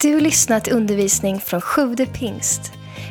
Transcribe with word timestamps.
Du 0.00 0.20
lyssnat 0.20 0.64
till 0.64 0.72
undervisning 0.72 1.40
från 1.40 1.60
Sjude 1.60 2.06
pingst. 2.06 2.60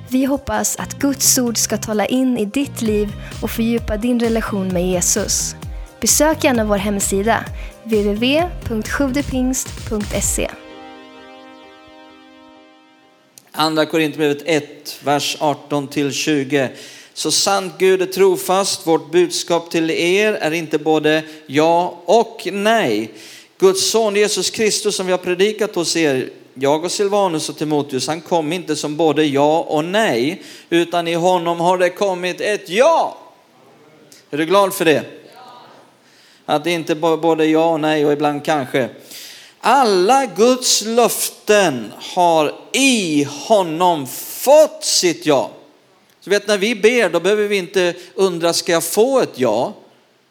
Vi 0.09 0.25
hoppas 0.25 0.75
att 0.75 0.99
Guds 0.99 1.37
ord 1.37 1.57
ska 1.57 1.77
tala 1.77 2.05
in 2.05 2.37
i 2.37 2.45
ditt 2.45 2.81
liv 2.81 3.13
och 3.41 3.51
fördjupa 3.51 3.97
din 3.97 4.19
relation 4.19 4.67
med 4.67 4.87
Jesus. 4.87 5.55
Besök 6.01 6.43
gärna 6.43 6.65
vår 6.65 6.77
hemsida, 6.77 7.45
www.sjuvdepingst.se. 7.83 10.49
Andra 13.51 13.85
Korinthierbrevet 13.85 14.43
1, 14.45 14.99
vers 15.03 15.37
18-20. 15.39 16.69
Så 17.13 17.31
sant 17.31 17.73
Gud 17.77 18.01
är 18.01 18.05
trofast, 18.05 18.87
vårt 18.87 19.11
budskap 19.11 19.71
till 19.71 19.91
er 19.91 20.33
är 20.33 20.51
inte 20.51 20.77
både 20.77 21.23
ja 21.45 22.01
och 22.05 22.47
nej. 22.51 23.11
Guds 23.57 23.89
son 23.89 24.15
Jesus 24.15 24.49
Kristus 24.49 24.95
som 24.95 25.05
vi 25.05 25.11
har 25.11 25.19
predikat 25.19 25.75
hos 25.75 25.95
er, 25.95 26.29
jag 26.59 26.85
och 26.85 26.91
Silvanus 26.91 27.49
och 27.49 27.57
Timoteus, 27.57 28.07
han 28.07 28.21
kom 28.21 28.53
inte 28.53 28.75
som 28.75 28.95
både 28.97 29.25
ja 29.25 29.59
och 29.59 29.85
nej, 29.85 30.43
utan 30.69 31.07
i 31.07 31.13
honom 31.13 31.59
har 31.59 31.77
det 31.77 31.89
kommit 31.89 32.41
ett 32.41 32.69
ja. 32.69 33.17
Är 34.29 34.37
du 34.37 34.45
glad 34.45 34.73
för 34.73 34.85
det? 34.85 35.03
Att 36.45 36.63
det 36.63 36.71
inte 36.71 36.95
både 36.95 37.45
ja 37.45 37.65
och 37.65 37.79
nej 37.79 38.05
och 38.05 38.13
ibland 38.13 38.45
kanske. 38.45 38.89
Alla 39.59 40.25
Guds 40.25 40.85
löften 40.85 41.91
har 41.97 42.55
i 42.73 43.23
honom 43.23 44.07
fått 44.07 44.83
sitt 44.83 45.25
ja. 45.25 45.51
Så 46.19 46.29
vet 46.29 46.47
när 46.47 46.57
vi 46.57 46.75
ber 46.75 47.09
då 47.09 47.19
behöver 47.19 47.47
vi 47.47 47.57
inte 47.57 47.93
undra, 48.15 48.53
ska 48.53 48.71
jag 48.71 48.83
få 48.83 49.19
ett 49.19 49.39
ja? 49.39 49.73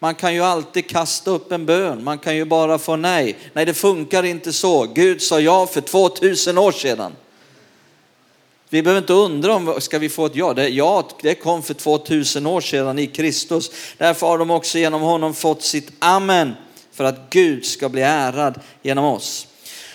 Man 0.04 0.14
kan 0.14 0.34
ju 0.34 0.40
alltid 0.40 0.90
kasta 0.90 1.30
upp 1.30 1.52
en 1.52 1.66
bön, 1.66 2.04
man 2.04 2.18
kan 2.18 2.36
ju 2.36 2.44
bara 2.44 2.78
få 2.78 2.96
nej. 2.96 3.36
Nej, 3.52 3.64
det 3.64 3.74
funkar 3.74 4.22
inte 4.22 4.52
så. 4.52 4.86
Gud 4.86 5.22
sa 5.22 5.40
ja 5.40 5.66
för 5.66 5.80
2000 5.80 6.58
år 6.58 6.72
sedan. 6.72 7.12
Vi 8.68 8.82
behöver 8.82 9.00
inte 9.00 9.12
undra 9.12 9.54
om 9.54 9.80
ska 9.80 9.98
vi 9.98 10.08
få 10.08 10.26
ett 10.26 10.36
ja. 10.36 10.54
Det, 10.54 10.68
ja, 10.68 11.08
det 11.22 11.34
kom 11.34 11.62
för 11.62 11.74
2000 11.74 12.46
år 12.46 12.60
sedan 12.60 12.98
i 12.98 13.06
Kristus. 13.06 13.70
Därför 13.98 14.26
har 14.26 14.38
de 14.38 14.50
också 14.50 14.78
genom 14.78 15.02
honom 15.02 15.34
fått 15.34 15.62
sitt 15.62 15.92
amen 15.98 16.52
för 16.92 17.04
att 17.04 17.30
Gud 17.30 17.66
ska 17.66 17.88
bli 17.88 18.02
ärad 18.02 18.60
genom 18.82 19.04
oss. 19.04 19.46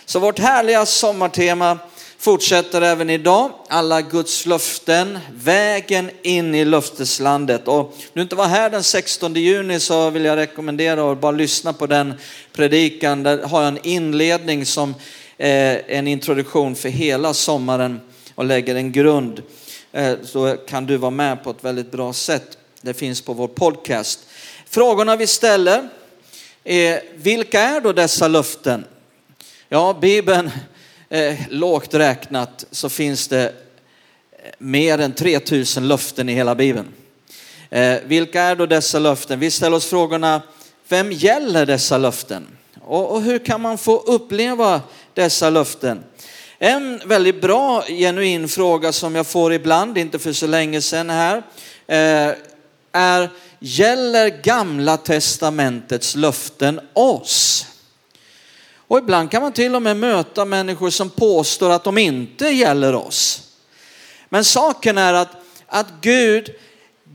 Så 0.05 0.19
vårt 0.19 0.39
härliga 0.39 0.85
sommartema 0.85 1.77
fortsätter 2.19 2.81
även 2.81 3.09
idag. 3.09 3.51
Alla 3.67 4.01
Guds 4.01 4.45
löften, 4.45 5.19
vägen 5.33 6.11
in 6.21 6.55
i 6.55 6.65
löfteslandet. 6.65 7.67
Och 7.67 7.79
om 7.79 7.91
du 8.13 8.21
inte 8.21 8.35
var 8.35 8.47
här 8.47 8.69
den 8.69 8.83
16 8.83 9.33
juni 9.33 9.79
så 9.79 10.09
vill 10.09 10.25
jag 10.25 10.37
rekommendera 10.37 11.11
att 11.11 11.21
bara 11.21 11.31
lyssna 11.31 11.73
på 11.73 11.87
den 11.87 12.13
predikan. 12.53 13.23
Där 13.23 13.43
har 13.43 13.61
jag 13.61 13.67
en 13.67 13.85
inledning 13.85 14.65
som 14.65 14.95
eh, 15.37 15.95
en 15.97 16.07
introduktion 16.07 16.75
för 16.75 16.89
hela 16.89 17.33
sommaren 17.33 18.01
och 18.35 18.45
lägger 18.45 18.75
en 18.75 18.91
grund. 18.91 19.41
Eh, 19.91 20.13
så 20.23 20.57
kan 20.67 20.85
du 20.85 20.97
vara 20.97 21.11
med 21.11 21.43
på 21.43 21.49
ett 21.49 21.63
väldigt 21.63 21.91
bra 21.91 22.13
sätt. 22.13 22.57
Det 22.81 22.93
finns 22.93 23.21
på 23.21 23.33
vår 23.33 23.47
podcast. 23.47 24.19
Frågorna 24.69 25.15
vi 25.15 25.27
ställer 25.27 25.89
är, 26.63 27.01
vilka 27.15 27.61
är 27.61 27.81
då 27.81 27.93
dessa 27.93 28.27
löften? 28.27 28.85
Ja, 29.69 29.97
Bibeln 30.01 30.51
eh, 31.09 31.35
lågt 31.49 31.93
räknat 31.93 32.65
så 32.71 32.89
finns 32.89 33.27
det 33.27 33.43
eh, 33.43 34.51
mer 34.57 34.99
än 34.99 35.13
3000 35.13 35.87
löften 35.87 36.29
i 36.29 36.33
hela 36.33 36.55
Bibeln. 36.55 36.87
Eh, 37.69 37.97
vilka 38.05 38.41
är 38.41 38.55
då 38.55 38.65
dessa 38.65 38.99
löften? 38.99 39.39
Vi 39.39 39.51
ställer 39.51 39.77
oss 39.77 39.85
frågorna, 39.85 40.41
vem 40.87 41.11
gäller 41.11 41.65
dessa 41.65 41.97
löften? 41.97 42.47
Och, 42.81 43.11
och 43.11 43.21
hur 43.21 43.39
kan 43.39 43.61
man 43.61 43.77
få 43.77 43.97
uppleva 43.97 44.81
dessa 45.13 45.49
löften? 45.49 46.03
En 46.59 47.01
väldigt 47.05 47.41
bra 47.41 47.83
genuin 47.87 48.47
fråga 48.47 48.91
som 48.91 49.15
jag 49.15 49.27
får 49.27 49.53
ibland, 49.53 49.97
inte 49.97 50.19
för 50.19 50.33
så 50.33 50.47
länge 50.47 50.81
sedan 50.81 51.09
här, 51.09 51.37
eh, 51.87 52.35
är 52.91 53.29
gäller 53.59 54.29
gamla 54.29 54.97
testamentets 54.97 56.15
löften 56.15 56.79
oss? 56.93 57.65
Och 58.89 58.97
ibland 58.97 59.31
kan 59.31 59.41
man 59.41 59.51
till 59.51 59.75
och 59.75 59.81
med 59.81 59.97
möta 59.97 60.45
människor 60.45 60.89
som 60.89 61.09
påstår 61.09 61.69
att 61.69 61.83
de 61.83 61.97
inte 61.97 62.47
gäller 62.47 62.95
oss. 62.95 63.41
Men 64.29 64.45
saken 64.45 64.97
är 64.97 65.13
att, 65.13 65.29
att 65.67 65.87
Gud 66.01 66.49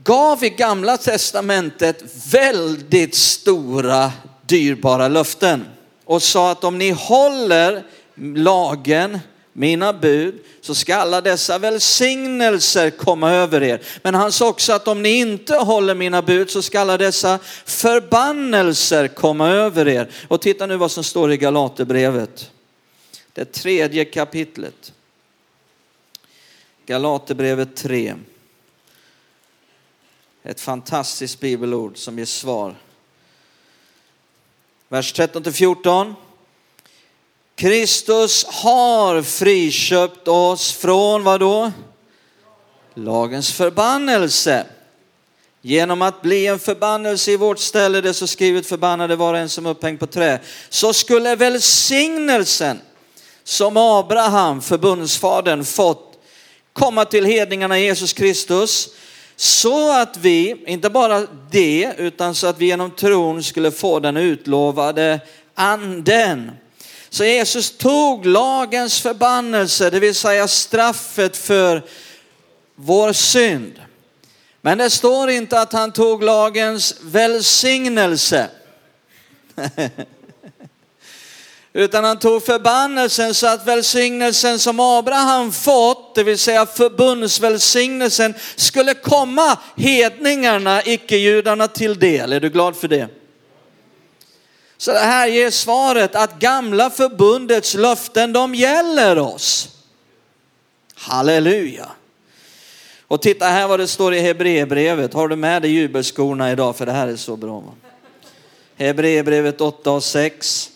gav 0.03 0.43
i 0.43 0.49
gamla 0.49 0.97
testamentet 0.97 2.03
väldigt 2.31 3.15
stora 3.15 4.11
dyrbara 4.45 5.07
löften 5.07 5.65
och 6.05 6.23
sa 6.23 6.51
att 6.51 6.63
om 6.63 6.77
ni 6.77 6.89
håller 6.89 7.83
lagen, 8.35 9.19
mina 9.57 9.93
bud, 9.93 10.39
så 10.61 10.75
ska 10.75 10.95
alla 10.95 11.21
dessa 11.21 11.57
välsignelser 11.57 12.89
komma 12.89 13.31
över 13.31 13.63
er. 13.63 13.81
Men 14.01 14.15
han 14.15 14.31
sa 14.31 14.47
också 14.47 14.73
att 14.73 14.87
om 14.87 15.01
ni 15.01 15.09
inte 15.09 15.55
håller 15.55 15.95
mina 15.95 16.21
bud 16.21 16.49
så 16.49 16.61
ska 16.61 16.79
alla 16.79 16.97
dessa 16.97 17.39
förbannelser 17.65 19.07
komma 19.07 19.49
över 19.49 19.87
er. 19.87 20.11
Och 20.27 20.41
titta 20.41 20.65
nu 20.65 20.77
vad 20.77 20.91
som 20.91 21.03
står 21.03 21.31
i 21.31 21.37
Galaterbrevet. 21.37 22.51
Det 23.33 23.45
tredje 23.45 24.05
kapitlet. 24.05 24.93
Galaterbrevet 26.85 27.75
3. 27.75 28.15
Ett 30.43 30.61
fantastiskt 30.61 31.39
bibelord 31.39 31.97
som 31.97 32.17
ger 32.17 32.25
svar. 32.25 32.75
Vers 34.87 35.13
13 35.13 35.43
till 35.43 35.53
14. 35.53 36.15
Kristus 37.55 38.45
har 38.45 39.21
friköpt 39.21 40.27
oss 40.27 40.71
från 40.71 41.23
vad 41.23 41.39
då? 41.39 41.71
Lagens 42.93 43.51
förbannelse. 43.51 44.65
Genom 45.61 46.01
att 46.01 46.21
bli 46.21 46.47
en 46.47 46.59
förbannelse 46.59 47.31
i 47.31 47.37
vårt 47.37 47.59
ställe, 47.59 48.01
det 48.01 48.13
så 48.13 48.27
skrivet 48.27 48.65
förbannade 48.67 49.15
var 49.15 49.33
en 49.33 49.49
som 49.49 49.65
upphängd 49.65 49.99
på 49.99 50.07
trä, 50.07 50.39
så 50.69 50.93
skulle 50.93 51.35
välsignelsen 51.35 52.79
som 53.43 53.77
Abraham, 53.77 54.61
förbundsfadern, 54.61 55.65
fått 55.65 56.19
komma 56.73 57.05
till 57.05 57.25
hedningarna 57.25 57.79
Jesus 57.79 58.13
Kristus 58.13 58.89
så 59.35 60.01
att 60.01 60.17
vi, 60.17 60.63
inte 60.67 60.89
bara 60.89 61.27
det, 61.51 61.93
utan 61.97 62.35
så 62.35 62.47
att 62.47 62.59
vi 62.59 62.65
genom 62.65 62.91
tron 62.91 63.43
skulle 63.43 63.71
få 63.71 63.99
den 63.99 64.17
utlovade 64.17 65.19
anden. 65.53 66.51
Så 67.15 67.25
Jesus 67.25 67.71
tog 67.77 68.25
lagens 68.25 69.01
förbannelse, 69.01 69.89
det 69.89 69.99
vill 69.99 70.15
säga 70.15 70.47
straffet 70.47 71.37
för 71.37 71.83
vår 72.75 73.13
synd. 73.13 73.81
Men 74.61 74.77
det 74.77 74.89
står 74.89 75.29
inte 75.29 75.59
att 75.59 75.73
han 75.73 75.91
tog 75.91 76.23
lagens 76.23 76.95
välsignelse. 77.01 78.47
Utan 81.73 82.03
han 82.03 82.19
tog 82.19 82.45
förbannelsen 82.45 83.33
så 83.33 83.47
att 83.47 83.67
välsignelsen 83.67 84.59
som 84.59 84.79
Abraham 84.79 85.51
fått, 85.51 86.15
det 86.15 86.23
vill 86.23 86.39
säga 86.39 86.65
förbundsvälsignelsen, 86.65 88.33
skulle 88.55 88.93
komma 88.93 89.59
hedningarna, 89.77 90.83
icke-judarna 90.83 91.67
till 91.67 91.99
del. 91.99 92.33
Är 92.33 92.39
du 92.39 92.49
glad 92.49 92.75
för 92.75 92.87
det? 92.87 93.24
Så 94.77 94.91
det 94.91 94.99
här 94.99 95.27
ger 95.27 95.51
svaret 95.51 96.15
att 96.15 96.39
gamla 96.39 96.89
förbundets 96.89 97.73
löften, 97.73 98.33
de 98.33 98.55
gäller 98.55 99.19
oss. 99.19 99.69
Halleluja. 100.95 101.91
Och 103.07 103.21
titta 103.21 103.45
här 103.45 103.67
vad 103.67 103.79
det 103.79 103.87
står 103.87 104.13
i 104.13 104.19
Hebreerbrevet. 104.19 105.13
Har 105.13 105.27
du 105.27 105.35
med 105.35 105.61
dig 105.61 105.71
jubelskorna 105.71 106.51
idag? 106.51 106.75
För 106.75 106.85
det 106.85 106.91
här 106.91 107.07
är 107.07 107.15
så 107.15 107.35
bra. 107.35 107.63
Hebreerbrevet 108.75 109.61
8 109.61 109.91
och 109.91 110.03
6. 110.03 110.69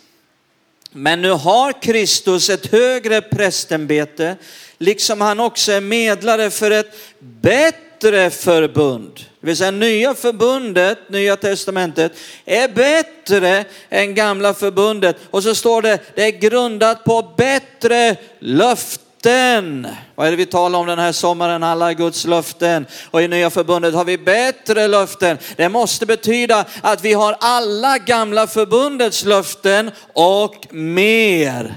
Men 0.92 1.22
nu 1.22 1.32
har 1.32 1.82
Kristus 1.82 2.50
ett 2.50 2.66
högre 2.72 3.22
prästämbete, 3.22 4.36
liksom 4.78 5.22
han 5.22 5.40
också 5.40 5.72
är 5.72 5.82
medlare 5.82 6.50
för 6.50 6.72
ett 6.72 6.96
bättre 7.20 7.89
bättre 8.00 8.30
förbund. 8.30 9.12
Det 9.16 9.48
vill 9.48 9.58
säga 9.58 9.72
nya 9.72 10.16
förbundet, 10.16 10.98
nya 11.10 11.36
testamentet, 11.36 12.12
är 12.46 12.68
bättre 12.68 13.66
än 13.90 14.16
gamla 14.16 14.54
förbundet. 14.54 15.18
Och 15.32 15.44
så 15.44 15.56
står 15.56 15.82
det, 15.82 16.00
det 16.16 16.24
är 16.24 16.32
grundat 16.32 17.04
på 17.04 17.34
bättre 17.38 18.16
löften. 18.40 19.88
Vad 20.16 20.28
är 20.28 20.32
det 20.32 20.38
vi 20.38 20.46
talar 20.46 20.80
om 20.80 20.88
den 20.88 21.00
här 21.00 21.12
sommaren? 21.12 21.64
Alla 21.64 21.94
Guds 21.94 22.26
löften. 22.26 22.86
Och 23.12 23.22
i 23.22 23.28
nya 23.28 23.50
förbundet 23.50 23.94
har 23.94 24.06
vi 24.06 24.18
bättre 24.18 24.88
löften. 24.88 25.38
Det 25.56 25.70
måste 25.70 26.06
betyda 26.06 26.66
att 26.82 27.04
vi 27.04 27.14
har 27.14 27.36
alla 27.40 27.98
gamla 27.98 28.48
förbundets 28.48 29.26
löften 29.26 29.92
och 30.14 30.68
mer. 30.70 31.76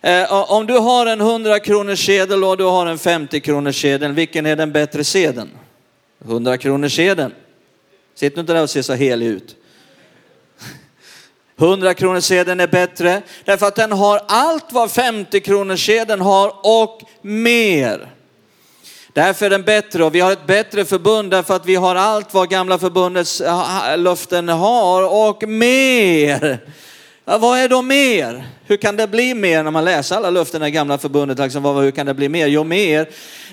Eh, 0.00 0.52
om 0.52 0.66
du 0.66 0.78
har 0.78 1.06
en 1.06 1.20
100 1.20 1.60
kronors 1.60 2.06
sedel 2.06 2.44
och 2.44 2.56
du 2.56 2.64
har 2.64 2.86
en 2.86 2.98
50 2.98 3.40
kronors 3.40 3.82
sedel, 3.82 4.12
vilken 4.12 4.46
är 4.46 4.56
den 4.56 4.72
bättre 4.72 5.04
sedeln? 5.04 5.50
100 6.24 6.58
kronors 6.58 6.96
sedeln. 6.96 7.34
Sitt 8.14 8.36
nu 8.36 8.40
inte 8.40 8.52
där 8.52 8.62
och 8.62 8.70
se 8.70 8.82
så 8.82 8.94
helig 8.94 9.26
ut. 9.26 9.56
100 11.58 11.94
kronors 11.94 12.24
sedeln 12.24 12.60
är 12.60 12.66
bättre 12.66 13.22
därför 13.44 13.66
att 13.66 13.76
den 13.76 13.92
har 13.92 14.20
allt 14.28 14.72
vad 14.72 14.90
50 14.90 15.40
kronors 15.40 15.86
sedeln 15.86 16.20
har 16.20 16.52
och 16.62 17.02
mer. 17.22 18.08
Därför 19.12 19.46
är 19.46 19.50
den 19.50 19.62
bättre 19.62 20.04
och 20.04 20.14
vi 20.14 20.20
har 20.20 20.32
ett 20.32 20.46
bättre 20.46 20.84
förbund 20.84 21.30
därför 21.30 21.56
att 21.56 21.66
vi 21.66 21.74
har 21.74 21.94
allt 21.94 22.34
vad 22.34 22.48
gamla 22.48 22.78
förbundets 22.78 23.40
eh, 23.40 23.98
löften 23.98 24.48
har 24.48 25.28
och 25.28 25.48
mer. 25.48 26.60
Vad 27.36 27.58
är 27.58 27.68
då 27.68 27.82
mer? 27.82 28.48
Hur 28.64 28.76
kan 28.76 28.96
det 28.96 29.06
bli 29.06 29.34
mer 29.34 29.62
när 29.62 29.70
man 29.70 29.84
läser 29.84 30.16
alla 30.16 30.30
löften 30.30 30.62
i 30.62 30.70
gamla 30.70 30.98
förbundet? 30.98 31.38
Liksom, 31.38 31.62
vad, 31.62 31.84
hur 31.84 31.90
kan 31.90 32.06
det 32.06 32.14
bli 32.14 32.28
mer? 32.28 32.46
Jo, 32.46 32.64
mer, 32.64 33.08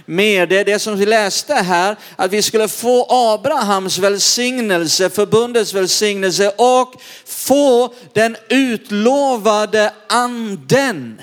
mer, 0.05 0.47
det 0.47 0.57
är 0.57 0.65
det 0.65 0.79
som 0.79 0.97
vi 0.97 1.05
läste 1.05 1.53
här, 1.53 1.95
att 2.15 2.31
vi 2.31 2.41
skulle 2.41 2.67
få 2.67 3.05
Abrahams 3.09 3.97
välsignelse, 3.97 5.09
förbundets 5.09 5.73
välsignelse 5.73 6.51
och 6.57 6.93
få 7.25 7.93
den 8.13 8.37
utlovade 8.49 9.93
anden. 10.07 11.21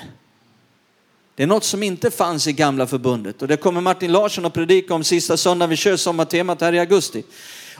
Det 1.35 1.43
är 1.43 1.47
något 1.47 1.63
som 1.63 1.83
inte 1.83 2.11
fanns 2.11 2.47
i 2.47 2.53
gamla 2.53 2.87
förbundet 2.87 3.41
och 3.41 3.47
det 3.47 3.57
kommer 3.57 3.81
Martin 3.81 4.11
Larsson 4.11 4.45
att 4.45 4.53
predika 4.53 4.93
om 4.93 5.03
sista 5.03 5.37
söndagen 5.37 5.69
vi 5.69 5.75
kör 5.75 5.97
sommartemat 5.97 6.61
här 6.61 6.73
i 6.73 6.79
augusti 6.79 7.23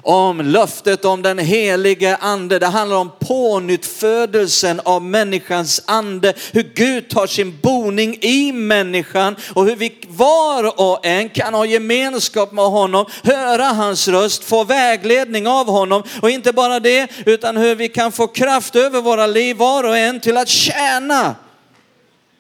om 0.01 0.41
löftet 0.41 1.05
om 1.05 1.21
den 1.21 1.39
helige 1.39 2.15
ande. 2.15 2.59
Det 2.59 2.67
handlar 2.67 2.97
om 2.97 3.11
pånyttfödelsen 3.19 4.81
av 4.85 5.01
människans 5.01 5.81
ande. 5.85 6.33
Hur 6.51 6.71
Gud 6.75 7.09
tar 7.09 7.27
sin 7.27 7.59
boning 7.61 8.17
i 8.21 8.51
människan 8.51 9.35
och 9.53 9.65
hur 9.65 9.75
vi 9.75 9.97
var 10.07 10.81
och 10.81 11.05
en 11.05 11.29
kan 11.29 11.53
ha 11.53 11.65
gemenskap 11.65 12.51
med 12.51 12.65
honom, 12.65 13.05
höra 13.23 13.63
hans 13.63 14.07
röst, 14.07 14.43
få 14.43 14.63
vägledning 14.63 15.47
av 15.47 15.67
honom. 15.67 16.03
Och 16.21 16.29
inte 16.29 16.53
bara 16.53 16.79
det, 16.79 17.11
utan 17.25 17.57
hur 17.57 17.75
vi 17.75 17.89
kan 17.89 18.11
få 18.11 18.27
kraft 18.27 18.75
över 18.75 19.01
våra 19.01 19.27
liv 19.27 19.57
var 19.57 19.83
och 19.83 19.97
en 19.97 20.19
till 20.19 20.37
att 20.37 20.49
tjäna 20.49 21.35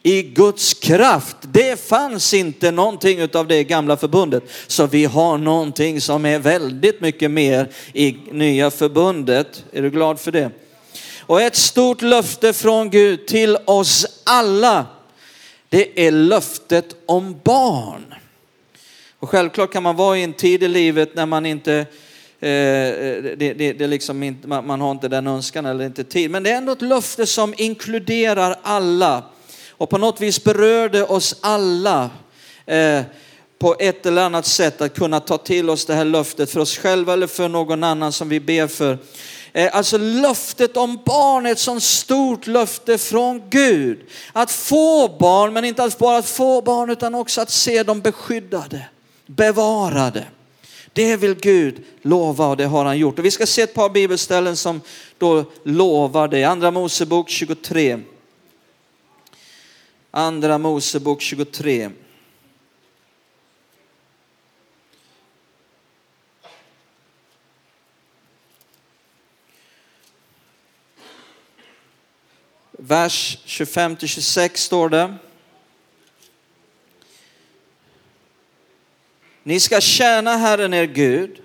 i 0.03 0.21
Guds 0.21 0.73
kraft. 0.73 1.37
Det 1.41 1.79
fanns 1.79 2.33
inte 2.33 2.71
någonting 2.71 3.29
av 3.33 3.47
det 3.47 3.63
gamla 3.63 3.97
förbundet. 3.97 4.43
Så 4.67 4.87
vi 4.87 5.05
har 5.05 5.37
någonting 5.37 6.01
som 6.01 6.25
är 6.25 6.39
väldigt 6.39 7.01
mycket 7.01 7.31
mer 7.31 7.69
i 7.93 8.17
nya 8.31 8.71
förbundet. 8.71 9.65
Är 9.71 9.81
du 9.81 9.89
glad 9.89 10.19
för 10.19 10.31
det? 10.31 10.51
Och 11.19 11.41
ett 11.41 11.55
stort 11.55 12.01
löfte 12.01 12.53
från 12.53 12.89
Gud 12.89 13.27
till 13.27 13.57
oss 13.65 14.21
alla. 14.23 14.85
Det 15.69 16.07
är 16.07 16.11
löftet 16.11 16.95
om 17.05 17.39
barn. 17.43 18.13
Och 19.19 19.29
självklart 19.29 19.73
kan 19.73 19.83
man 19.83 19.95
vara 19.95 20.17
i 20.17 20.23
en 20.23 20.33
tid 20.33 20.63
i 20.63 20.67
livet 20.67 21.15
när 21.15 21.25
man 21.25 21.45
inte 21.45 21.73
eh, 21.75 21.85
det, 22.39 23.53
det, 23.57 23.73
det 23.73 23.87
liksom 23.87 24.23
inte, 24.23 24.47
man 24.47 24.81
har 24.81 24.91
inte 24.91 25.07
den 25.07 25.27
önskan 25.27 25.65
eller 25.65 25.85
inte 25.85 26.03
tid. 26.03 26.31
Men 26.31 26.43
det 26.43 26.49
är 26.49 26.57
ändå 26.57 26.71
ett 26.71 26.81
löfte 26.81 27.25
som 27.25 27.53
inkluderar 27.57 28.59
alla 28.63 29.23
och 29.83 29.89
på 29.89 29.97
något 29.97 30.21
vis 30.21 30.43
berörde 30.43 31.03
oss 31.03 31.35
alla 31.41 32.09
eh, 32.65 33.01
på 33.59 33.75
ett 33.79 34.05
eller 34.05 34.21
annat 34.21 34.45
sätt 34.45 34.81
att 34.81 34.95
kunna 34.95 35.19
ta 35.19 35.37
till 35.37 35.69
oss 35.69 35.85
det 35.85 35.93
här 35.93 36.05
löftet 36.05 36.51
för 36.51 36.59
oss 36.59 36.77
själva 36.77 37.13
eller 37.13 37.27
för 37.27 37.49
någon 37.49 37.83
annan 37.83 38.11
som 38.11 38.29
vi 38.29 38.39
ber 38.39 38.67
för. 38.67 38.97
Eh, 39.53 39.75
alltså 39.75 39.97
löftet 39.97 40.77
om 40.77 40.99
barn 41.05 41.45
är 41.45 41.51
ett 41.51 41.59
sådant 41.59 41.83
stort 41.83 42.47
löfte 42.47 42.97
från 42.97 43.41
Gud. 43.49 43.99
Att 44.33 44.51
få 44.51 45.17
barn, 45.19 45.53
men 45.53 45.65
inte 45.65 45.89
bara 45.99 46.17
att 46.17 46.29
få 46.29 46.61
barn 46.61 46.89
utan 46.89 47.15
också 47.15 47.41
att 47.41 47.51
se 47.51 47.83
dem 47.83 48.01
beskyddade, 48.01 48.85
bevarade. 49.25 50.23
Det 50.93 51.15
vill 51.15 51.35
Gud 51.35 51.83
lova 52.01 52.47
och 52.47 52.57
det 52.57 52.65
har 52.65 52.85
han 52.85 52.97
gjort. 52.97 53.19
Och 53.19 53.25
vi 53.25 53.31
ska 53.31 53.45
se 53.45 53.61
ett 53.61 53.73
par 53.73 53.89
bibelställen 53.89 54.57
som 54.57 54.81
då 55.17 55.45
lovar 55.63 56.27
det. 56.27 56.43
Andra 56.43 56.71
Mosebok 56.71 57.29
23. 57.29 57.99
Andra 60.15 60.57
Mosebok 60.57 61.21
23. 61.21 61.89
Vers 72.71 73.37
25-26 73.45 74.55
står 74.55 74.89
det. 74.89 75.15
Ni 79.43 79.59
ska 79.59 79.81
tjäna 79.81 80.37
Herren 80.37 80.73
er 80.73 80.85
Gud 80.85 81.41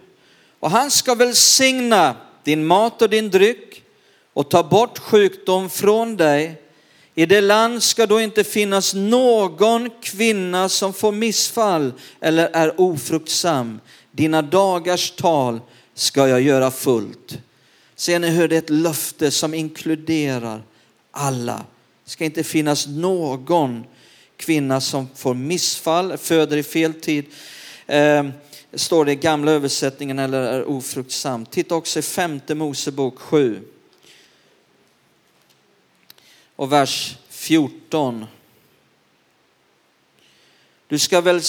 och 0.61 0.71
han 0.71 0.91
ska 0.91 1.15
välsigna 1.15 2.17
din 2.45 2.67
mat 2.67 3.03
och 3.03 3.11
din 3.11 3.31
dryck 3.31 3.85
och 4.33 4.51
ta 4.51 4.63
bort 4.63 4.99
sjukdom 4.99 5.71
från 5.71 6.17
dig 6.17 6.63
i 7.19 7.27
det 7.27 7.41
land 7.41 7.83
ska 7.83 8.07
då 8.07 8.21
inte 8.21 8.45
finnas 8.45 8.95
någon 8.95 9.91
kvinna 10.03 10.69
som 10.69 10.93
får 10.93 11.13
missfall 11.13 11.93
eller 12.21 12.49
är 12.53 12.81
ofruktsam. 12.81 13.81
Dina 14.13 14.43
dagars 14.43 15.11
tal 15.11 15.61
ska 15.95 16.29
jag 16.29 16.41
göra 16.41 16.71
fullt. 16.71 17.39
Ser 17.97 18.19
ni 18.19 18.31
hur 18.31 18.49
det 18.49 18.57
är 18.57 18.59
ett 18.59 18.71
löfte 18.71 19.31
som 19.31 19.55
inkluderar 19.55 20.63
alla. 21.11 21.65
Det 22.05 22.11
ska 22.11 22.25
inte 22.25 22.45
finnas 22.45 22.87
någon 22.87 23.85
kvinna 24.37 24.81
som 24.81 25.09
får 25.15 25.35
missfall, 25.35 26.17
föder 26.17 26.57
i 26.57 26.63
fel 26.63 26.95
tid. 26.95 27.25
Eh, 27.87 28.27
står 28.75 29.05
det 29.05 29.13
i 29.13 29.17
gamla 29.17 29.53
översättningen 29.53 30.19
eller 30.19 30.43
är 30.43 30.65
ofruktsam. 30.65 31.47
Titta 31.47 31.75
också 31.75 31.99
i 31.99 32.03
femte 32.03 32.55
Mosebok 32.55 33.19
7 33.19 33.63
och 36.59 36.73
vers 36.73 37.17
14. 37.29 38.27
Du 40.89 40.99
ska, 40.99 41.21
väl, 41.21 41.41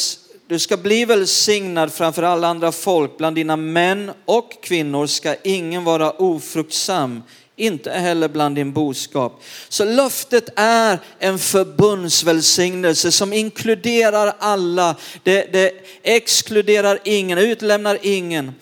du 0.48 0.60
ska 0.60 0.78
bli 0.78 1.06
välsignad 1.06 1.94
framför 1.94 2.24
alla 2.24 2.48
andra 2.48 2.72
folk. 2.72 3.18
Bland 3.18 3.36
dina 3.36 3.56
män 3.56 4.12
och 4.26 4.64
kvinnor 4.64 5.08
ska 5.08 5.36
ingen 5.44 5.84
vara 5.84 6.12
ofruktsam, 6.12 7.24
inte 7.56 7.92
heller 7.92 8.28
bland 8.28 8.56
din 8.56 8.74
boskap. 8.74 9.44
Så 9.70 9.86
löftet 9.86 10.50
är 10.56 11.00
en 11.20 11.40
förbundsvälsignelse 11.40 13.12
som 13.12 13.34
inkluderar 13.34 14.34
alla. 14.40 14.96
Det, 15.24 15.54
det 15.54 15.72
exkluderar 16.04 17.00
ingen, 17.04 17.38
utlämnar 17.38 18.00
ingen. 18.02 18.54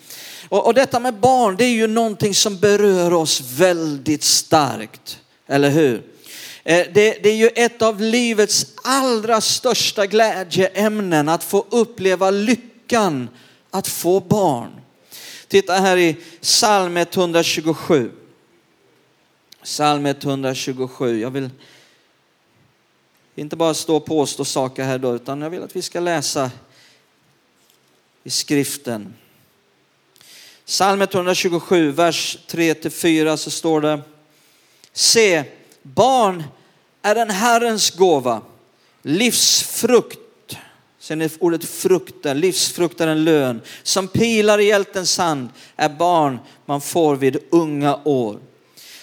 Och, 0.48 0.66
och 0.66 0.74
detta 0.74 1.00
med 1.00 1.14
barn, 1.14 1.56
det 1.56 1.64
är 1.64 1.68
ju 1.68 1.86
någonting 1.86 2.34
som 2.34 2.58
berör 2.58 3.12
oss 3.12 3.40
väldigt 3.40 4.22
starkt. 4.22 5.18
Eller 5.46 5.70
hur? 5.70 6.02
Eh, 6.68 6.86
det, 6.92 7.22
det, 7.22 7.28
är 7.28 7.36
ju 7.36 7.48
ett 7.48 7.82
av 7.82 8.00
livets 8.00 8.66
allra 8.84 9.40
största 9.40 10.06
glädjeämnen 10.06 11.28
att 11.28 11.44
få 11.44 11.66
uppleva 11.70 12.30
lyckan 12.30 13.28
att 13.70 13.88
få 13.88 14.20
barn. 14.20 14.80
Titta 15.46 15.72
här 15.72 15.96
i 15.96 16.16
psalm 16.40 16.96
127. 16.96 18.10
Psalm 19.62 20.06
127. 20.06 21.20
Jag 21.20 21.30
vill 21.30 21.50
inte 23.34 23.56
bara 23.56 23.74
stå 23.74 23.96
och 23.96 24.06
påstå 24.06 24.44
saker 24.44 24.84
här 24.84 24.98
då, 24.98 25.14
utan 25.14 25.42
jag 25.42 25.50
vill 25.50 25.62
att 25.62 25.76
vi 25.76 25.82
ska 25.82 26.00
läsa 26.00 26.50
i 28.24 28.30
skriften. 28.30 29.14
Psalm 30.66 31.02
127, 31.02 31.90
vers 31.90 32.38
3-4 32.48 33.36
så 33.36 33.50
står 33.50 33.80
det 33.80 34.00
Se, 34.92 35.44
barn 35.82 36.44
är 37.10 37.16
en 37.16 37.30
Herrens 37.30 37.90
gåva. 37.90 38.42
Livsfrukt, 39.02 40.56
sen 40.98 41.20
är 41.20 41.30
ordet 41.38 41.64
frukta, 41.64 42.34
livsfrukt 42.34 43.00
är 43.00 43.06
en 43.06 43.24
lön. 43.24 43.60
Som 43.82 44.08
pilar 44.08 44.58
i 44.58 44.64
hjältens 44.64 45.18
hand 45.18 45.48
är 45.76 45.88
barn 45.88 46.38
man 46.66 46.80
får 46.80 47.16
vid 47.16 47.38
unga 47.50 47.98
år. 48.04 48.38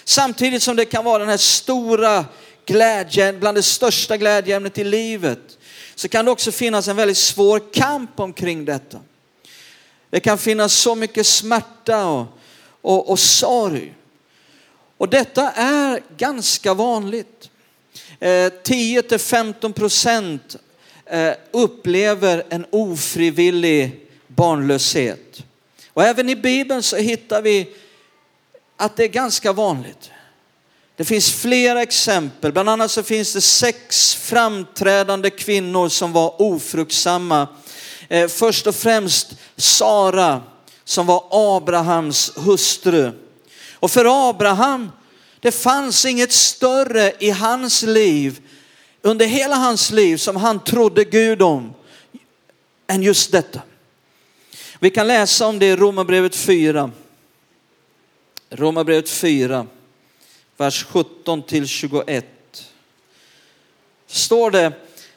Samtidigt 0.04 0.62
som 0.62 0.76
det 0.76 0.84
kan 0.84 1.04
vara 1.04 1.18
den 1.18 1.28
här 1.28 1.36
stora 1.36 2.24
glädjen, 2.66 3.40
bland 3.40 3.56
det 3.56 3.62
största 3.62 4.16
glädjeämnet 4.16 4.78
i 4.78 4.84
livet, 4.84 5.58
så 5.94 6.08
kan 6.08 6.24
det 6.24 6.30
också 6.30 6.52
finnas 6.52 6.88
en 6.88 6.96
väldigt 6.96 7.18
svår 7.18 7.72
kamp 7.72 8.20
omkring 8.20 8.64
detta. 8.64 8.98
Det 10.10 10.20
kan 10.20 10.38
finnas 10.38 10.72
så 10.72 10.94
mycket 10.94 11.26
smärta 11.26 12.06
och, 12.06 12.26
och, 12.80 13.10
och 13.10 13.18
sorg. 13.18 13.94
Och 14.98 15.08
detta 15.08 15.50
är 15.50 16.00
ganska 16.16 16.74
vanligt. 16.74 17.50
10-15 18.20 19.64
eh, 19.64 19.72
procent 19.72 20.56
eh, 21.06 21.32
upplever 21.50 22.44
en 22.48 22.66
ofrivillig 22.70 24.08
barnlöshet. 24.26 25.42
Och 25.92 26.04
även 26.04 26.28
i 26.28 26.36
Bibeln 26.36 26.82
så 26.82 26.96
hittar 26.96 27.42
vi 27.42 27.68
att 28.76 28.96
det 28.96 29.04
är 29.04 29.08
ganska 29.08 29.52
vanligt. 29.52 30.10
Det 30.96 31.04
finns 31.04 31.32
flera 31.32 31.82
exempel, 31.82 32.52
bland 32.52 32.68
annat 32.68 32.90
så 32.90 33.02
finns 33.02 33.32
det 33.32 33.40
sex 33.40 34.14
framträdande 34.14 35.30
kvinnor 35.30 35.88
som 35.88 36.12
var 36.12 36.42
ofruktsamma. 36.42 37.48
Eh, 38.08 38.28
först 38.28 38.66
och 38.66 38.74
främst 38.74 39.34
Sara 39.56 40.42
som 40.84 41.06
var 41.06 41.24
Abrahams 41.30 42.32
hustru. 42.36 43.12
Och 43.74 43.90
för 43.90 44.30
Abraham 44.30 44.90
det 45.46 45.52
fanns 45.52 46.04
inget 46.04 46.32
större 46.32 47.12
i 47.18 47.30
hans 47.30 47.82
liv, 47.82 48.40
under 49.02 49.26
hela 49.26 49.56
hans 49.56 49.90
liv 49.90 50.16
som 50.16 50.36
han 50.36 50.64
trodde 50.64 51.04
Gud 51.04 51.42
om, 51.42 51.74
än 52.86 53.02
just 53.02 53.32
detta. 53.32 53.62
Vi 54.78 54.90
kan 54.90 55.06
läsa 55.06 55.46
om 55.46 55.58
det 55.58 55.66
i 55.66 55.76
Romarbrevet 55.76 56.36
4. 56.36 56.90
Romarbrevet 58.50 59.08
4, 59.08 59.66
vers 60.56 60.84
17 60.84 61.42
till 61.42 61.66
21. 61.66 62.26
Står 64.06 64.50
det, 64.50 64.72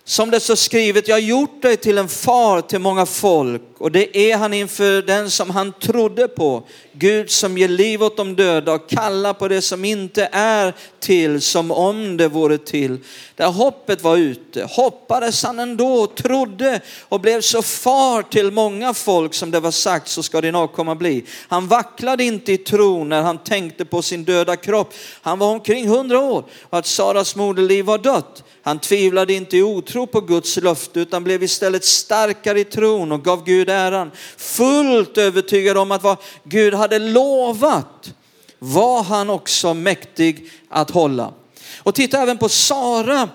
som 0.09 0.31
det 0.31 0.39
så 0.39 0.55
skrivet, 0.55 1.07
jag 1.07 1.15
har 1.15 1.19
gjort 1.19 1.61
dig 1.61 1.77
till 1.77 1.97
en 1.97 2.09
far 2.09 2.61
till 2.61 2.79
många 2.79 3.05
folk 3.05 3.61
och 3.77 3.91
det 3.91 4.17
är 4.17 4.37
han 4.37 4.53
inför 4.53 5.01
den 5.01 5.29
som 5.29 5.49
han 5.49 5.73
trodde 5.81 6.27
på. 6.27 6.63
Gud 6.93 7.31
som 7.31 7.57
ger 7.57 7.67
liv 7.67 8.03
åt 8.03 8.17
de 8.17 8.35
döda 8.35 8.73
och 8.73 8.89
kallar 8.89 9.33
på 9.33 9.47
det 9.47 9.61
som 9.61 9.85
inte 9.85 10.29
är 10.31 10.73
till 10.99 11.41
som 11.41 11.71
om 11.71 12.17
det 12.17 12.27
vore 12.27 12.57
till. 12.57 12.97
Där 13.35 13.51
hoppet 13.51 14.03
var 14.03 14.17
ute 14.17 14.63
hoppades 14.63 15.43
han 15.43 15.59
ändå 15.59 15.93
och 15.93 16.15
trodde 16.15 16.81
och 17.01 17.19
blev 17.19 17.41
så 17.41 17.61
far 17.61 18.21
till 18.21 18.51
många 18.51 18.93
folk 18.93 19.33
som 19.33 19.51
det 19.51 19.59
var 19.59 19.71
sagt 19.71 20.07
så 20.07 20.23
ska 20.23 20.41
din 20.41 20.55
avkomma 20.55 20.95
bli. 20.95 21.25
Han 21.47 21.67
vacklade 21.67 22.23
inte 22.23 22.51
i 22.51 22.57
tron 22.57 23.09
när 23.09 23.21
han 23.21 23.37
tänkte 23.37 23.85
på 23.85 24.01
sin 24.01 24.23
döda 24.23 24.55
kropp. 24.55 24.93
Han 25.21 25.39
var 25.39 25.47
omkring 25.47 25.87
hundra 25.87 26.19
år 26.19 26.43
och 26.69 26.77
att 26.77 26.85
Saras 26.85 27.35
moderliv 27.35 27.85
var 27.85 27.97
dött. 27.97 28.43
Han 28.61 28.79
tvivlade 28.79 29.33
inte 29.33 29.57
i 29.57 29.63
otro 29.63 29.98
tro 29.99 30.07
på 30.07 30.21
Guds 30.21 30.57
löfte 30.57 30.99
utan 30.99 31.23
blev 31.23 31.43
istället 31.43 31.85
starkare 31.85 32.59
i 32.59 32.63
tron 32.63 33.11
och 33.11 33.23
gav 33.23 33.43
Gud 33.43 33.69
äran. 33.69 34.11
Fullt 34.37 35.17
övertygad 35.17 35.77
om 35.77 35.91
att 35.91 36.03
vad 36.03 36.17
Gud 36.43 36.73
hade 36.73 36.99
lovat 36.99 38.13
var 38.59 39.03
han 39.03 39.29
också 39.29 39.73
mäktig 39.73 40.51
att 40.69 40.89
hålla. 40.89 41.33
Och 41.77 41.95
titta 41.95 42.21
även 42.21 42.37
på 42.37 42.49
Sara 42.49 43.29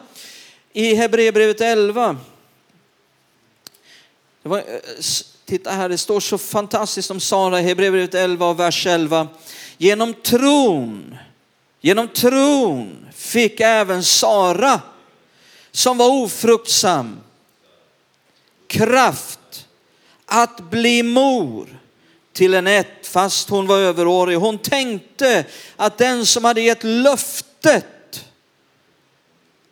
i 0.73 0.95
Hebreerbrevet 0.95 1.61
11. 1.61 2.17
Det 4.43 4.49
var, 4.49 4.59
eh, 4.59 4.65
titta 5.45 5.71
här, 5.71 5.89
det 5.89 5.99
står 5.99 6.21
så 6.21 6.39
fantastiskt 6.39 7.11
om 7.11 7.21
Sara 7.21 7.61
i 7.61 7.63
Hebreerbrevet 7.63 8.15
11 8.15 8.47
och 8.47 8.61
vers 8.61 8.87
11. 8.87 9.29
Genom 9.79 10.15
tron, 10.15 11.17
genom 11.81 12.09
tron 12.09 13.07
fick 13.15 13.61
även 13.61 14.05
Sara 14.05 14.81
som 15.75 15.99
var 15.99 16.09
ofruktsam 16.09 17.21
kraft 18.67 19.67
att 20.27 20.71
bli 20.71 21.03
mor 21.03 21.79
till 22.33 22.55
en 22.55 22.67
ett 22.67 23.07
fast 23.07 23.49
hon 23.49 23.67
var 23.67 23.79
överårig. 23.79 24.37
Hon 24.37 24.59
tänkte 24.59 25.45
att 25.77 25.99
den 25.99 26.27
som 26.27 26.45
hade 26.45 26.61
gett 26.61 26.83
löftet, 26.83 28.25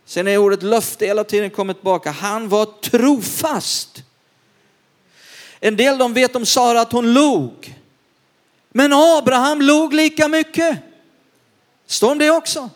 sen 0.05 0.29
är 0.29 0.39
ordet 0.39 0.63
löfte 0.63 1.07
hela 1.07 1.25
tiden 1.25 1.51
kommit 1.51 1.77
tillbaka, 1.77 2.11
han 2.11 2.49
var 2.49 2.67
trofast. 2.67 4.03
En 5.61 5.77
del 5.77 5.99
de 5.99 6.15
vet 6.15 6.37
om 6.37 6.47
Sara 6.47 6.81
att 6.81 6.93
hon 6.93 7.15
log. 7.15 7.79
Men 8.71 8.93
Abraham 8.93 9.63
log 9.63 9.95
lika 9.95 10.29
mycket. 10.29 10.79
Står 11.87 12.13
om 12.13 12.19
det 12.19 12.31
också? 12.31 12.71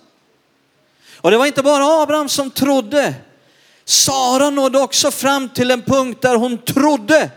Och 1.17 1.31
det 1.31 1.37
var 1.37 1.47
inte 1.47 1.63
bara 1.63 2.03
Abraham 2.03 2.29
som 2.29 2.51
trodde. 2.51 3.15
Sara 3.85 4.51
nådde 4.51 4.79
också 4.79 5.11
fram 5.11 5.49
till 5.49 5.71
en 5.71 5.83
punkt 5.83 6.23
där 6.23 6.37
hon 6.37 6.59
trodde 6.59 7.31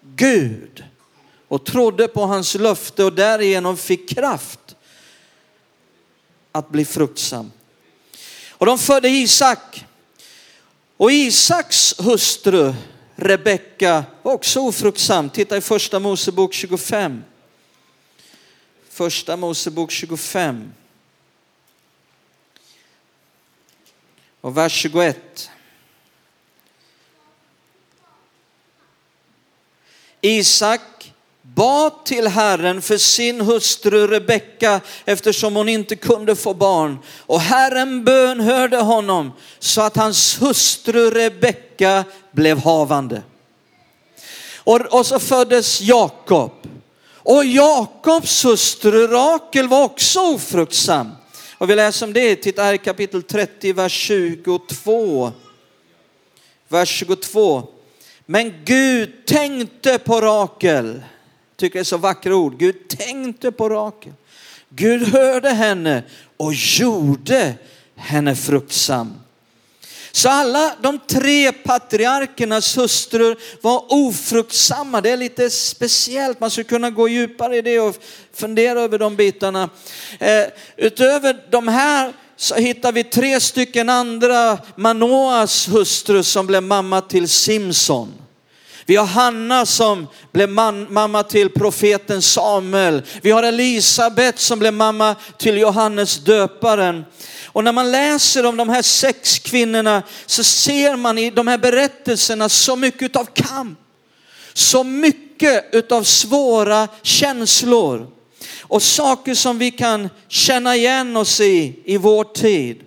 Gud 0.00 0.84
och 1.48 1.64
trodde 1.64 2.08
på 2.08 2.26
hans 2.26 2.54
löfte 2.54 3.04
och 3.04 3.12
därigenom 3.12 3.76
fick 3.76 4.08
kraft 4.08 4.60
att 6.52 6.70
bli 6.70 6.84
fruktsam. 6.84 7.52
Och 8.50 8.66
de 8.66 8.78
födde 8.78 9.08
Isak. 9.08 9.84
Och 10.96 11.12
Isaks 11.12 11.94
hustru 11.98 12.74
Rebecka 13.16 14.04
var 14.22 14.32
också 14.32 14.60
ofruktsam. 14.60 15.30
Titta 15.30 15.56
i 15.56 15.60
första 15.60 15.98
Mosebok 15.98 16.54
25. 16.54 17.24
Första 18.90 19.36
Mosebok 19.36 19.90
25. 19.90 20.72
Och 24.48 24.56
vers 24.56 24.72
21. 24.72 25.50
Isak 30.20 31.12
bad 31.42 32.04
till 32.04 32.26
Herren 32.26 32.82
för 32.82 32.98
sin 32.98 33.40
hustru 33.40 34.06
Rebecka 34.06 34.80
eftersom 35.04 35.56
hon 35.56 35.68
inte 35.68 35.96
kunde 35.96 36.36
få 36.36 36.54
barn. 36.54 36.98
Och 37.18 37.40
Herren 37.40 38.04
bönhörde 38.04 38.76
honom 38.76 39.32
så 39.58 39.80
att 39.82 39.96
hans 39.96 40.42
hustru 40.42 41.10
Rebecka 41.10 42.04
blev 42.32 42.58
havande. 42.58 43.22
Och, 44.56 44.80
och 44.80 45.06
så 45.06 45.18
föddes 45.18 45.80
Jakob. 45.80 46.52
Och 47.14 47.44
Jakobs 47.44 48.44
hustru 48.44 49.06
Rakel 49.06 49.68
var 49.68 49.84
också 49.84 50.20
ofruktsam. 50.20 51.17
Och 51.58 51.70
vi 51.70 51.74
läser 51.74 52.06
om 52.06 52.12
det, 52.12 52.36
titta 52.36 52.62
här 52.62 52.74
i 52.74 52.78
kapitel 52.78 53.22
30, 53.22 53.72
vers 53.72 53.92
22. 53.92 55.32
Vers 56.68 56.88
22. 56.88 57.68
Men 58.26 58.54
Gud 58.64 59.26
tänkte 59.26 59.98
på 59.98 60.20
Rakel. 60.20 61.02
Tycker 61.56 61.78
det 61.78 61.82
är 61.82 61.84
så 61.84 61.96
vackra 61.96 62.36
ord. 62.36 62.58
Gud 62.58 62.88
tänkte 62.88 63.52
på 63.52 63.68
Rakel. 63.68 64.12
Gud 64.68 65.02
hörde 65.02 65.50
henne 65.50 66.02
och 66.36 66.52
gjorde 66.54 67.54
henne 67.94 68.36
fruktsam. 68.36 69.14
Så 70.12 70.28
alla 70.28 70.74
de 70.82 70.98
tre 70.98 71.52
patriarkernas 71.52 72.78
hustrur 72.78 73.36
var 73.60 73.84
ofruktsamma. 73.88 75.00
Det 75.00 75.10
är 75.10 75.16
lite 75.16 75.50
speciellt, 75.50 76.40
man 76.40 76.50
skulle 76.50 76.64
kunna 76.64 76.90
gå 76.90 77.08
djupare 77.08 77.56
i 77.56 77.62
det 77.62 77.80
och 77.80 77.96
fundera 78.34 78.80
över 78.80 78.98
de 78.98 79.16
bitarna. 79.16 79.70
Eh, 80.18 80.44
utöver 80.76 81.36
de 81.50 81.68
här 81.68 82.12
så 82.36 82.54
hittar 82.54 82.92
vi 82.92 83.04
tre 83.04 83.40
stycken 83.40 83.88
andra 83.88 84.58
Manoas 84.76 85.68
hustru 85.68 86.22
som 86.22 86.46
blev 86.46 86.62
mamma 86.62 87.00
till 87.00 87.28
Simson. 87.28 88.12
Vi 88.88 88.96
har 88.96 89.06
Hanna 89.06 89.66
som 89.66 90.06
blev 90.32 90.48
man, 90.48 90.86
mamma 90.90 91.22
till 91.22 91.50
profeten 91.50 92.22
Samuel. 92.22 93.02
Vi 93.22 93.30
har 93.30 93.42
Elisabet 93.42 94.38
som 94.38 94.58
blev 94.58 94.74
mamma 94.74 95.14
till 95.38 95.58
Johannes 95.58 96.18
döparen. 96.18 97.04
Och 97.58 97.64
när 97.64 97.72
man 97.72 97.90
läser 97.90 98.46
om 98.46 98.56
de 98.56 98.68
här 98.68 98.82
sex 98.82 99.38
kvinnorna 99.38 100.02
så 100.26 100.44
ser 100.44 100.96
man 100.96 101.18
i 101.18 101.30
de 101.30 101.48
här 101.48 101.58
berättelserna 101.58 102.48
så 102.48 102.76
mycket 102.76 103.16
av 103.16 103.24
kamp. 103.24 103.78
Så 104.52 104.84
mycket 104.84 105.92
av 105.92 106.02
svåra 106.02 106.88
känslor 107.02 108.10
och 108.60 108.82
saker 108.82 109.34
som 109.34 109.58
vi 109.58 109.70
kan 109.70 110.08
känna 110.28 110.76
igen 110.76 111.16
oss 111.16 111.40
i 111.40 111.82
i 111.84 111.96
vår 111.96 112.24
tid. 112.24 112.80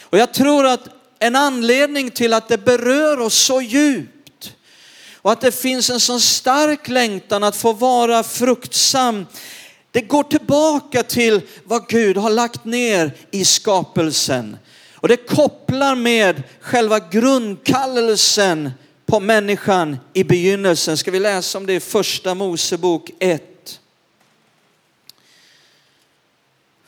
Och 0.00 0.18
jag 0.18 0.34
tror 0.34 0.66
att 0.66 0.88
en 1.18 1.36
anledning 1.36 2.10
till 2.10 2.34
att 2.34 2.48
det 2.48 2.58
berör 2.58 3.20
oss 3.20 3.34
så 3.34 3.62
djupt 3.62 4.52
och 5.16 5.32
att 5.32 5.40
det 5.40 5.52
finns 5.52 5.90
en 5.90 6.00
så 6.00 6.20
stark 6.20 6.88
längtan 6.88 7.44
att 7.44 7.56
få 7.56 7.72
vara 7.72 8.22
fruktsam 8.22 9.26
det 9.92 10.00
går 10.00 10.22
tillbaka 10.22 11.02
till 11.02 11.40
vad 11.64 11.88
Gud 11.88 12.16
har 12.16 12.30
lagt 12.30 12.64
ner 12.64 13.16
i 13.30 13.44
skapelsen. 13.44 14.56
Och 14.94 15.08
det 15.08 15.16
kopplar 15.16 15.94
med 15.94 16.42
själva 16.60 16.98
grundkallelsen 16.98 18.70
på 19.06 19.20
människan 19.20 19.98
i 20.12 20.24
begynnelsen. 20.24 20.96
Ska 20.96 21.10
vi 21.10 21.20
läsa 21.20 21.58
om 21.58 21.66
det 21.66 21.74
i 21.74 21.80
första 21.80 22.34
Mosebok 22.34 23.10
1. 23.18 23.80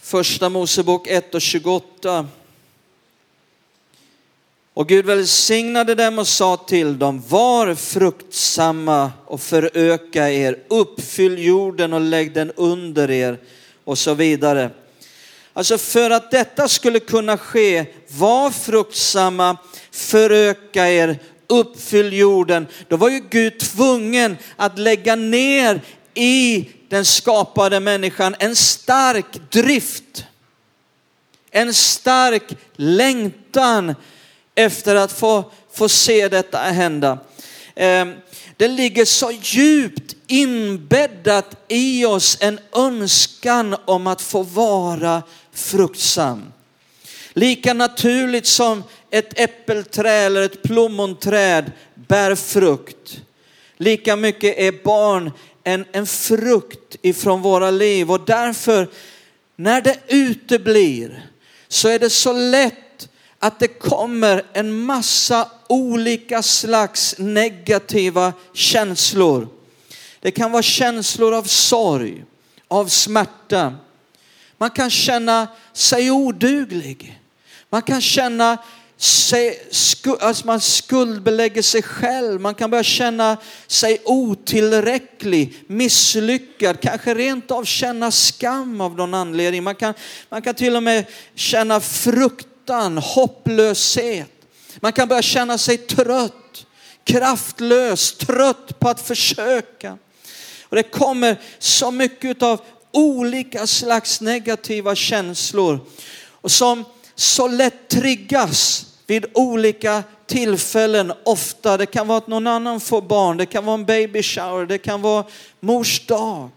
Första 0.01 0.49
Mosebok 0.49 1.07
1 1.07 1.35
och 1.35 1.43
28. 1.43 2.29
Och 4.75 4.89
Gud 4.89 5.07
välsignade 5.07 5.95
dem 5.95 6.19
och 6.19 6.29
sa 6.29 6.57
till 6.57 6.99
dem, 6.99 7.23
var 7.29 7.75
fruktsamma 7.75 9.13
och 9.27 9.41
föröka 9.41 10.31
er, 10.31 10.59
uppfyll 10.69 11.39
jorden 11.39 11.93
och 11.93 12.01
lägg 12.01 12.35
den 12.35 12.51
under 12.51 13.11
er 13.11 13.39
och 13.85 13.99
så 13.99 14.15
vidare. 14.15 14.71
Alltså 15.53 15.79
för 15.79 16.11
att 16.11 16.31
detta 16.31 16.69
skulle 16.69 17.01
kunna 17.01 17.39
ske, 17.39 17.87
var 18.09 18.51
fruktsamma, 18.51 19.57
föröka 19.91 20.89
er, 20.89 21.19
uppfyll 21.47 22.13
jorden. 22.13 22.67
Då 22.89 22.97
var 22.97 23.09
ju 23.09 23.21
Gud 23.31 23.59
tvungen 23.59 24.37
att 24.57 24.79
lägga 24.79 25.17
ner 25.17 25.81
i 26.15 26.69
den 26.89 27.05
skapade 27.05 27.81
människan 27.81 28.35
en 28.39 28.57
stark 28.57 29.51
drift. 29.51 30.25
En 31.51 31.75
stark 31.75 32.57
längtan 32.77 33.95
efter 34.55 34.95
att 34.95 35.13
få, 35.13 35.51
få 35.73 35.89
se 35.89 36.29
detta 36.29 36.59
hända. 36.59 37.19
Ehm, 37.75 38.15
det 38.57 38.69
ligger 38.69 39.05
så 39.05 39.31
djupt 39.43 40.17
inbäddat 40.27 41.57
i 41.69 42.05
oss 42.05 42.39
en 42.41 42.59
önskan 42.77 43.77
om 43.85 44.07
att 44.07 44.23
få 44.23 44.43
vara 44.43 45.23
fruktsam. 45.53 46.53
Lika 47.33 47.75
naturligt 47.75 48.47
som 48.47 48.83
ett 49.11 49.41
äppelträd 49.41 50.27
eller 50.27 50.43
ett 50.43 50.63
plommonträd 50.63 51.73
bär 51.95 52.35
frukt. 52.35 53.21
Lika 53.77 54.17
mycket 54.17 54.59
är 54.59 54.85
barn 54.85 55.31
en, 55.65 55.85
en 55.93 56.07
frukt 56.07 56.97
ifrån 57.03 57.43
våra 57.43 57.71
liv 57.71 58.11
och 58.11 58.21
därför 58.27 58.89
när 59.57 59.81
det 59.81 59.99
uteblir 60.09 61.27
så 61.69 61.89
är 61.89 61.99
det 61.99 62.11
så 62.11 62.33
lätt 62.33 62.84
att 63.45 63.59
det 63.59 63.69
kommer 63.69 64.43
en 64.53 64.73
massa 64.73 65.49
olika 65.69 66.43
slags 66.43 67.15
negativa 67.19 68.33
känslor. 68.53 69.49
Det 70.21 70.31
kan 70.31 70.53
vara 70.53 70.63
känslor 70.63 71.35
av 71.35 71.43
sorg, 71.43 72.25
av 72.69 72.87
smärta. 72.89 73.75
Man 74.59 74.71
kan 74.71 74.91
känna 74.91 75.49
sig 75.73 76.11
oduglig. 76.11 77.21
Man 77.71 77.83
kan 77.83 78.01
känna 78.01 78.59
sig, 78.97 79.59
alltså 80.21 80.47
man 80.47 80.61
skuldbelägger 80.61 81.63
sig 81.63 81.83
själv. 81.83 82.41
Man 82.41 82.55
kan 82.55 82.71
börja 82.71 82.85
känna 82.85 83.37
sig 83.67 84.03
otillräcklig, 84.05 85.65
misslyckad, 85.67 86.81
kanske 86.81 87.15
rent 87.15 87.51
av 87.51 87.65
känna 87.65 88.11
skam 88.11 88.81
av 88.81 88.97
någon 88.97 89.15
anledning. 89.15 89.65
Man 89.65 89.75
kan, 89.75 89.95
man 90.29 90.43
kan 90.43 90.55
till 90.55 90.77
och 90.77 90.83
med 90.83 91.07
känna 91.35 91.81
frukt 91.81 92.47
fruktan, 92.65 92.99
hopplöshet. 92.99 94.31
Man 94.81 94.93
kan 94.93 95.09
börja 95.09 95.23
känna 95.23 95.59
sig 95.59 95.79
trött, 95.79 96.67
kraftlös, 97.05 98.13
trött 98.13 98.79
på 98.81 98.89
att 98.89 99.01
försöka. 99.01 99.99
Och 100.63 100.77
det 100.77 100.83
kommer 100.83 101.41
så 101.59 101.91
mycket 101.91 102.43
av 102.43 102.61
olika 102.93 103.67
slags 103.67 104.21
negativa 104.21 104.95
känslor 104.95 105.81
och 106.43 106.51
som 106.51 106.85
så 107.15 107.49
lätt 107.49 107.89
triggas 107.89 108.87
vid 109.07 109.27
olika 109.35 110.03
tillfällen, 110.27 111.13
ofta. 111.25 111.77
Det 111.77 111.87
kan 111.87 112.07
vara 112.07 112.19
att 112.19 112.27
någon 112.27 112.47
annan 112.47 112.81
får 112.81 113.03
barn, 113.03 113.37
det 113.37 113.47
kan 113.47 113.65
vara 113.65 113.75
en 113.75 113.85
baby 113.85 114.23
shower, 114.23 114.67
det 114.67 114.79
kan 114.79 115.03
vara 115.03 115.25
mors 115.61 116.07
dag. 116.07 116.51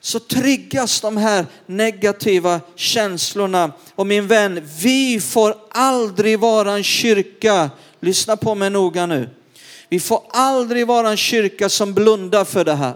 Så 0.00 0.18
triggas 0.18 1.00
de 1.00 1.16
här 1.16 1.46
negativa 1.66 2.60
känslorna. 2.74 3.72
Och 3.94 4.06
min 4.06 4.26
vän, 4.26 4.68
vi 4.80 5.20
får 5.20 5.54
aldrig 5.70 6.38
vara 6.38 6.72
en 6.72 6.84
kyrka, 6.84 7.70
lyssna 8.00 8.36
på 8.36 8.54
mig 8.54 8.70
noga 8.70 9.06
nu. 9.06 9.30
Vi 9.88 10.00
får 10.00 10.22
aldrig 10.28 10.86
vara 10.86 11.10
en 11.10 11.16
kyrka 11.16 11.68
som 11.68 11.94
blundar 11.94 12.44
för 12.44 12.64
det 12.64 12.74
här. 12.74 12.94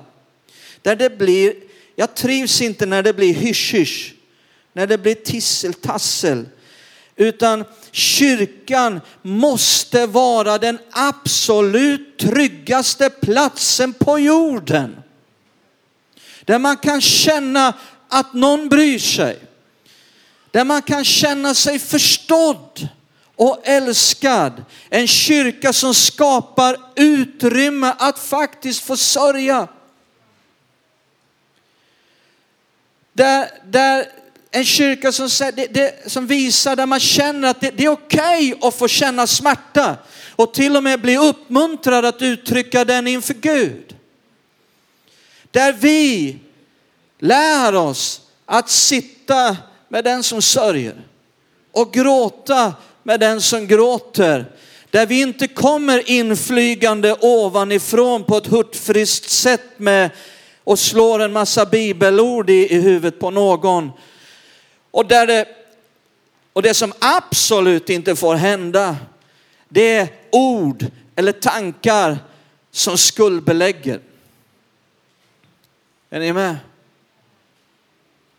Där 0.82 0.96
det 0.96 1.18
blir, 1.18 1.54
jag 1.96 2.14
trivs 2.14 2.60
inte 2.60 2.86
när 2.86 3.02
det 3.02 3.12
blir 3.12 3.34
hysch-hysch, 3.34 4.14
när 4.72 4.86
det 4.86 4.98
blir 4.98 5.14
tissel-tassel. 5.14 6.48
Utan 7.16 7.64
kyrkan 7.92 9.00
måste 9.22 10.06
vara 10.06 10.58
den 10.58 10.78
absolut 10.90 12.18
tryggaste 12.18 13.10
platsen 13.10 13.92
på 13.92 14.18
jorden. 14.18 14.96
Där 16.44 16.58
man 16.58 16.76
kan 16.76 17.00
känna 17.00 17.74
att 18.08 18.34
någon 18.34 18.68
bryr 18.68 18.98
sig. 18.98 19.38
Där 20.50 20.64
man 20.64 20.82
kan 20.82 21.04
känna 21.04 21.54
sig 21.54 21.78
förstådd 21.78 22.88
och 23.36 23.60
älskad. 23.64 24.64
En 24.90 25.06
kyrka 25.06 25.72
som 25.72 25.94
skapar 25.94 26.76
utrymme 26.96 27.94
att 27.98 28.18
faktiskt 28.18 28.82
få 28.82 28.96
sörja. 28.96 29.68
Där, 33.12 33.48
där 33.64 34.06
en 34.50 34.64
kyrka 34.64 35.12
som, 35.12 35.28
det, 35.54 35.66
det, 35.66 36.10
som 36.12 36.26
visar 36.26 36.76
där 36.76 36.86
man 36.86 37.00
känner 37.00 37.48
att 37.48 37.60
det, 37.60 37.70
det 37.70 37.84
är 37.84 37.88
okej 37.88 38.54
okay 38.54 38.68
att 38.68 38.74
få 38.74 38.88
känna 38.88 39.26
smärta 39.26 39.96
och 40.36 40.54
till 40.54 40.76
och 40.76 40.82
med 40.82 41.00
bli 41.00 41.16
uppmuntrad 41.16 42.04
att 42.04 42.22
uttrycka 42.22 42.84
den 42.84 43.06
inför 43.06 43.34
Gud. 43.34 43.94
Där 45.54 45.72
vi 45.72 46.38
lär 47.18 47.74
oss 47.74 48.20
att 48.46 48.70
sitta 48.70 49.56
med 49.88 50.04
den 50.04 50.22
som 50.22 50.42
sörjer 50.42 50.94
och 51.72 51.92
gråta 51.92 52.74
med 53.02 53.20
den 53.20 53.40
som 53.40 53.66
gråter. 53.66 54.52
Där 54.90 55.06
vi 55.06 55.20
inte 55.20 55.48
kommer 55.48 56.10
inflygande 56.10 57.16
ovanifrån 57.20 58.24
på 58.24 58.36
ett 58.36 58.46
hurtfriskt 58.46 59.30
sätt 59.30 59.70
med 59.76 60.10
och 60.64 60.78
slår 60.78 61.22
en 61.22 61.32
massa 61.32 61.66
bibelord 61.66 62.50
i, 62.50 62.74
i 62.74 62.80
huvudet 62.80 63.20
på 63.20 63.30
någon 63.30 63.90
och, 64.90 65.06
där 65.06 65.26
det, 65.26 65.48
och 66.52 66.62
det 66.62 66.74
som 66.74 66.92
absolut 66.98 67.90
inte 67.90 68.16
får 68.16 68.34
hända, 68.34 68.96
det 69.68 69.96
är 69.96 70.08
ord 70.32 70.86
eller 71.16 71.32
tankar 71.32 72.18
som 72.70 72.98
skuldbelägger. 72.98 74.00
Är 76.14 76.20
ni 76.20 76.32
med? 76.32 76.56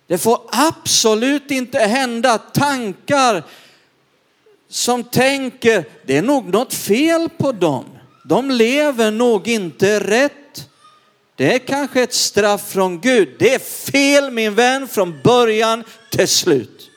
Det 0.07 0.17
får 0.17 0.41
absolut 0.47 1.51
inte 1.51 1.79
hända 1.79 2.37
tankar 2.37 3.43
som 4.69 5.03
tänker, 5.03 5.85
det 6.05 6.17
är 6.17 6.21
nog 6.21 6.45
något 6.45 6.73
fel 6.73 7.29
på 7.37 7.51
dem. 7.51 7.85
De 8.25 8.51
lever 8.51 9.11
nog 9.11 9.47
inte 9.47 9.99
rätt. 9.99 10.69
Det 11.35 11.53
är 11.53 11.59
kanske 11.59 12.03
ett 12.03 12.13
straff 12.13 12.71
från 12.71 13.01
Gud. 13.01 13.29
Det 13.39 13.53
är 13.53 13.59
fel 13.59 14.31
min 14.31 14.55
vän 14.55 14.87
från 14.87 15.21
början 15.23 15.83
till 16.11 16.27
slut. 16.27 16.89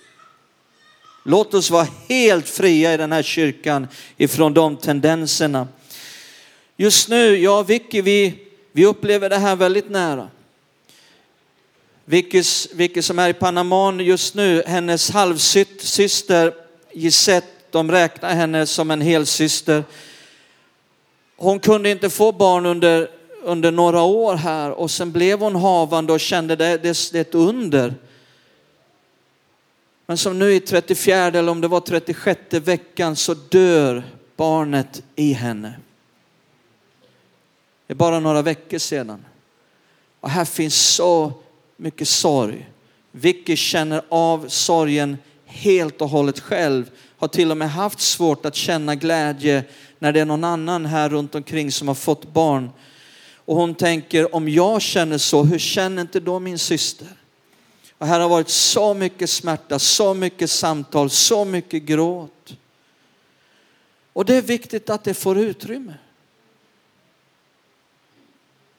Låt 1.24 1.54
oss 1.54 1.70
vara 1.70 1.86
helt 2.08 2.48
fria 2.48 2.94
i 2.94 2.96
den 2.96 3.12
här 3.12 3.22
kyrkan 3.22 3.88
ifrån 4.16 4.54
de 4.54 4.76
tendenserna. 4.76 5.68
Just 6.76 7.08
nu, 7.08 7.36
jag 7.36 7.60
och 7.60 7.70
Vicky, 7.70 8.02
vi, 8.02 8.34
vi 8.72 8.86
upplever 8.86 9.28
det 9.28 9.38
här 9.38 9.56
väldigt 9.56 9.90
nära. 9.90 10.28
Vicky, 12.10 12.42
Vicky 12.72 13.02
som 13.02 13.18
är 13.18 13.28
i 13.28 13.32
Panama 13.32 14.02
just 14.02 14.34
nu, 14.34 14.62
hennes 14.66 15.10
halvsyster 15.10 16.54
Gisette, 16.92 17.46
de 17.70 17.90
räknar 17.90 18.34
henne 18.34 18.66
som 18.66 18.90
en 18.90 19.00
helsyster. 19.00 19.84
Hon 21.36 21.60
kunde 21.60 21.90
inte 21.90 22.10
få 22.10 22.32
barn 22.32 22.66
under, 22.66 23.10
under 23.42 23.70
några 23.70 24.02
år 24.02 24.34
här 24.34 24.70
och 24.70 24.90
sen 24.90 25.12
blev 25.12 25.40
hon 25.40 25.54
havande 25.56 26.12
och 26.12 26.20
kände 26.20 26.56
det, 26.56 26.78
det, 26.78 27.12
det 27.12 27.18
är 27.18 27.20
ett 27.20 27.34
under. 27.34 27.94
Men 30.06 30.18
som 30.18 30.38
nu 30.38 30.52
i 30.52 30.60
34 30.60 31.16
eller 31.16 31.48
om 31.48 31.60
det 31.60 31.68
var 31.68 31.80
36 31.80 32.40
veckan 32.50 33.16
så 33.16 33.34
dör 33.34 34.02
barnet 34.36 35.02
i 35.16 35.32
henne. 35.32 35.74
Det 37.86 37.92
är 37.92 37.96
bara 37.96 38.20
några 38.20 38.42
veckor 38.42 38.78
sedan. 38.78 39.24
Och 40.20 40.30
här 40.30 40.44
finns 40.44 40.94
så 40.94 41.32
mycket 41.80 42.08
sorg. 42.08 42.70
Vicky 43.12 43.56
känner 43.56 44.02
av 44.08 44.48
sorgen 44.48 45.18
helt 45.44 46.02
och 46.02 46.08
hållet 46.08 46.40
själv. 46.40 46.90
Har 47.16 47.28
till 47.28 47.50
och 47.50 47.56
med 47.56 47.70
haft 47.70 48.00
svårt 48.00 48.46
att 48.46 48.54
känna 48.54 48.94
glädje 48.94 49.64
när 49.98 50.12
det 50.12 50.20
är 50.20 50.24
någon 50.24 50.44
annan 50.44 50.86
här 50.86 51.08
runt 51.08 51.34
omkring 51.34 51.72
som 51.72 51.88
har 51.88 51.94
fått 51.94 52.32
barn. 52.32 52.70
Och 53.34 53.56
hon 53.56 53.74
tänker, 53.74 54.34
om 54.34 54.48
jag 54.48 54.82
känner 54.82 55.18
så, 55.18 55.44
hur 55.44 55.58
känner 55.58 56.02
inte 56.02 56.20
då 56.20 56.38
min 56.38 56.58
syster? 56.58 57.08
Och 57.98 58.06
här 58.06 58.20
har 58.20 58.28
varit 58.28 58.48
så 58.48 58.94
mycket 58.94 59.30
smärta, 59.30 59.78
så 59.78 60.14
mycket 60.14 60.50
samtal, 60.50 61.10
så 61.10 61.44
mycket 61.44 61.82
gråt. 61.82 62.56
Och 64.12 64.24
det 64.24 64.34
är 64.34 64.42
viktigt 64.42 64.90
att 64.90 65.04
det 65.04 65.14
får 65.14 65.38
utrymme. 65.38 65.94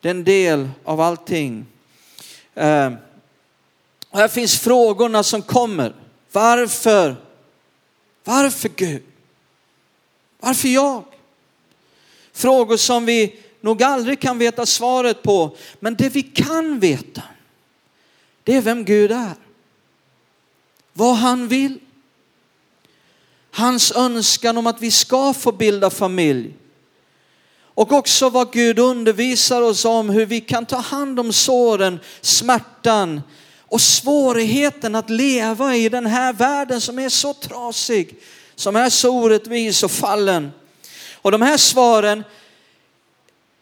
Det 0.01 0.07
är 0.07 0.13
en 0.13 0.23
del 0.23 0.69
av 0.83 1.01
allting. 1.01 1.65
Eh, 2.59 2.93
och 4.09 4.19
här 4.19 4.27
finns 4.27 4.59
frågorna 4.59 5.23
som 5.23 5.41
kommer. 5.41 5.95
Varför? 6.31 7.15
Varför 8.23 8.69
Gud? 8.69 9.03
Varför 10.39 10.67
jag? 10.67 11.03
Frågor 12.33 12.77
som 12.77 13.05
vi 13.05 13.39
nog 13.61 13.83
aldrig 13.83 14.19
kan 14.19 14.37
veta 14.37 14.65
svaret 14.65 15.23
på. 15.23 15.57
Men 15.79 15.95
det 15.95 16.09
vi 16.09 16.23
kan 16.23 16.79
veta, 16.79 17.23
det 18.43 18.55
är 18.55 18.61
vem 18.61 18.85
Gud 18.85 19.11
är. 19.11 19.35
Vad 20.93 21.15
han 21.15 21.47
vill. 21.47 21.79
Hans 23.51 23.91
önskan 23.91 24.57
om 24.57 24.67
att 24.67 24.81
vi 24.81 24.91
ska 24.91 25.33
få 25.33 25.51
bilda 25.51 25.89
familj. 25.89 26.53
Och 27.79 27.91
också 27.91 28.29
vad 28.29 28.51
Gud 28.51 28.79
undervisar 28.79 29.61
oss 29.61 29.85
om 29.85 30.09
hur 30.09 30.25
vi 30.25 30.41
kan 30.41 30.65
ta 30.65 30.77
hand 30.77 31.19
om 31.19 31.33
såren, 31.33 31.99
smärtan 32.21 33.21
och 33.59 33.81
svårigheten 33.81 34.95
att 34.95 35.09
leva 35.09 35.75
i 35.75 35.89
den 35.89 36.05
här 36.05 36.33
världen 36.33 36.81
som 36.81 36.99
är 36.99 37.09
så 37.09 37.33
trasig, 37.33 38.15
som 38.55 38.75
är 38.75 38.89
så 38.89 39.09
orättvis 39.09 39.83
och 39.83 39.91
fallen. 39.91 40.51
Och 41.21 41.31
de 41.31 41.41
här 41.41 41.57
svaren 41.57 42.23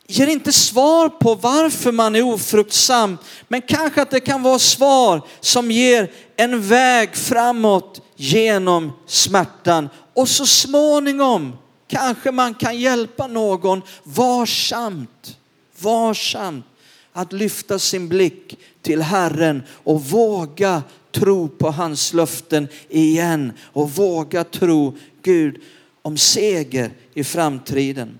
ger 0.08 0.28
inte 0.28 0.54
svar 0.54 1.10
på 1.10 1.36
varför 1.36 1.92
man 1.92 2.16
är 2.16 2.24
ofruktsam, 2.24 3.18
men 3.48 3.62
kanske 3.62 4.02
att 4.02 4.12
det 4.12 4.20
kan 4.20 4.44
vara 4.44 4.60
svar 4.60 5.22
som 5.40 5.72
ger 5.72 6.12
en 6.36 6.68
väg 6.68 7.16
framåt 7.16 8.02
genom 8.16 8.92
smärtan 9.08 9.90
och 10.14 10.30
så 10.30 10.46
småningom 10.46 11.58
kanske 11.88 12.32
man 12.32 12.54
kan 12.54 12.80
hjälpa 12.80 13.28
någon 13.28 13.82
varsamt, 14.04 15.38
varsamt 15.80 16.65
att 17.13 17.34
lyfta 17.34 17.80
sin 17.80 18.08
blick 18.10 18.60
till 18.82 19.02
Herren 19.02 19.63
och 19.69 20.04
våga 20.04 20.84
tro 21.12 21.47
på 21.47 21.71
hans 21.71 22.13
löften 22.13 22.67
igen 22.89 23.54
och 23.63 23.91
våga 23.91 24.43
tro 24.43 24.97
Gud 25.21 25.62
om 26.02 26.17
seger 26.17 26.91
i 27.13 27.23
framtiden. 27.23 28.19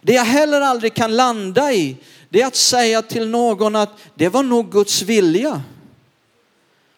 Det 0.00 0.12
jag 0.12 0.24
heller 0.24 0.60
aldrig 0.60 0.94
kan 0.94 1.16
landa 1.16 1.72
i, 1.72 1.96
det 2.28 2.42
är 2.42 2.46
att 2.46 2.56
säga 2.56 3.02
till 3.02 3.28
någon 3.28 3.76
att 3.76 3.98
det 4.14 4.28
var 4.28 4.42
nog 4.42 4.72
Guds 4.72 5.02
vilja. 5.02 5.62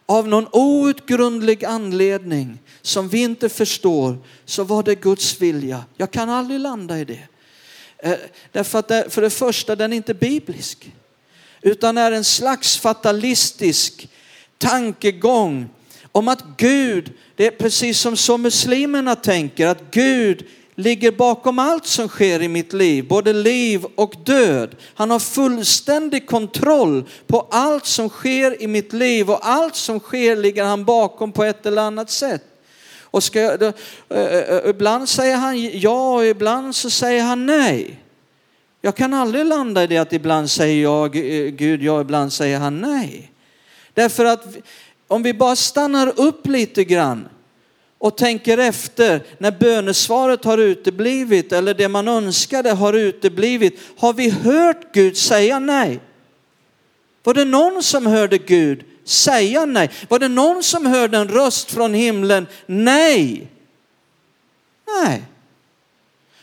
Av 0.07 0.29
någon 0.29 0.49
outgrundlig 0.53 1.65
anledning 1.65 2.59
som 2.85 3.09
vi 3.09 3.19
inte 3.19 3.49
förstår 3.49 4.19
så 4.45 4.65
var 4.65 4.83
det 4.83 4.95
Guds 4.95 5.41
vilja. 5.41 5.85
Jag 5.97 6.11
kan 6.11 6.31
aldrig 6.31 6.61
landa 6.61 6.99
i 6.99 7.05
det. 7.05 7.21
Eh, 7.99 8.17
därför 8.53 8.79
att 8.79 8.89
det, 8.89 9.07
för 9.11 9.23
det 9.23 9.31
första, 9.31 9.77
den 9.77 9.93
är 9.93 9.97
inte 9.97 10.15
biblisk. 10.15 10.93
Utan 11.63 11.99
är 11.99 12.13
en 12.13 12.25
slags 12.25 12.79
fatalistisk 12.79 14.09
tankegång 14.59 15.69
om 16.13 16.29
att 16.29 16.45
Gud, 16.57 17.13
det 17.37 17.47
är 17.47 17.51
precis 17.51 18.01
som 18.01 18.17
så 18.17 18.39
muslimerna 18.39 19.17
tänker, 19.17 19.67
att 19.67 19.91
Gud 19.91 20.47
ligger 20.75 21.13
bakom 21.13 21.59
allt 21.59 21.87
som 21.87 22.09
sker 22.09 22.43
i 22.43 22.49
mitt 22.49 22.73
liv, 22.73 23.09
både 23.09 23.33
liv 23.33 23.85
och 23.95 24.15
död. 24.25 24.77
Han 24.95 25.11
har 25.11 25.19
fullständig 25.19 26.27
kontroll 26.27 27.09
på 27.27 27.49
allt 27.51 27.87
som 27.87 28.09
sker 28.09 28.63
i 28.63 28.67
mitt 28.67 28.93
liv 28.93 29.31
och 29.31 29.49
allt 29.49 29.77
som 29.77 30.01
sker 30.01 30.37
ligger 30.37 30.65
han 30.65 30.85
bakom 30.85 31.33
på 31.33 31.45
ett 31.45 31.67
eller 31.67 31.83
annat 31.83 32.11
sätt. 32.11 32.43
Och 33.15 33.23
ska 33.23 33.57
då, 33.57 33.73
eh, 34.09 34.39
eh, 34.39 34.71
ibland 34.71 35.09
säger 35.09 35.37
han 35.37 35.79
ja 35.79 36.15
och 36.15 36.27
ibland 36.27 36.77
så 36.77 36.91
säger 36.91 37.23
han 37.23 37.47
nej. 37.47 38.01
Jag 38.81 38.97
kan 38.97 39.15
aldrig 39.15 39.47
landa 39.47 39.85
i 39.85 39.87
det 39.87 39.99
att 39.99 40.13
ibland 40.13 40.51
säger 40.51 40.83
jag 40.83 41.17
eh, 41.17 41.51
Gud 41.51 41.83
ja, 41.83 42.01
ibland 42.01 42.33
säger 42.33 42.59
han 42.59 42.81
nej. 42.81 43.33
Därför 43.93 44.25
att 44.25 44.57
om 45.09 45.23
vi 45.23 45.35
bara 45.35 45.57
stannar 45.57 46.21
upp 46.21 46.47
lite 46.47 46.85
grann 46.85 47.29
och 47.99 48.17
tänker 48.17 48.59
efter 48.59 49.21
när 49.39 49.51
bönesvaret 49.51 50.45
har 50.45 50.59
uteblivit 50.59 51.53
eller 51.53 51.75
det 51.75 51.89
man 51.89 52.09
önskade 52.09 52.73
har 52.73 52.93
uteblivit. 52.93 53.81
Har 53.97 54.13
vi 54.13 54.31
hört 54.31 54.95
Gud 54.95 55.17
säga 55.17 55.59
nej? 55.59 56.01
Var 57.23 57.35
det 57.35 57.45
någon 57.45 57.83
som 57.83 58.07
hörde 58.07 58.39
Gud 58.39 58.85
säga 59.05 59.65
nej? 59.65 59.91
Var 60.09 60.19
det 60.19 60.29
någon 60.29 60.63
som 60.63 60.87
hörde 60.87 61.19
en 61.19 61.29
röst 61.29 61.71
från 61.71 61.95
himlen? 61.95 62.47
Nej. 62.67 63.51
Nej. 64.87 65.23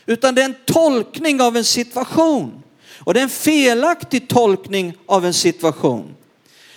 Utan 0.06 0.34
det 0.34 0.40
är 0.40 0.44
en 0.44 0.56
tolkning 0.64 1.40
av 1.40 1.56
en 1.56 1.64
situation. 1.64 2.62
Och 2.98 3.14
det 3.14 3.20
är 3.20 3.24
en 3.24 3.28
felaktig 3.28 4.28
tolkning 4.28 4.94
av 5.06 5.26
en 5.26 5.34
situation. 5.34 6.14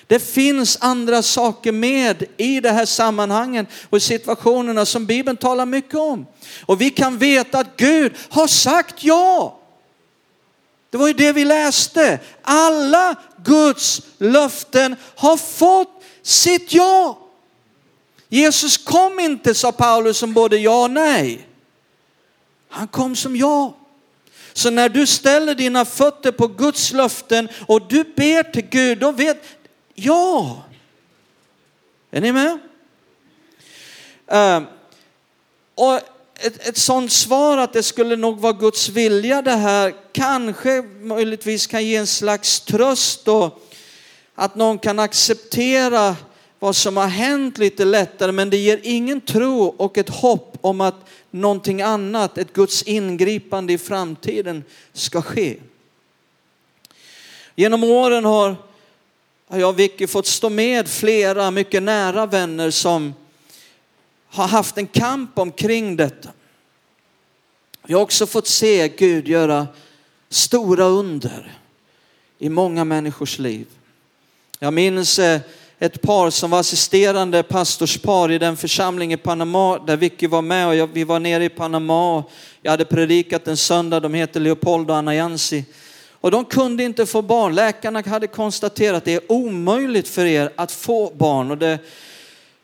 Det 0.08 0.19
finns 0.19 0.78
andra 0.82 1.21
saker 1.21 1.71
med 1.71 2.24
i 2.38 2.60
det 2.60 2.71
här 2.71 2.86
sammanhangen 2.86 3.67
och 3.89 4.02
situationerna 4.02 4.86
som 4.86 5.06
Bibeln 5.06 5.38
talar 5.38 5.65
mycket 5.65 5.95
om. 5.95 6.26
Och 6.65 6.82
vi 6.82 6.89
kan 6.89 7.17
veta 7.17 7.60
att 7.60 7.78
Gud 7.78 8.13
har 8.30 8.48
sagt 8.48 9.04
ja. 9.04 9.60
Det 10.95 10.99
var 10.99 11.08
ju 11.08 11.13
det 11.13 11.31
vi 11.31 11.45
läste. 11.45 12.19
Alla 12.41 13.15
Guds 13.43 14.01
löften 14.17 14.95
har 15.15 15.38
fått 15.38 16.03
sitt 16.21 16.73
ja. 16.73 17.19
Jesus 18.27 18.77
kom 18.77 19.19
inte, 19.19 19.55
sa 19.55 19.71
Paulus, 19.71 20.17
som 20.17 20.34
både 20.34 20.58
ja 20.58 20.84
och 20.84 20.91
nej. 20.91 21.47
Han 22.69 22.88
kom 22.88 23.15
som 23.15 23.36
ja. 23.36 23.73
Så 24.53 24.69
när 24.69 24.89
du 24.89 25.08
ställer 25.08 25.55
dina 25.55 25.86
fötter 25.86 26.31
på 26.31 26.47
Guds 26.47 26.91
löften 26.91 27.49
och 27.67 27.88
du 27.88 28.03
ber 28.03 28.51
till 28.51 28.67
Gud, 28.69 28.97
då 28.97 29.12
vet, 29.12 29.43
Ja. 29.95 30.63
Är 32.12 32.21
ni 32.21 32.31
med? 32.31 32.60
Uh, 34.34 34.67
och 35.75 35.99
ett, 36.39 36.67
ett 36.67 36.78
sånt 36.78 37.12
svar 37.12 37.58
att 37.58 37.74
det 37.74 37.84
skulle 37.84 38.15
nog 38.15 38.39
vara 38.39 38.54
Guds 38.54 38.89
vilja 38.89 39.41
det 39.41 39.52
här 39.52 39.93
kanske 40.12 40.82
möjligtvis 41.02 41.67
kan 41.67 41.86
ge 41.86 41.95
en 41.95 42.08
slags 42.08 42.60
tröst 42.60 43.28
och 43.28 43.62
att 44.36 44.56
någon 44.56 44.80
kan 44.80 45.00
acceptera 45.00 46.15
vad 46.60 46.76
som 46.76 46.98
har 46.98 47.08
hänt 47.08 47.58
lite 47.58 47.86
lättare 47.86 48.32
men 48.32 48.50
det 48.50 48.58
ger 48.58 48.80
ingen 48.84 49.21
tro 49.21 49.63
och 49.63 49.98
ett 49.98 50.10
hopp 50.10 50.58
om 50.62 50.82
att 50.82 51.10
någonting 51.32 51.82
annat, 51.82 52.38
ett 52.38 52.54
Guds 52.54 52.84
ingripande 52.84 53.74
i 53.74 53.78
framtiden 53.78 54.63
ska 54.93 55.21
ske. 55.21 55.58
Genom 57.56 57.84
åren 57.84 58.26
har 58.26 58.56
jag 59.48 59.69
och 59.69 59.80
Vicky 59.80 60.08
fått 60.08 60.28
stå 60.28 60.50
med 60.50 60.88
flera 60.88 61.52
mycket 61.52 61.84
nära 61.84 62.26
vänner 62.26 62.71
som 62.71 63.13
har 64.36 64.48
haft 64.48 64.78
en 64.78 64.88
kamp 64.88 65.39
omkring 65.39 65.95
detta. 65.95 66.30
Vi 67.88 67.93
har 67.93 68.02
också 68.02 68.26
fått 68.26 68.48
se 68.48 68.88
Gud 68.88 69.28
göra 69.28 69.67
stora 70.30 70.86
under 70.86 71.58
i 72.39 72.50
många 72.50 72.84
människors 72.84 73.39
liv. 73.39 73.67
Jag 74.60 74.74
minns 74.74 75.19
eh, 75.19 75.39
ett 75.80 76.02
par 76.02 76.30
som 76.30 76.52
var 76.52 76.60
assisterande 76.60 77.43
pastorspar 77.43 78.32
i 78.32 78.38
den 78.38 78.58
församling 78.58 79.13
i 79.13 79.17
Panama 79.17 79.80
där 79.80 79.98
Vicky 79.98 80.28
var 80.28 80.41
med 80.41 80.67
och 80.67 80.76
jag, 80.76 80.88
vi 80.88 81.04
var 81.04 81.19
nere 81.19 81.45
i 81.45 81.50
Panama 81.50 82.24
jag 82.62 82.71
hade 82.71 82.86
predikat 82.86 83.48
en 83.48 83.58
söndag, 83.58 84.00
de 84.00 84.13
heter 84.13 84.39
Leopold 84.39 84.89
och 84.89 84.98
Anna 84.98 85.15
Jansi. 85.15 85.65
Och 86.12 86.32
de 86.32 86.45
kunde 86.45 86.84
inte 86.84 87.06
få 87.06 87.21
barn. 87.21 87.56
Läkarna 87.56 88.04
hade 88.06 88.28
konstaterat 88.28 88.98
att 88.98 89.06
det 89.06 89.13
är 89.13 89.32
omöjligt 89.32 90.08
för 90.08 90.26
er 90.26 90.52
att 90.56 90.71
få 90.71 91.13
barn. 91.15 91.52
Och 91.52 91.58
det 91.58 91.80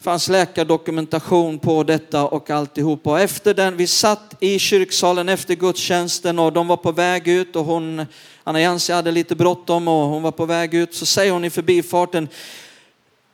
fanns 0.02 0.30
läkardokumentation 0.30 1.60
på 1.60 1.84
detta 1.84 2.28
och 2.28 2.50
alltihopa. 2.50 3.12
Och 3.12 3.20
efter 3.20 3.54
den, 3.54 3.78
vi 3.78 3.88
satt 3.88 4.36
i 4.40 4.60
kyrksalen 4.60 5.30
efter 5.30 5.56
gudstjänsten 5.56 6.40
och 6.40 6.54
de 6.54 6.68
var 6.68 6.78
på 6.78 6.92
väg 6.92 7.28
ut 7.28 7.56
och 7.56 7.66
hon, 7.66 8.06
Anna 8.44 8.62
Jansi 8.62 8.94
hade 8.94 9.12
lite 9.12 9.36
bråttom 9.36 9.88
och 9.88 10.08
hon 10.08 10.24
var 10.24 10.32
på 10.32 10.46
väg 10.46 10.74
ut. 10.74 10.94
Så 10.94 11.06
säger 11.06 11.32
hon 11.32 11.46
i 11.46 11.50
förbifarten, 11.50 12.28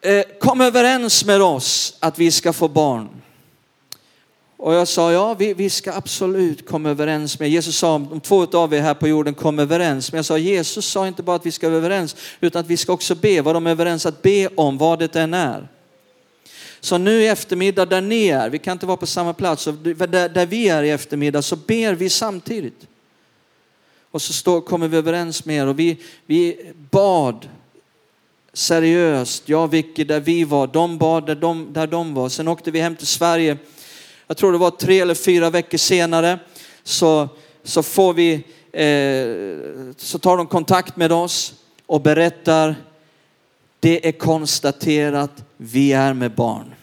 eh, 0.02 0.24
kom 0.40 0.62
överens 0.62 1.26
med 1.26 1.42
oss 1.42 1.98
att 2.00 2.20
vi 2.20 2.32
ska 2.32 2.54
få 2.54 2.68
barn. 2.68 3.10
Och 4.58 4.74
jag 4.74 4.88
sa, 4.88 5.12
ja 5.12 5.34
vi, 5.34 5.54
vi 5.54 5.70
ska 5.70 5.94
absolut 5.94 6.68
komma 6.70 6.90
överens 6.90 7.40
med, 7.40 7.50
Jesus 7.50 7.78
sa 7.78 7.96
om 7.96 8.20
två 8.20 8.48
av 8.54 8.74
er 8.74 8.82
här 8.82 8.94
på 8.94 9.08
jorden 9.08 9.34
kom 9.34 9.60
överens. 9.60 10.12
Men 10.12 10.18
jag 10.18 10.26
sa, 10.26 10.38
Jesus 10.38 10.86
sa 10.86 11.08
inte 11.08 11.24
bara 11.24 11.36
att 11.36 11.46
vi 11.46 11.52
ska 11.52 11.70
vara 11.70 11.78
överens, 11.78 12.16
utan 12.40 12.60
att 12.60 12.68
vi 12.68 12.78
ska 12.78 12.94
också 12.94 13.16
be 13.16 13.42
vad 13.42 13.56
de 13.56 13.68
är 13.68 13.72
överens 13.72 14.06
att 14.06 14.22
be 14.22 14.48
om, 14.48 14.78
vad 14.78 15.00
det 15.00 15.16
än 15.16 15.34
är. 15.34 15.68
Så 16.80 16.98
nu 16.98 17.22
i 17.22 17.28
eftermiddag 17.28 17.86
där 17.86 18.02
ni 18.02 18.28
är, 18.28 18.50
vi 18.50 18.60
kan 18.60 18.72
inte 18.72 18.86
vara 18.86 18.98
på 18.98 19.08
samma 19.08 19.34
plats, 19.34 19.66
där, 19.66 20.30
där 20.30 20.46
vi 20.46 20.70
är 20.70 20.84
i 20.84 20.90
eftermiddag 20.90 21.42
så 21.42 21.56
ber 21.56 21.94
vi 21.94 22.10
samtidigt. 22.10 22.88
Och 24.12 24.22
så 24.22 24.34
står, 24.34 24.62
kommer 24.62 24.88
vi 24.88 24.98
överens 24.98 25.46
med 25.46 25.58
er 25.58 25.68
och 25.68 25.80
vi, 25.80 25.98
vi 26.26 26.74
bad 26.92 27.50
seriöst, 28.54 29.50
jag 29.50 29.64
och 29.64 29.74
Vicky 29.74 30.04
där 30.04 30.20
vi 30.20 30.44
var, 30.44 30.68
de 30.68 30.98
bad 30.98 31.26
där 31.26 31.36
de, 31.36 31.74
där 31.74 31.88
de 31.88 32.14
var. 32.14 32.30
Sen 32.30 32.48
åkte 32.48 32.72
vi 32.72 32.80
hem 32.80 32.96
till 32.96 33.08
Sverige 33.08 33.58
jag 34.28 34.38
tror 34.38 34.52
det 34.52 34.58
var 34.58 34.72
tre 34.72 35.00
eller 35.00 35.16
fyra 35.16 35.50
veckor 35.50 35.78
senare, 35.78 36.40
så, 36.84 37.30
så 37.64 37.84
får 37.84 38.14
vi, 38.14 38.34
eh, 38.72 39.96
så 39.98 40.20
tar 40.20 40.38
de 40.38 40.48
kontakt 40.48 40.96
med 40.96 41.12
oss 41.12 41.54
och 41.86 42.02
berättar, 42.02 42.76
det 43.80 44.08
är 44.08 44.12
konstaterat, 44.12 45.44
vi 45.58 45.94
är 45.94 46.14
med 46.14 46.32
barn. 46.32 46.74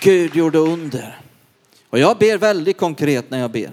Gud 0.00 0.36
gjorde 0.36 0.58
under. 0.58 1.20
Och 1.90 1.98
jag 1.98 2.18
ber 2.18 2.38
väldigt 2.38 2.78
konkret 2.78 3.30
när 3.30 3.38
jag 3.38 3.50
ber. 3.50 3.70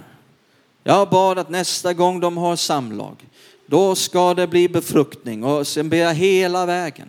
Jag 0.83 1.09
bad 1.09 1.39
att 1.39 1.49
nästa 1.49 1.93
gång 1.93 2.19
de 2.19 2.37
har 2.37 2.55
samlag, 2.55 3.15
då 3.65 3.95
ska 3.95 4.33
det 4.33 4.47
bli 4.47 4.69
befruktning 4.69 5.43
och 5.43 5.67
sen 5.67 5.89
ber 5.89 5.97
jag 5.97 6.13
hela 6.13 6.65
vägen 6.65 7.07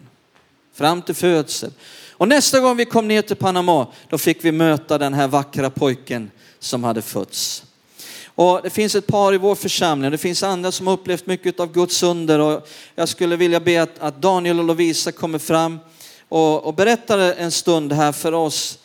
fram 0.75 1.03
till 1.03 1.15
födsel. 1.15 1.71
Och 2.13 2.29
nästa 2.29 2.61
gång 2.61 2.77
vi 2.77 2.85
kom 2.85 3.09
ner 3.09 3.23
till 3.23 3.37
Panama, 3.37 3.87
då 4.09 4.19
fick 4.19 4.45
vi 4.45 4.53
möta 4.53 4.99
den 4.99 5.15
här 5.15 5.29
vackra 5.29 5.71
pojken 5.71 6.31
som 6.59 6.85
hade 6.85 7.03
fötts. 7.03 7.65
Och 8.39 8.61
det 8.63 8.71
finns 8.71 8.95
ett 8.95 9.07
par 9.07 9.35
i 9.35 9.39
vår 9.39 9.55
församling, 9.55 10.11
det 10.11 10.19
finns 10.19 10.43
andra 10.43 10.73
som 10.73 10.87
har 10.87 10.95
upplevt 10.95 11.27
mycket 11.27 11.61
av 11.61 11.73
Guds 11.73 12.03
under 12.03 12.39
och 12.39 12.69
jag 12.95 13.09
skulle 13.09 13.37
vilja 13.37 13.61
be 13.61 13.83
att, 13.83 13.99
att 13.99 14.23
Daniel 14.23 14.59
och 14.59 14.65
Lovisa 14.65 15.13
kommer 15.13 15.39
fram 15.39 15.79
och, 16.29 16.65
och 16.67 16.75
berättar 16.75 17.19
en 17.19 17.51
stund 17.51 17.93
här 17.93 18.13
för 18.13 18.33
oss. 18.33 18.79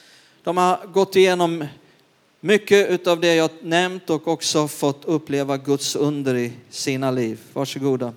De 0.44 0.58
har 0.58 0.80
gått 0.94 1.16
igenom 1.16 1.66
mycket 2.40 3.08
av 3.08 3.20
det 3.20 3.36
jag 3.36 3.50
nämnt 3.62 4.10
och 4.10 4.28
också 4.28 4.68
fått 4.68 5.06
uppleva 5.06 5.58
Guds 5.58 5.96
under 5.96 6.36
i 6.36 6.54
sina 6.70 7.12
liv. 7.12 7.40
Varsågoda. 7.54 8.14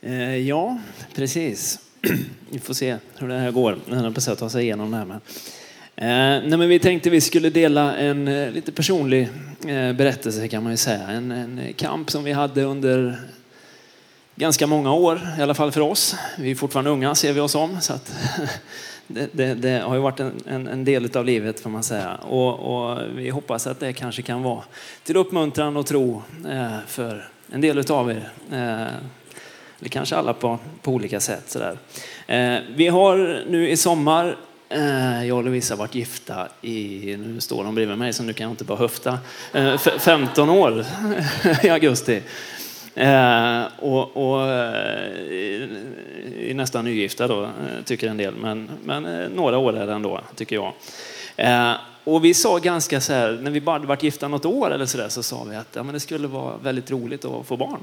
Eh, 0.00 0.36
ja, 0.36 0.78
precis. 1.14 1.78
Vi 2.50 2.58
får 2.58 2.74
se 2.74 2.96
hur 3.16 3.28
det 3.28 3.38
här 3.38 3.50
går. 3.50 3.78
Jag 3.88 3.96
höll 3.96 4.14
på 4.14 4.30
att 4.30 4.38
ta 4.38 4.50
sig 4.50 4.62
igenom 4.62 4.90
det 4.90 4.96
här. 4.96 5.04
Men. 5.04 5.20
Eh, 5.96 6.48
nej, 6.48 6.58
men 6.58 6.68
vi 6.68 6.78
tänkte 6.78 7.10
vi 7.10 7.20
skulle 7.20 7.50
dela 7.50 7.96
en 7.96 8.28
eh, 8.28 8.50
lite 8.50 8.72
personlig 8.72 9.28
eh, 9.66 9.92
berättelse 9.92 10.48
kan 10.48 10.62
man 10.62 10.72
ju 10.72 10.76
säga. 10.76 11.08
En, 11.08 11.30
en, 11.30 11.72
kamp 11.76 12.10
som 12.10 12.24
vi 12.24 12.32
hade 12.32 12.64
under 12.64 13.20
ganska 14.36 14.66
många 14.66 14.92
år, 14.92 15.20
i 15.38 15.42
alla 15.42 15.54
fall 15.54 15.72
för 15.72 15.80
oss. 15.80 16.16
Vi 16.38 16.50
är 16.50 16.54
fortfarande 16.54 16.90
unga 16.90 17.14
ser 17.14 17.32
vi 17.32 17.40
oss 17.40 17.54
om. 17.54 17.80
Så 17.80 17.92
att, 17.92 18.12
det, 19.06 19.28
det, 19.32 19.54
det, 19.54 19.80
har 19.80 19.94
ju 19.94 20.00
varit 20.00 20.20
en, 20.20 20.32
en, 20.46 20.68
en, 20.68 20.84
del 20.84 21.16
av 21.16 21.24
livet 21.24 21.60
får 21.60 21.70
man 21.70 21.82
säga. 21.82 22.14
Och, 22.14 22.54
och, 22.54 22.98
vi 23.16 23.30
hoppas 23.30 23.66
att 23.66 23.80
det 23.80 23.92
kanske 23.92 24.22
kan 24.22 24.42
vara 24.42 24.62
till 25.04 25.16
uppmuntran 25.16 25.76
och 25.76 25.86
tro 25.86 26.22
eh, 26.50 26.76
för 26.86 27.28
en 27.52 27.60
del 27.60 27.90
av 27.90 28.10
er. 28.10 28.28
Eh, 28.52 28.94
eller 29.84 29.90
kanske 29.90 30.16
alla 30.16 30.32
på, 30.32 30.58
på 30.82 30.92
olika 30.92 31.20
sätt. 31.20 31.50
Sådär. 31.50 31.78
Eh, 32.26 32.58
vi 32.76 32.88
har 32.88 33.44
nu 33.50 33.70
i 33.70 33.76
sommar 33.76 34.36
eh, 34.68 35.26
jag 35.26 35.38
och 35.38 35.44
Lovisa 35.44 35.74
har 35.74 35.78
varit 35.78 35.94
gifta 35.94 36.48
i, 36.62 37.16
nu 37.16 37.40
står 37.40 37.64
de 37.64 37.74
bredvid 37.74 37.98
mig 37.98 38.12
så 38.12 38.22
nu 38.22 38.32
kan 38.32 38.44
jag 38.44 38.52
inte 38.52 38.64
bara 38.64 38.78
höfta, 38.78 39.18
eh, 39.54 39.76
15 39.78 40.50
år 40.50 40.84
i 41.62 41.68
augusti. 41.68 42.22
Eh, 42.94 43.62
och, 43.78 44.16
och 44.16 44.42
eh, 44.42 45.10
är 46.50 46.54
nästan 46.54 46.84
nygifta 46.84 47.28
då, 47.28 47.42
eh, 47.42 47.50
tycker 47.84 48.08
en 48.08 48.16
del, 48.16 48.34
men, 48.34 48.70
men 48.84 49.32
några 49.32 49.58
år 49.58 49.76
är 49.78 49.86
det 49.86 49.92
ändå, 49.92 50.20
tycker 50.34 50.56
jag. 50.56 50.72
Och 52.04 52.24
vi 52.24 52.34
sa 52.34 52.58
ganska 52.58 53.00
så 53.00 53.12
här, 53.12 53.38
när 53.42 53.50
vi 53.50 53.60
bara 53.60 53.72
hade 53.72 53.86
varit 53.86 54.02
gifta 54.02 54.28
något 54.28 54.44
år 54.44 54.70
eller 54.74 54.86
så 54.86 54.98
där, 54.98 55.08
så 55.08 55.22
sa 55.22 55.44
vi 55.44 55.56
att 55.56 55.68
ja, 55.72 55.82
men 55.82 55.94
det 55.94 56.00
skulle 56.00 56.28
vara 56.28 56.56
väldigt 56.56 56.90
roligt 56.90 57.24
att 57.24 57.46
få 57.46 57.56
barn. 57.56 57.80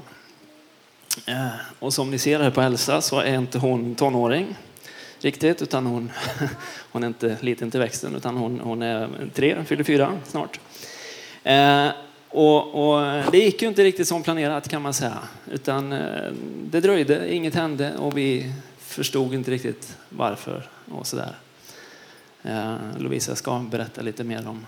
Eh, 1.26 1.48
och 1.78 1.94
som 1.94 2.10
ni 2.10 2.18
ser 2.18 2.40
här 2.40 2.50
på 2.50 2.60
Elsa 2.60 3.00
så 3.00 3.20
är 3.20 3.34
inte 3.34 3.58
hon 3.58 3.94
tonåring 3.94 4.56
riktigt, 5.20 5.62
utan 5.62 5.86
hon, 5.86 6.12
hon 6.92 7.02
är 7.02 7.06
inte 7.06 7.36
liten 7.40 7.70
till 7.70 7.80
växten, 7.80 8.16
utan 8.16 8.36
hon, 8.36 8.60
hon 8.60 8.82
är 8.82 9.08
tre, 9.34 9.64
fyller 9.64 9.84
fyra 9.84 10.18
snart. 10.24 10.60
Eh, 11.42 11.88
och, 12.28 12.94
och, 12.94 13.22
det 13.32 13.38
gick 13.38 13.62
ju 13.62 13.68
inte 13.68 13.84
riktigt 13.84 14.08
som 14.08 14.22
planerat 14.22 14.68
kan 14.68 14.82
man 14.82 14.94
säga, 14.94 15.18
utan 15.50 15.92
eh, 15.92 16.32
det 16.64 16.80
dröjde, 16.80 17.34
inget 17.34 17.54
hände 17.54 17.96
och 17.96 18.18
vi 18.18 18.52
förstod 18.78 19.34
inte 19.34 19.50
riktigt 19.50 19.96
varför 20.08 20.68
och 20.90 21.06
sådär. 21.06 21.36
Eh, 22.42 22.76
Lovisa 22.98 23.36
ska 23.36 23.58
berätta 23.58 24.02
lite 24.02 24.24
mer 24.24 24.48
om 24.48 24.66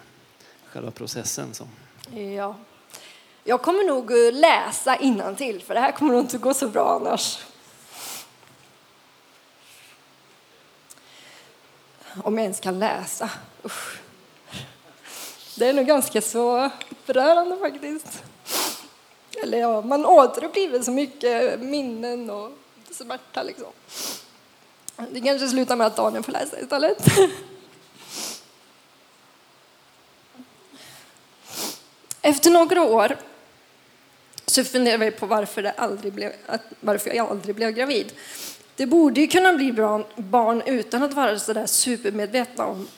själva 0.64 0.90
processen. 0.90 1.54
Så. 1.54 1.64
Ja, 2.36 2.56
jag 3.44 3.62
kommer 3.62 3.84
nog 3.84 4.10
eh, 4.10 4.32
läsa 4.32 4.96
till 5.36 5.62
för 5.62 5.74
det 5.74 5.80
här 5.80 5.92
kommer 5.92 6.12
nog 6.12 6.20
inte 6.20 6.38
gå 6.38 6.54
så 6.54 6.68
bra 6.68 6.94
annars. 7.00 7.38
Om 12.22 12.38
jag 12.38 12.42
ens 12.42 12.60
kan 12.60 12.78
läsa. 12.78 13.30
Usch. 13.64 14.00
Det 15.56 15.66
är 15.66 15.72
nog 15.72 15.86
ganska 15.86 16.20
så 16.20 16.70
upprörande 16.90 17.56
faktiskt. 17.56 18.22
Eller 19.42 19.58
ja, 19.58 19.80
man 19.80 20.06
återupplever 20.06 20.82
så 20.82 20.90
mycket 20.90 21.60
minnen 21.60 22.30
och 22.30 22.50
smärta 22.90 23.42
liksom. 23.42 23.72
Det 25.10 25.20
kanske 25.20 25.48
slutar 25.48 25.76
med 25.76 25.86
att 25.86 25.96
Daniel 25.96 26.22
får 26.22 26.32
läsa 26.32 26.60
istället. 26.60 26.98
Efter 32.22 32.50
några 32.50 32.82
år 32.82 33.16
så 34.54 34.64
funderar 34.64 35.04
jag 35.04 35.16
på 35.16 35.26
varför, 35.26 35.62
det 35.62 35.70
aldrig 35.70 36.12
blev, 36.12 36.32
varför 36.80 37.14
jag 37.14 37.30
aldrig 37.30 37.54
blev 37.54 37.70
gravid. 37.70 38.12
Det 38.76 38.86
borde 38.86 39.20
ju 39.20 39.26
kunna 39.26 39.52
bli 39.52 39.72
barn 40.16 40.62
utan 40.66 41.02
att 41.02 41.14
vara 41.14 41.38
så 41.38 41.52
där 41.52 41.66
supermedvetna 41.66 42.66
om, 42.66 42.88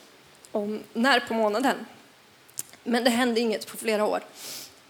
om 0.53 0.81
när 0.93 1.21
på 1.21 1.35
månaden. 1.35 1.77
Men 2.85 3.05
det 3.05 3.11
hände 3.11 3.41
inget 3.41 3.67
på 3.67 3.77
flera 3.77 4.05
år. 4.05 4.21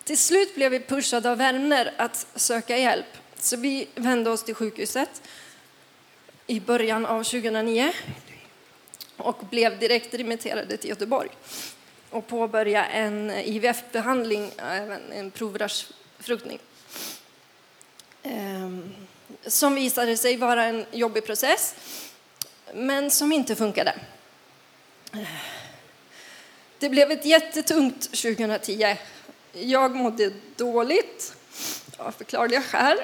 Till 0.05 0.19
slut 0.19 0.55
blev 0.55 0.71
vi 0.71 0.81
pushade 0.81 1.31
av 1.31 1.39
vänner 1.39 1.93
att 1.97 2.27
söka 2.35 2.77
hjälp. 2.77 3.07
Så 3.39 3.57
vi 3.57 3.87
vände 3.95 4.31
oss 4.31 4.43
till 4.43 4.55
sjukhuset 4.55 5.23
i 6.47 6.61
början 6.61 7.07
av 7.07 7.25
2009 7.25 7.93
och 9.17 9.45
blev 9.51 9.79
direkt 9.79 10.15
remitterade 10.15 10.77
till 10.77 10.91
Göteborg 10.91 11.29
och 12.11 12.27
påbörjade 12.27 12.87
en 12.87 13.31
IVF-behandling, 13.31 14.51
även 14.59 15.13
en 15.13 15.31
provrörs 15.31 15.87
befruktning. 16.19 16.59
Ehm, 18.23 18.95
som 19.47 19.75
visade 19.75 20.17
sig 20.17 20.37
vara 20.37 20.65
en 20.65 20.87
jobbig 20.93 21.27
process, 21.27 21.75
men 22.75 23.11
som 23.11 23.33
inte 23.33 23.57
funkade. 23.57 23.95
Det 26.79 26.89
blev 26.89 27.11
ett 27.11 27.25
jättetungt 27.25 28.03
2010. 28.03 28.97
Jag 29.53 29.95
mådde 29.95 30.33
dåligt 30.57 31.35
av 31.97 32.13
förklarliga 32.13 32.63
skäl 32.63 32.99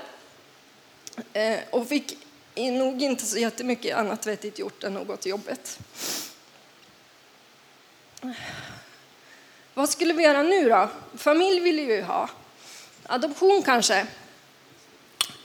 eh, 1.33 1.59
och 1.71 1.89
fick 1.89 2.19
nog 2.55 3.03
inte 3.03 3.27
så 3.27 3.39
jättemycket 3.39 3.97
annat 3.97 4.27
vettigt 4.27 4.59
gjort 4.59 4.85
än 4.85 4.97
att 4.97 5.07
gå 5.07 5.17
till 5.17 5.31
jobbet. 5.31 5.79
Vad 9.75 9.89
skulle 9.89 10.15
vi 10.15 10.23
göra 10.23 10.43
nu 10.43 10.69
då? 10.69 10.89
Familj 11.17 11.61
ville 11.61 11.85
vi 11.85 11.95
ju 11.95 12.03
ha. 12.03 12.31
Adoption 13.07 13.63
kanske? 13.63 14.07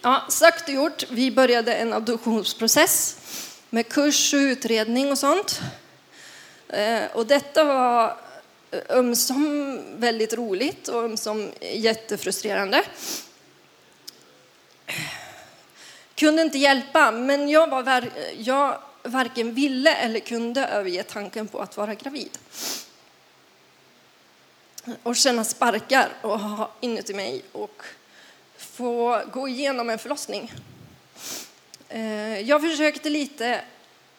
Ja, 0.01 0.25
sagt 0.29 0.69
och 0.69 0.75
gjort. 0.75 1.03
Vi 1.09 1.31
började 1.31 1.73
en 1.73 1.93
adoptionsprocess 1.93 3.17
med 3.69 3.89
kurs 3.89 4.33
och 4.33 4.37
utredning 4.37 5.11
och 5.11 5.17
sånt. 5.17 5.61
Eh, 6.69 7.03
och 7.13 7.25
detta 7.27 7.63
var 7.63 8.17
eh, 8.71 8.79
ömsom 8.89 9.79
väldigt 9.99 10.33
roligt 10.33 10.87
och 10.87 11.03
ömsom 11.03 11.51
jättefrustrerande. 11.61 12.83
Kunde 16.15 16.41
inte 16.41 16.57
hjälpa, 16.57 17.11
men 17.11 17.49
jag, 17.49 17.67
var, 17.67 18.09
jag 18.37 18.77
varken 19.03 19.53
ville 19.53 19.95
eller 19.95 20.19
kunde 20.19 20.65
överge 20.65 21.03
tanken 21.03 21.47
på 21.47 21.59
att 21.59 21.77
vara 21.77 21.95
gravid 21.95 22.37
och 25.03 25.15
känna 25.15 25.43
sparkar 25.43 26.09
och 26.21 26.39
ha 26.39 26.71
inuti 26.81 27.13
mig 27.13 27.41
och 27.51 27.83
få 28.57 29.21
gå 29.33 29.47
igenom 29.47 29.89
en 29.89 29.99
förlossning. 29.99 30.51
Eh, 31.89 32.39
jag 32.39 32.61
försökte 32.61 33.09
lite 33.09 33.61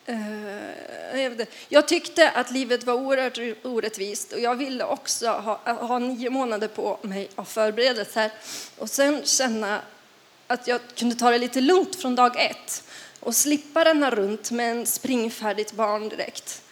eh, 0.07 1.47
jag 1.69 1.89
tyckte 1.89 2.31
att 2.31 2.51
livet 2.51 2.85
var 2.85 2.95
oerhört 2.95 3.65
orättvist 3.65 4.33
och 4.33 4.41
jag 4.41 4.55
ville 4.55 4.85
också 4.85 5.29
ha, 5.29 5.73
ha 5.73 5.99
nio 5.99 6.31
månader 6.31 6.69
på 6.69 6.99
mig 7.03 7.29
av 7.35 7.45
förberedelser 7.45 8.31
och 8.79 8.91
sen 8.91 9.23
känna 9.25 9.81
att 10.47 10.69
jag 10.69 10.81
kunde 10.95 11.15
ta 11.15 11.31
det 11.31 11.39
lite 11.39 11.61
lugnt 11.61 11.97
från 11.97 12.15
dag 12.15 12.41
ett 12.41 12.85
och 13.21 13.35
slippa 13.35 13.85
ränna 13.85 14.11
runt 14.11 14.51
med 14.51 14.71
en 14.71 14.87
springfärdigt 14.87 15.73
barn 15.73 16.09
direkt. 16.09 16.63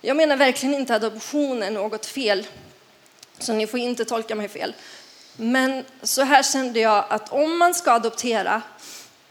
Jag 0.00 0.16
menar 0.16 0.36
verkligen 0.36 0.74
inte 0.74 0.94
att 0.94 1.04
adoption 1.04 1.62
är 1.62 1.70
något 1.70 2.06
fel 2.06 2.46
så 3.42 3.52
ni 3.52 3.66
får 3.66 3.80
inte 3.80 4.04
tolka 4.04 4.34
mig 4.34 4.48
fel. 4.48 4.74
Men 5.36 5.84
så 6.02 6.22
här 6.22 6.42
kände 6.42 6.80
jag 6.80 7.04
att 7.08 7.32
om 7.32 7.58
man 7.58 7.74
ska 7.74 7.92
adoptera, 7.92 8.62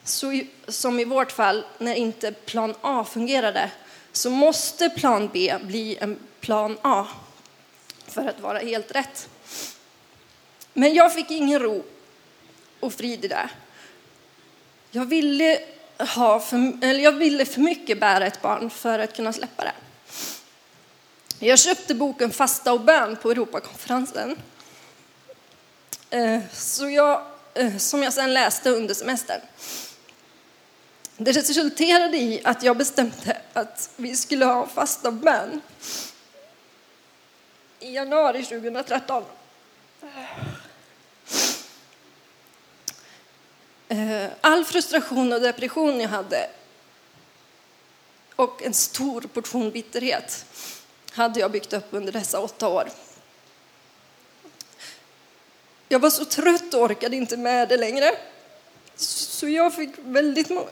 så, 0.04 0.41
som 0.67 1.00
i 1.00 1.06
vårt 1.06 1.32
fall 1.32 1.65
när 1.78 1.95
inte 1.95 2.32
plan 2.32 2.76
A 2.82 3.06
fungerade, 3.12 3.71
så 4.12 4.30
måste 4.30 4.89
plan 4.89 5.30
B 5.34 5.56
bli 5.62 5.97
en 6.02 6.19
plan 6.39 6.78
A 6.82 7.08
för 8.08 8.26
att 8.26 8.39
vara 8.39 8.60
helt 8.60 8.91
rätt. 8.91 9.30
Men 10.74 10.93
jag 10.93 11.13
fick 11.13 11.32
ingen 11.32 11.60
ro 11.60 11.84
och 12.80 12.93
frid 12.93 13.26
i 13.26 13.28
det. 13.28 13.50
Jag 14.91 15.06
ville, 15.06 15.60
ha 16.15 16.39
för, 16.39 16.58
eller 16.82 17.00
jag 17.00 17.12
ville 17.12 17.45
för 17.45 17.62
mycket 17.62 18.00
bära 18.00 18.28
ett 18.28 18.41
barn 18.41 18.69
för 18.69 19.00
att 19.00 19.15
kunna 19.15 19.34
släppa 19.34 19.63
det. 19.63 19.74
Jag 21.43 21.60
köpte 21.60 21.95
boken 21.95 22.32
Fasta 22.32 22.73
och 22.73 22.82
bön 22.82 23.15
på 23.15 23.32
Europakonferensen. 23.32 24.38
Eh, 26.10 26.39
så 26.54 26.89
jag, 26.89 27.25
eh, 27.54 27.77
som 27.77 28.04
jag 28.04 28.13
sen 28.13 28.34
läste 28.34 28.69
under 28.69 28.93
semestern. 28.93 29.41
Det 31.17 31.32
resulterade 31.32 32.17
i 32.17 32.41
att 32.43 32.63
jag 32.63 32.77
bestämde 32.77 33.41
att 33.54 33.89
vi 33.95 34.15
skulle 34.15 34.45
ha 34.45 34.67
fasta 34.67 35.08
och 35.08 35.13
bön 35.13 35.62
i 37.80 37.93
januari 37.93 38.43
2013. 38.43 39.23
Eh, 43.88 44.27
all 44.41 44.65
frustration 44.65 45.34
och 45.34 45.41
depression 45.41 46.01
jag 46.01 46.10
hade 46.10 46.49
och 48.36 48.63
en 48.63 48.73
stor 48.73 49.21
portion 49.21 49.71
bitterhet 49.71 50.45
hade 51.12 51.39
jag 51.39 51.52
byggt 51.52 51.74
upp 51.74 51.88
under 51.91 52.12
dessa 52.12 52.39
åtta 52.39 52.67
år. 52.67 52.89
Jag 55.88 56.00
var 56.00 56.10
så 56.10 56.26
trött 56.26 56.74
och 56.74 56.82
orkade 56.82 57.15
inte 57.15 57.38
med 57.38 57.69
det 57.69 57.78
längre. 57.78 58.12
Så 58.95 59.50
jag 59.50 59.76
fick 59.76 59.89
väldigt 59.97 60.50
många... 60.50 60.69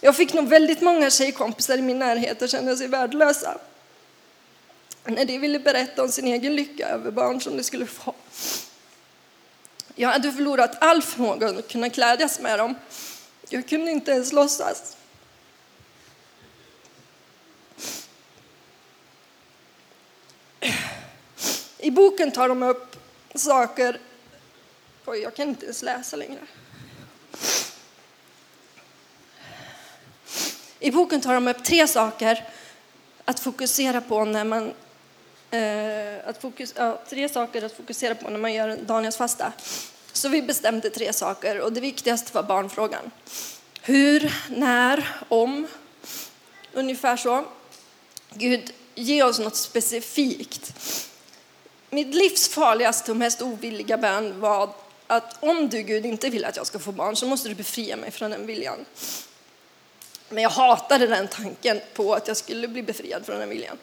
Jag 0.00 0.16
fick 0.16 0.32
nog 0.32 0.48
väldigt 0.48 0.80
många 0.80 1.10
tjejkompisar 1.10 1.78
i 1.78 1.82
min 1.82 1.98
närhet 1.98 2.42
att 2.42 2.50
känna 2.50 2.76
sig 2.76 2.88
värdelösa. 2.88 3.58
När 5.04 5.24
de 5.24 5.38
ville 5.38 5.58
berätta 5.58 6.02
om 6.02 6.08
sin 6.08 6.26
egen 6.26 6.56
lycka 6.56 6.88
över 6.88 7.10
barn 7.10 7.40
som 7.40 7.56
de 7.56 7.62
skulle 7.62 7.86
få. 7.86 8.14
Jag 9.94 10.08
hade 10.08 10.32
förlorat 10.32 10.76
all 10.80 11.02
förmåga 11.02 11.48
att 11.48 11.68
kunna 11.68 11.88
glädjas 11.88 12.40
med 12.40 12.58
dem. 12.58 12.74
Jag 13.48 13.68
kunde 13.68 13.90
inte 13.90 14.12
ens 14.12 14.32
låtsas. 14.32 14.96
I 21.82 21.90
boken 21.90 22.30
tar 22.30 22.48
de 22.48 22.62
upp 22.62 22.96
saker... 23.34 24.00
Oj, 25.06 25.18
jag 25.18 25.34
kan 25.34 25.48
inte 25.48 25.64
ens 25.64 25.82
läsa 25.82 26.16
längre. 26.16 26.40
I 30.78 30.90
boken 30.90 31.20
tar 31.20 31.34
de 31.34 31.48
upp 31.48 31.64
tre 31.64 31.88
saker 31.88 32.48
att 33.24 33.40
fokusera 33.40 34.00
på 34.00 34.24
när 34.24 34.44
man 34.44 34.72
eh, 35.50 36.28
att 36.28 36.40
fokus, 36.40 36.74
ja, 36.76 37.02
tre 37.08 37.28
saker 37.28 37.64
att 37.64 37.76
fokusera 37.76 38.14
på 38.14 38.30
när 38.30 38.38
man 38.38 38.52
gör 38.52 38.76
Daniels 38.76 39.16
fasta. 39.16 39.52
Så 40.12 40.28
vi 40.28 40.42
bestämde 40.42 40.90
tre 40.90 41.12
saker 41.12 41.60
och 41.60 41.72
det 41.72 41.80
viktigaste 41.80 42.34
var 42.34 42.42
barnfrågan. 42.42 43.10
Hur, 43.82 44.34
när, 44.48 45.08
om. 45.28 45.66
Ungefär 46.72 47.16
så. 47.16 47.44
Gud, 48.34 48.72
ge 48.94 49.22
oss 49.22 49.38
något 49.38 49.56
specifikt. 49.56 50.74
Mitt 51.94 52.14
livs 52.14 52.48
farligaste 52.48 53.10
och 53.10 53.16
mest 53.16 53.42
ovilliga 53.42 53.98
bön 53.98 54.40
var 54.40 54.70
att 55.06 55.42
om 55.42 55.68
du 55.68 55.82
Gud 55.82 56.06
inte 56.06 56.30
vill 56.30 56.44
att 56.44 56.56
jag 56.56 56.66
ska 56.66 56.78
få 56.78 56.92
barn 56.92 57.16
så 57.16 57.26
måste 57.26 57.48
du 57.48 57.54
befria 57.54 57.96
mig 57.96 58.10
från 58.10 58.30
den 58.30 58.46
viljan. 58.46 58.84
Men 60.28 60.42
jag 60.42 60.50
hatade 60.50 61.06
den 61.06 61.28
tanken 61.28 61.80
på 61.94 62.14
att 62.14 62.28
jag 62.28 62.36
skulle 62.36 62.68
bli 62.68 62.82
befriad 62.82 63.26
från 63.26 63.38
den 63.38 63.48
viljan. 63.48 63.78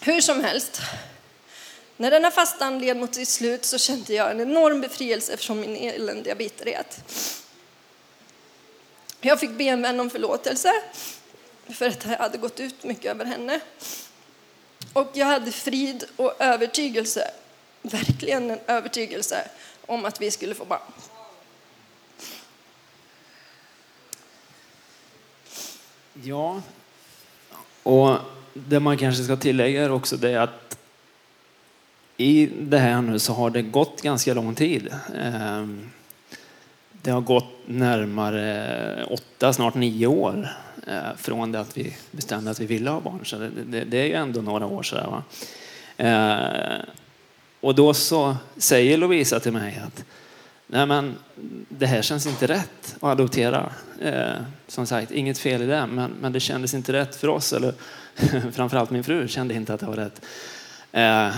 Hur 0.00 0.20
som 0.20 0.44
helst, 0.44 0.80
när 1.96 2.10
denna 2.10 2.30
fastan 2.30 2.78
led 2.78 2.96
mot 2.96 3.14
sitt 3.14 3.28
slut 3.28 3.64
så 3.64 3.78
kände 3.78 4.14
jag 4.14 4.30
en 4.30 4.40
enorm 4.40 4.80
befrielse 4.80 5.36
från 5.36 5.60
min 5.60 5.76
eländiga 5.76 6.34
bitterhet. 6.34 7.00
Jag 9.20 9.40
fick 9.40 9.50
be 9.50 9.64
en 9.64 9.82
vän 9.82 10.00
om 10.00 10.10
förlåtelse 10.10 10.72
för 11.68 11.88
att 11.88 12.04
jag 12.04 12.18
hade 12.18 12.38
gått 12.38 12.60
ut 12.60 12.84
mycket 12.84 13.10
över 13.10 13.24
henne. 13.24 13.60
Och 14.92 15.10
jag 15.14 15.26
hade 15.26 15.52
frid 15.52 16.04
och 16.16 16.34
övertygelse, 16.38 17.30
verkligen 17.82 18.50
en 18.50 18.58
övertygelse 18.66 19.48
om 19.86 20.04
att 20.04 20.20
vi 20.20 20.30
skulle 20.30 20.54
få 20.54 20.64
barn. 20.64 20.80
Ja, 26.22 26.62
och 27.82 28.16
det 28.54 28.80
man 28.80 28.98
kanske 28.98 29.24
ska 29.24 29.36
tillägga 29.36 29.84
är 29.84 29.90
också 29.90 30.16
det 30.16 30.36
att 30.36 30.78
i 32.16 32.46
det 32.46 32.78
här 32.78 33.02
nu 33.02 33.18
så 33.18 33.32
har 33.32 33.50
det 33.50 33.62
gått 33.62 34.02
ganska 34.02 34.34
lång 34.34 34.54
tid. 34.54 34.94
Ehm, 35.22 35.90
det 36.92 37.10
har 37.10 37.20
gått 37.20 37.52
närmare 37.66 39.04
åtta, 39.04 39.52
snart 39.52 39.74
nio 39.74 40.06
år 40.06 40.48
Eh, 40.86 41.16
från 41.16 41.52
det 41.52 41.60
att 41.60 41.76
vi 41.76 41.96
bestämde 42.10 42.50
att 42.50 42.60
vi 42.60 42.66
ville 42.66 42.90
ha 42.90 43.00
barn. 43.00 43.20
Så 43.24 43.36
det, 43.36 43.50
det 43.66 43.84
det 43.84 43.98
är 43.98 44.06
ju 44.06 44.14
ändå 44.14 44.40
några 44.40 44.66
år 44.66 44.82
sådär. 44.82 45.06
Va? 45.06 45.22
Eh, 45.96 46.84
och 47.60 47.74
då 47.74 47.94
så 47.94 48.36
säger 48.56 48.98
Lovisa 48.98 49.40
till 49.40 49.52
mig 49.52 49.82
att 49.86 50.04
Nej, 50.66 50.86
men 50.86 51.14
det 51.68 51.86
här 51.86 52.02
känns 52.02 52.26
inte 52.26 52.46
rätt 52.46 52.96
att 52.96 53.02
adoptera. 53.02 53.72
Eh, 54.00 54.34
som 54.68 54.86
sagt, 54.86 55.10
inget 55.10 55.38
fel 55.38 55.62
i 55.62 55.66
det, 55.66 55.86
men, 55.86 56.10
men 56.20 56.32
det 56.32 56.40
kändes 56.40 56.74
inte 56.74 56.92
rätt 56.92 57.16
för 57.16 57.28
oss. 57.28 57.52
Eller 57.52 57.74
framförallt 58.52 58.90
min 58.90 59.04
fru 59.04 59.28
kände 59.28 59.54
inte 59.54 59.74
att 59.74 59.80
det 59.80 59.86
var 59.86 59.96
rätt. 59.96 60.24
Eh, 60.92 61.34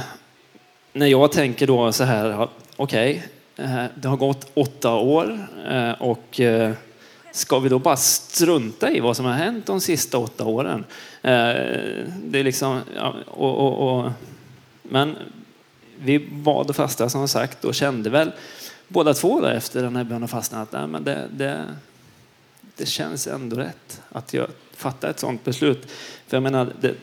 när 0.93 1.07
jag 1.07 1.33
tänker 1.33 1.67
då 1.67 1.93
så 1.93 2.05
här, 2.05 2.49
okej, 2.77 3.25
okay, 3.57 3.67
eh, 3.67 3.85
det 3.95 4.09
har 4.09 4.17
gått 4.17 4.51
åtta 4.55 4.95
år 4.95 5.49
eh, 5.71 5.93
och 5.93 6.41
eh, 6.41 6.73
ska 7.35 7.59
vi 7.59 7.68
då 7.68 7.79
bara 7.79 7.97
strunta 7.97 8.90
i 8.90 9.01
vad 9.01 9.16
som 9.16 9.25
har 9.25 9.33
hänt 9.33 9.66
de 9.66 9.81
sista 9.81 10.18
åtta 10.18 10.44
åren? 10.44 10.85
Eh, 11.23 11.33
det 12.25 12.38
är 12.38 12.44
liksom, 12.44 12.81
ja, 12.97 13.14
och, 13.27 13.59
och, 13.59 13.99
och, 13.99 14.12
men 14.83 15.16
vi 15.99 16.18
bad 16.18 16.70
och 16.70 16.77
fastade 16.77 17.11
som 17.11 17.29
sagt 17.29 17.64
och 17.64 17.75
kände 17.75 18.11
väl 18.11 18.33
båda 18.88 19.14
två 19.14 19.40
där 19.40 19.55
efter 19.55 19.83
den 19.83 19.97
här 19.97 20.05
bön 20.05 20.23
och 20.23 20.31
fastan 20.31 20.61
att 20.61 20.73
nej, 20.73 20.87
men 20.87 21.05
det, 21.05 21.29
det, 21.31 21.64
det 22.77 22.87
känns 22.87 23.27
ändå 23.27 23.57
rätt 23.57 24.03
att 24.09 24.35
jag 24.35 24.47
fattar 24.77 25.11
ett 25.11 25.20
sådant 25.20 25.44
beslut. 25.44 25.90
För 26.27 26.37
jag 26.37 26.42
menar, 26.42 26.73
det, 26.81 26.94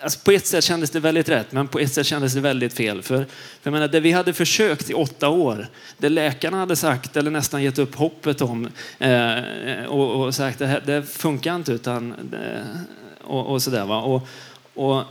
alltså 0.00 0.18
på 0.18 0.30
ett 0.30 0.46
sätt 0.46 0.64
kändes 0.64 0.90
det 0.90 1.00
väldigt 1.00 1.28
rätt, 1.28 1.52
men 1.52 1.68
på 1.68 1.78
ett 1.78 1.92
sätt 1.92 2.06
kändes 2.06 2.34
det 2.34 2.40
väldigt 2.40 2.72
fel. 2.72 3.02
För, 3.02 3.16
för 3.16 3.26
jag 3.62 3.72
menar, 3.72 3.88
det 3.88 4.00
vi 4.00 4.12
hade 4.12 4.32
försökt 4.32 4.90
i 4.90 4.94
åtta 4.94 5.28
år, 5.28 5.68
det 5.98 6.08
läkarna 6.08 6.56
hade 6.56 6.76
sagt 6.76 7.16
eller 7.16 7.30
nästan 7.30 7.62
gett 7.62 7.78
upp 7.78 7.94
hoppet 7.94 8.40
om 8.40 8.68
eh, 8.98 9.84
och, 9.88 10.24
och, 10.24 10.34
sagt 10.34 10.58
det, 10.58 10.66
här, 10.66 10.82
det 10.86 11.02
funkar 11.02 11.56
inte 11.56 11.72
utan 11.72 12.12
eh, 12.12 13.26
och, 13.26 13.46
och 13.46 13.62
sådär. 13.62 13.84
Va? 13.84 14.02
Och, 14.02 14.28
och 14.74 15.04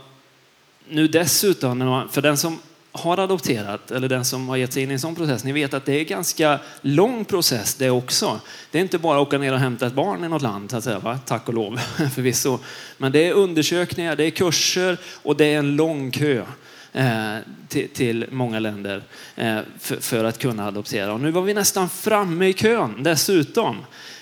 nu 0.88 1.08
dessutom, 1.08 2.08
för 2.10 2.22
den 2.22 2.36
som 2.36 2.58
har 2.96 3.18
adopterat 3.18 3.90
eller 3.90 4.08
den 4.08 4.24
som 4.24 4.48
har 4.48 4.56
gett 4.56 4.72
sig 4.72 4.82
in 4.82 4.90
i 4.90 4.92
en 4.92 5.00
sån 5.00 5.14
process, 5.14 5.44
ni 5.44 5.52
vet 5.52 5.74
att 5.74 5.86
det 5.86 5.92
är 5.92 5.98
en 5.98 6.06
ganska 6.06 6.58
lång 6.80 7.24
process 7.24 7.74
det 7.74 7.90
också. 7.90 8.40
Det 8.70 8.78
är 8.78 8.82
inte 8.82 8.98
bara 8.98 9.20
att 9.20 9.26
åka 9.26 9.38
ner 9.38 9.52
och 9.52 9.58
hämta 9.58 9.86
ett 9.86 9.92
barn 9.92 10.24
i 10.24 10.28
något 10.28 10.42
land, 10.42 10.70
så 10.70 10.76
att 10.76 10.84
säga, 10.84 10.98
va? 10.98 11.18
tack 11.26 11.48
och 11.48 11.54
lov 11.54 11.76
förvisso. 12.14 12.58
Men 12.98 13.12
det 13.12 13.28
är 13.28 13.32
undersökningar, 13.32 14.16
det 14.16 14.24
är 14.24 14.30
kurser 14.30 14.98
och 15.22 15.36
det 15.36 15.44
är 15.44 15.58
en 15.58 15.76
lång 15.76 16.10
kö. 16.10 16.44
Eh, 16.92 17.36
till, 17.68 17.88
till, 17.88 18.26
många 18.30 18.58
länder 18.58 19.02
eh, 19.36 19.58
för, 19.78 19.96
för, 19.96 20.24
att 20.24 20.38
kunna 20.38 20.66
adoptera. 20.66 21.12
Och 21.12 21.20
nu 21.20 21.30
var 21.30 21.42
vi 21.42 21.54
nästan 21.54 21.88
framme 21.88 22.46
i 22.46 22.52
kön 22.52 23.02
dessutom. 23.02 23.76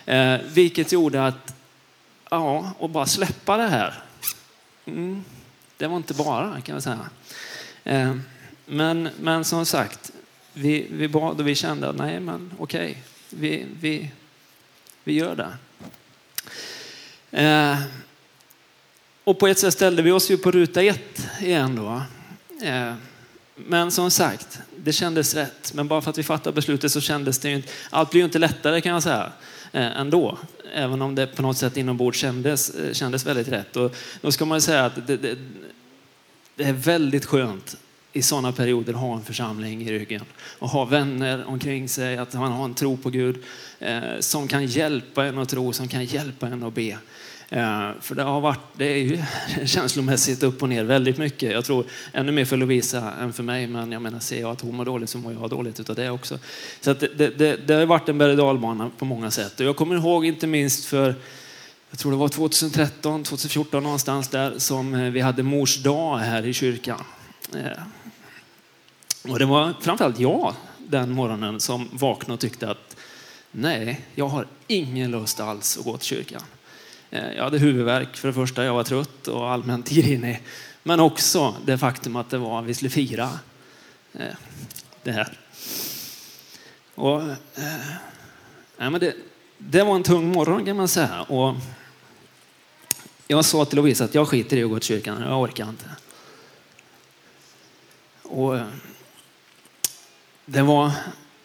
Eh, 0.07 0.37
vilket 0.53 0.93
gjorde 0.93 1.27
att, 1.27 1.55
ja, 2.31 2.73
och 2.79 2.91
bara 2.91 3.07
släppa 3.07 3.57
det 3.57 3.69
här. 3.69 3.95
Mm, 4.85 5.25
det 5.77 5.87
var 5.87 5.97
inte 5.97 6.15
bara 6.15 6.61
kan 6.61 6.75
jag 6.75 6.83
säga. 6.83 7.09
Eh, 7.85 8.15
men, 8.67 9.09
men 9.21 9.45
som 9.45 9.67
sagt, 9.67 10.13
vi, 10.53 10.87
vi 10.91 11.09
bad 11.09 11.41
och 11.41 11.49
vi 11.49 11.55
kände 11.55 11.89
att 11.89 11.97
nej, 11.97 12.21
men 12.21 12.53
okej, 12.59 12.91
okay, 12.91 12.95
vi, 13.31 13.67
vi, 13.81 14.11
vi 15.05 15.13
gör 15.13 15.37
det. 15.37 15.53
Eh, 17.43 17.79
och 19.25 19.39
på 19.39 19.47
ett 19.47 19.59
sätt 19.59 19.75
ställde 19.75 20.03
vi 20.03 20.11
oss 20.11 20.31
ju 20.31 20.39
på 20.39 20.51
ruta 20.51 20.83
ett 20.83 21.29
igen 21.41 21.77
då. 21.77 22.03
Eh, 22.67 22.95
men 23.55 23.91
som 23.91 24.11
sagt, 24.11 24.61
det 24.77 24.93
kändes 24.93 25.35
rätt. 25.35 25.75
Men 25.75 25.89
bara 25.89 26.01
för 26.01 26.11
att 26.11 26.19
vi 26.19 26.23
fattade 26.23 26.55
beslutet 26.55 26.93
så 26.93 27.01
kändes 27.01 27.39
det 27.39 27.49
ju 27.49 27.57
inte, 27.57 27.69
allt 27.91 28.11
blir 28.11 28.21
ju 28.21 28.25
inte 28.25 28.39
lättare 28.39 28.81
kan 28.81 28.93
jag 28.93 29.03
säga 29.03 29.33
eh, 29.73 30.01
ändå. 30.01 30.39
Även 30.75 31.03
om 31.03 31.15
det 31.15 31.27
på 31.27 31.43
något 31.43 31.59
sätt 31.59 31.77
inombords 31.77 32.19
kändes, 32.19 32.71
eh, 32.71 32.93
kändes 32.93 33.27
väldigt 33.27 33.49
rätt. 33.49 33.77
Och 33.77 33.97
då 34.21 34.33
ska 34.33 34.45
man 34.45 34.61
säga 34.61 34.85
att 34.85 35.07
det, 35.07 35.17
det, 35.17 35.39
det 36.55 36.65
är 36.65 36.73
väldigt 36.73 37.25
skönt 37.25 37.77
i 38.13 38.23
sådana 38.23 38.53
perioder 38.53 38.93
ha 38.93 39.17
en 39.17 39.25
församling 39.25 39.83
i 39.83 39.93
ryggen 39.93 40.25
och 40.59 40.69
ha 40.69 40.85
vänner 40.85 41.45
omkring 41.47 41.89
sig, 41.89 42.17
att 42.17 42.35
man 42.35 42.53
har 42.53 42.65
en 42.65 42.75
tro 42.75 42.97
på 42.97 43.11
Gud 43.11 43.43
eh, 43.79 44.01
som 44.21 44.49
kan 44.49 44.67
hjälpa 44.67 45.27
en 45.27 45.39
att 45.39 45.49
tro, 45.49 45.73
som 45.73 45.89
kan 45.89 46.05
hjälpa 46.05 46.47
en 46.47 46.63
att 46.63 46.75
be. 46.75 46.99
Eh, 47.49 47.91
för 48.01 48.15
det 48.15 48.23
har 48.23 48.41
varit, 48.41 48.61
det 48.77 48.85
är 48.85 48.97
ju 48.97 49.23
känslomässigt 49.67 50.43
upp 50.43 50.63
och 50.63 50.69
ner 50.69 50.85
väldigt 50.85 51.19
mycket. 51.19 51.53
Jag 51.53 51.65
tror 51.65 51.85
ännu 52.13 52.33
mer 52.33 52.45
för 52.45 52.57
Lovisa 52.57 53.13
än 53.21 53.33
för 53.33 53.43
mig, 53.43 53.67
men 53.67 53.93
jag 53.93 54.03
menar 54.03 54.21
ser 54.21 54.41
jag 54.41 54.51
att 54.51 54.61
hon 54.61 54.77
mår 54.77 54.85
dåligt 54.85 55.11
så 55.11 55.19
mår 55.19 55.33
jag 55.33 55.51
dåligt 55.51 55.81
utav 55.81 55.97
det 55.97 56.11
också. 56.11 56.39
Så 56.81 56.91
att 56.91 57.01
det, 57.01 57.39
det, 57.39 57.57
det 57.67 57.75
har 57.75 57.87
varit 57.87 58.09
en 58.09 58.19
berg 58.19 58.37
dalbana 58.37 58.91
på 58.99 59.05
många 59.05 59.31
sätt. 59.31 59.61
Och 59.61 59.67
jag 59.67 59.77
kommer 59.77 59.97
ihåg 59.97 60.27
inte 60.27 60.47
minst 60.47 60.85
för 60.85 61.15
jag 61.91 61.99
tror 61.99 62.13
det 62.13 62.19
var 62.19 62.29
2013, 62.29 63.25
2014 63.25 63.83
någonstans 63.83 64.29
där 64.29 64.59
som 64.59 64.95
eh, 64.95 65.11
vi 65.11 65.21
hade 65.21 65.43
mors 65.43 65.83
dag 65.83 66.19
här 66.19 66.47
i 66.47 66.53
kyrkan. 66.53 67.05
Eh, 67.55 67.83
och 69.29 69.39
det 69.39 69.45
var 69.45 69.75
framförallt 69.81 70.19
jag 70.19 70.55
den 70.79 71.11
morgonen 71.11 71.61
som 71.61 71.89
vaknade 71.93 72.35
och 72.35 72.41
tyckte 72.41 72.71
att 72.71 72.97
nej, 73.51 74.07
jag 74.15 74.29
har 74.29 74.47
ingen 74.67 75.11
lust 75.11 75.41
alls 75.41 75.79
att 75.79 75.85
gå 75.85 75.97
till 75.97 76.07
kyrkan. 76.07 76.43
Eh, 77.11 77.33
jag 77.33 77.45
hade 77.45 77.59
huvudvärk 77.59 78.17
för 78.17 78.29
det 78.29 78.35
första, 78.35 78.65
jag 78.65 78.75
var 78.75 78.85
trött 78.85 79.29
och 79.29 79.51
allmänt 79.51 79.89
grinig. 79.91 80.43
Men 80.83 81.01
också 81.01 81.57
det 81.65 81.79
faktum 81.79 82.17
att 82.17 82.31
det 82.31 82.39
var, 82.39 82.63
vi 82.63 82.75
skulle 82.75 82.91
fira 82.91 83.31
eh, 84.13 84.35
det 85.03 85.13
här. 85.13 85.39
Och, 86.95 87.23
eh, 87.23 87.37
men 88.77 88.93
det, 88.93 89.15
det 89.59 89.83
var 89.83 89.95
en 89.95 90.03
tung 90.03 90.33
morgon 90.33 90.65
kan 90.65 90.77
man 90.77 90.89
säga. 90.89 91.23
Och 91.23 91.55
jag 93.27 93.45
sa 93.45 93.65
till 93.65 93.77
Lovisa 93.77 94.05
att 94.05 94.15
jag 94.15 94.29
skiter 94.29 94.57
i 94.57 94.65
att 94.65 94.71
gå 94.71 94.79
till 94.79 94.89
kyrkan, 94.89 95.23
jag 95.23 95.41
orkar 95.41 95.69
inte. 95.69 95.85
Och 98.23 98.57
eh, 98.57 98.67
det 100.53 100.63
var, 100.63 100.91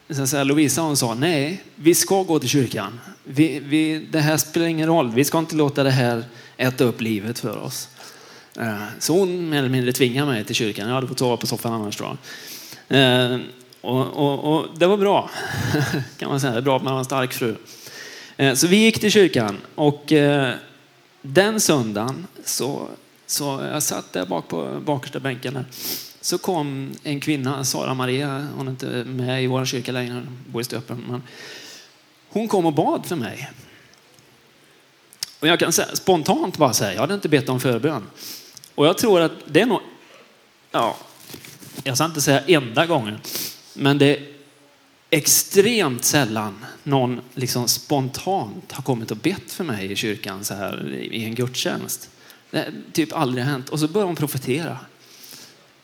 så 0.09 0.21
att 0.21 0.29
säga, 0.29 0.43
Lovisa 0.43 0.81
hon 0.81 0.97
sa, 0.97 1.13
nej, 1.13 1.63
vi 1.75 1.95
ska 1.95 2.23
gå 2.23 2.39
till 2.39 2.49
kyrkan. 2.49 2.99
Vi, 3.23 3.59
vi, 3.59 4.07
det 4.11 4.19
här 4.19 4.37
spelar 4.37 4.67
ingen 4.67 4.87
roll, 4.87 5.11
vi 5.11 5.25
ska 5.25 5.39
inte 5.39 5.55
låta 5.55 5.83
det 5.83 5.91
här 5.91 6.23
äta 6.57 6.83
upp 6.83 7.01
livet 7.01 7.39
för 7.39 7.57
oss. 7.57 7.89
Eh, 8.59 8.83
så 8.99 9.19
hon 9.19 9.49
mer 9.49 9.59
eller 9.59 9.69
mindre 9.69 9.91
tvingade 9.91 10.31
mig 10.31 10.45
till 10.45 10.55
kyrkan. 10.55 10.87
Jag 10.87 10.95
hade 10.95 11.07
fått 11.07 11.19
sova 11.19 11.37
på 11.37 11.47
soffan 11.47 11.73
annars 11.73 11.97
tror 11.97 12.17
jag. 12.87 12.97
Eh, 12.97 13.39
och, 13.81 14.07
och, 14.07 14.53
och, 14.53 14.65
det 14.77 14.87
var 14.87 14.97
bra, 14.97 15.29
kan 16.17 16.29
man 16.29 16.39
säga. 16.39 16.53
Det 16.53 16.59
är 16.59 16.61
bra 16.61 16.77
att 16.77 16.83
man 16.83 16.93
har 16.93 16.99
en 16.99 17.05
stark 17.05 17.33
fru. 17.33 17.55
Eh, 18.37 18.53
så 18.53 18.67
vi 18.67 18.77
gick 18.77 18.99
till 18.99 19.11
kyrkan 19.11 19.57
och 19.75 20.13
den 21.21 21.59
söndagen 21.59 22.27
så, 22.45 22.87
så 23.25 23.67
jag 23.71 23.83
satt 23.83 24.13
där 24.13 24.25
bak 24.25 24.47
på 24.47 24.81
bakersta 24.85 25.19
bänken 25.19 25.53
där. 25.53 25.65
Så 26.27 26.37
kom 26.37 26.91
en 27.03 27.19
kvinna, 27.19 27.63
Sara 27.63 27.93
Maria, 27.93 28.47
hon 28.55 28.67
är 28.67 28.71
inte 28.71 28.85
med 29.05 29.43
i 29.43 29.47
vår 29.47 29.65
kyrka 29.65 29.91
längre, 29.91 30.13
hon 30.13 30.37
bor 30.47 30.61
i 30.61 30.65
Stöpen. 30.65 31.05
Men 31.09 31.23
hon 32.29 32.47
kom 32.47 32.65
och 32.65 32.73
bad 32.73 33.05
för 33.05 33.15
mig. 33.15 33.51
Och 35.39 35.47
jag 35.47 35.59
kan 35.59 35.71
säga, 35.71 35.95
spontant 35.95 36.57
bara 36.57 36.73
säga, 36.73 36.93
jag 36.93 37.01
hade 37.01 37.13
inte 37.13 37.29
bett 37.29 37.49
om 37.49 37.59
förbön. 37.59 38.03
Och 38.75 38.87
jag 38.87 38.97
tror 38.97 39.21
att 39.21 39.31
det 39.45 39.61
är 39.61 39.65
nog, 39.65 39.79
ja, 40.71 40.97
jag 41.83 41.97
ska 41.97 42.05
inte 42.05 42.21
säga 42.21 42.43
enda 42.47 42.85
gången, 42.85 43.19
men 43.73 43.97
det 43.97 44.17
är 44.17 44.27
extremt 45.09 46.03
sällan 46.03 46.65
någon 46.83 47.21
liksom 47.33 47.67
spontant 47.67 48.71
har 48.71 48.83
kommit 48.83 49.11
och 49.11 49.17
bett 49.17 49.51
för 49.51 49.63
mig 49.63 49.91
i 49.91 49.95
kyrkan 49.95 50.45
så 50.45 50.53
här 50.53 50.93
i 50.93 51.23
en 51.23 51.35
gudstjänst. 51.35 52.09
Det 52.51 52.57
har 52.57 52.73
typ 52.91 53.13
aldrig 53.13 53.43
hänt. 53.43 53.69
Och 53.69 53.79
så 53.79 53.87
börjar 53.87 54.05
hon 54.05 54.15
profetera 54.15 54.77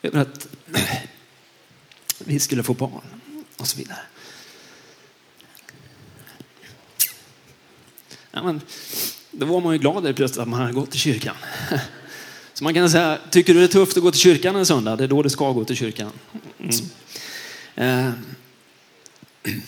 över 0.04 0.20
att 0.20 0.48
vi 2.18 2.40
skulle 2.40 2.62
få 2.62 2.74
barn 2.74 3.20
och 3.56 3.68
så 3.68 3.78
vidare. 3.78 3.98
Ja, 8.30 8.42
men, 8.42 8.60
då 9.30 9.46
var 9.46 9.60
man 9.60 9.72
ju 9.72 9.78
glad 9.78 10.16
plötsligt 10.16 10.38
att 10.38 10.48
man 10.48 10.60
hade 10.60 10.72
gått 10.72 10.90
till 10.90 11.00
kyrkan. 11.00 11.36
Så 12.54 12.64
man 12.64 12.74
kan 12.74 12.90
säga, 12.90 13.18
tycker 13.30 13.54
du 13.54 13.60
det 13.60 13.66
är 13.66 13.68
tufft 13.68 13.96
att 13.96 14.02
gå 14.02 14.10
till 14.10 14.20
kyrkan 14.20 14.56
en 14.56 14.66
söndag? 14.66 14.96
Det 14.96 15.04
är 15.04 15.08
då 15.08 15.22
du 15.22 15.30
ska 15.30 15.52
gå 15.52 15.64
till 15.64 15.76
kyrkan. 15.76 16.10
Mm. 16.58 16.76
Eh, 17.74 18.12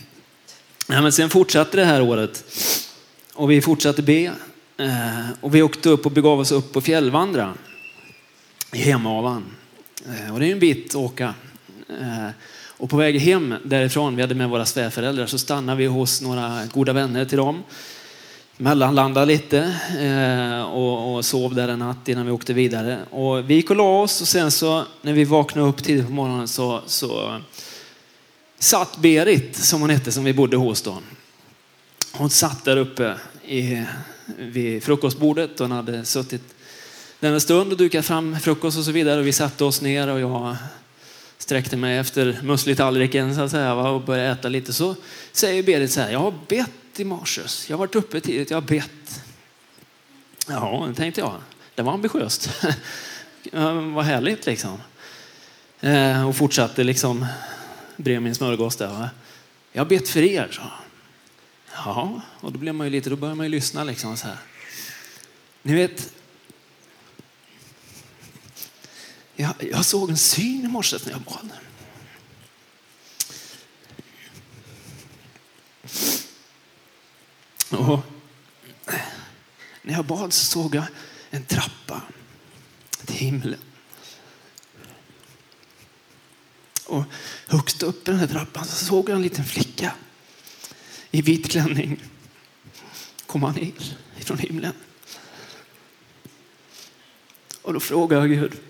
Ja, 0.89 1.03
men 1.03 1.12
sen 1.12 1.30
fortsatte 1.30 1.76
det 1.76 1.84
här 1.84 2.03
året 2.03 2.45
och 3.34 3.51
vi 3.51 3.62
fortsatte 3.62 4.03
be. 4.03 4.32
Eh, 4.76 5.30
och 5.41 5.55
vi 5.55 5.62
åkte 5.62 5.89
upp 5.89 6.07
och 6.07 6.12
begav 6.12 6.41
oss 6.41 6.53
upp 6.53 6.72
på 6.72 6.80
fjällvandra 6.80 7.55
i 8.72 8.78
Hemavan. 8.78 9.55
Eh, 10.09 10.34
och 10.34 10.40
det 10.40 10.46
är 10.46 10.52
en 10.52 10.59
bit 10.59 10.88
att 10.88 10.94
åka. 10.94 11.34
Eh, 11.88 12.28
och 12.78 12.90
på 12.90 12.96
väg 12.96 13.20
hem 13.20 13.54
därifrån, 13.64 14.16
vi 14.16 14.22
hade 14.22 14.34
med 14.34 14.48
våra 14.48 14.66
svärföräldrar, 14.66 15.26
så 15.26 15.38
stannade 15.38 15.78
vi 15.78 15.86
hos 15.86 16.22
några 16.22 16.66
goda 16.72 16.92
vänner 16.92 17.24
till 17.24 17.38
dem. 17.38 17.62
Mellanlandade 18.57 19.26
lite 19.26 19.59
eh, 20.00 20.62
och, 20.62 21.24
sov 21.24 21.54
där 21.54 21.68
en 21.68 21.78
natt 21.78 22.09
innan 22.09 22.26
vi 22.26 22.32
åkte 22.32 22.52
vidare. 22.52 22.98
Och 23.11 23.50
vi 23.50 23.54
gick 23.54 23.70
och 23.70 23.76
la 23.76 24.02
oss 24.02 24.20
och 24.20 24.28
sen 24.28 24.50
så 24.50 24.84
när 25.02 25.12
vi 25.12 25.24
vaknade 25.24 25.68
upp 25.68 25.84
tidigt 25.84 26.07
på 26.07 26.12
morgonen 26.12 26.48
så, 26.48 26.80
så 26.86 27.40
satt 28.59 28.96
Berit, 28.96 29.57
som 29.57 29.80
hon 29.80 29.90
hette, 29.90 30.12
som 30.12 30.24
vi 30.24 30.32
bodde 30.32 30.57
hos 30.57 30.82
då. 30.82 30.98
Hon 32.12 32.30
satt 32.30 32.64
där 32.64 32.76
uppe 32.76 33.14
i, 33.46 33.84
vid 34.38 34.82
frukostbordet. 34.82 35.59
Hon 35.59 35.72
hade 35.72 36.04
suttit 36.04 36.55
där 37.27 37.35
en 37.35 37.41
stund 37.41 37.72
och 37.72 37.79
dukade 37.79 38.03
fram 38.03 38.41
frukost 38.41 38.79
och 38.79 38.85
så 38.85 38.93
vidare. 38.93 39.20
Och 39.20 39.27
vi 39.27 39.33
satte 39.33 39.64
oss 39.64 39.81
ner 39.81 40.09
och 40.09 40.20
jag 40.20 40.57
sträckte 41.39 41.77
mig 41.77 41.99
efter 41.99 42.41
musslitallriken 42.43 43.35
så 43.35 43.41
att 43.41 43.51
säga 43.51 43.74
och 43.74 44.03
började 44.03 44.31
äta 44.31 44.49
lite. 44.49 44.72
Så 44.72 44.95
säger 45.33 45.62
Berit 45.62 45.93
så 45.93 46.01
här, 46.01 46.11
jag 46.11 46.18
har 46.18 46.35
bett 46.49 47.01
i 47.01 47.05
morse. 47.05 47.43
Jag 47.68 47.77
har 47.77 47.79
varit 47.79 47.95
uppe 47.95 48.20
tidigt, 48.20 48.51
jag 48.51 48.57
har 48.57 48.68
bett. 48.68 49.22
Ja, 50.49 50.93
tänkte 50.97 51.20
jag. 51.20 51.35
Det 51.74 51.83
var 51.83 51.93
ambitiöst. 51.93 52.51
Vad 53.95 54.05
härligt 54.05 54.47
liksom. 54.47 54.79
Eh, 55.81 56.29
och 56.29 56.37
fortsatte 56.37 56.85
liksom 56.85 57.27
bredvid 57.97 58.22
min 58.22 58.35
smörgås 58.35 58.77
där. 58.77 59.09
Jag 59.72 59.81
har 59.81 59.89
bett 59.89 60.09
för 60.09 60.22
er, 60.22 60.49
så. 60.53 60.62
Ja, 61.74 62.20
och 62.41 62.53
då 62.53 62.59
blir 62.59 62.72
man 62.72 62.87
ju 62.87 62.91
lite, 62.91 63.11
då 63.11 63.16
börjar 63.16 63.35
man 63.35 63.47
ju 63.47 63.51
lyssna 63.51 63.85
liksom 63.85 64.16
så 64.16 64.27
här. 64.27 64.37
Ni 65.62 65.74
vet, 65.74 66.12
jag, 69.37 69.55
jag 69.59 69.84
såg 69.84 70.11
en 70.11 70.16
syn 70.16 70.64
i 70.64 70.68
morse 70.68 70.99
när 71.05 71.12
jag 71.12 71.20
bad. 71.20 71.51
Och 77.70 78.01
när 79.82 79.95
jag 79.95 80.05
bad 80.05 80.32
så 80.32 80.45
såg 80.45 80.74
jag 80.74 80.84
en 81.30 81.45
trappa 81.45 82.03
till 83.05 83.16
himlen. 83.16 83.61
Och 86.87 87.05
högst 87.47 87.82
upp 87.82 88.09
i 88.09 88.11
den 88.11 88.20
här 88.20 88.26
trappan 88.26 88.64
så 88.64 88.84
såg 88.84 89.09
jag 89.09 89.16
en 89.16 89.22
liten 89.22 89.45
flicka 89.45 89.95
i 91.11 91.22
vit 91.22 91.51
klänning 91.51 92.03
komma 93.26 93.53
ner 93.53 93.97
från 94.16 94.39
himlen. 94.39 94.72
Och 97.62 97.72
då 97.72 97.80
frågade 97.80 98.28
jag 98.28 98.39
Gud, 98.41 98.61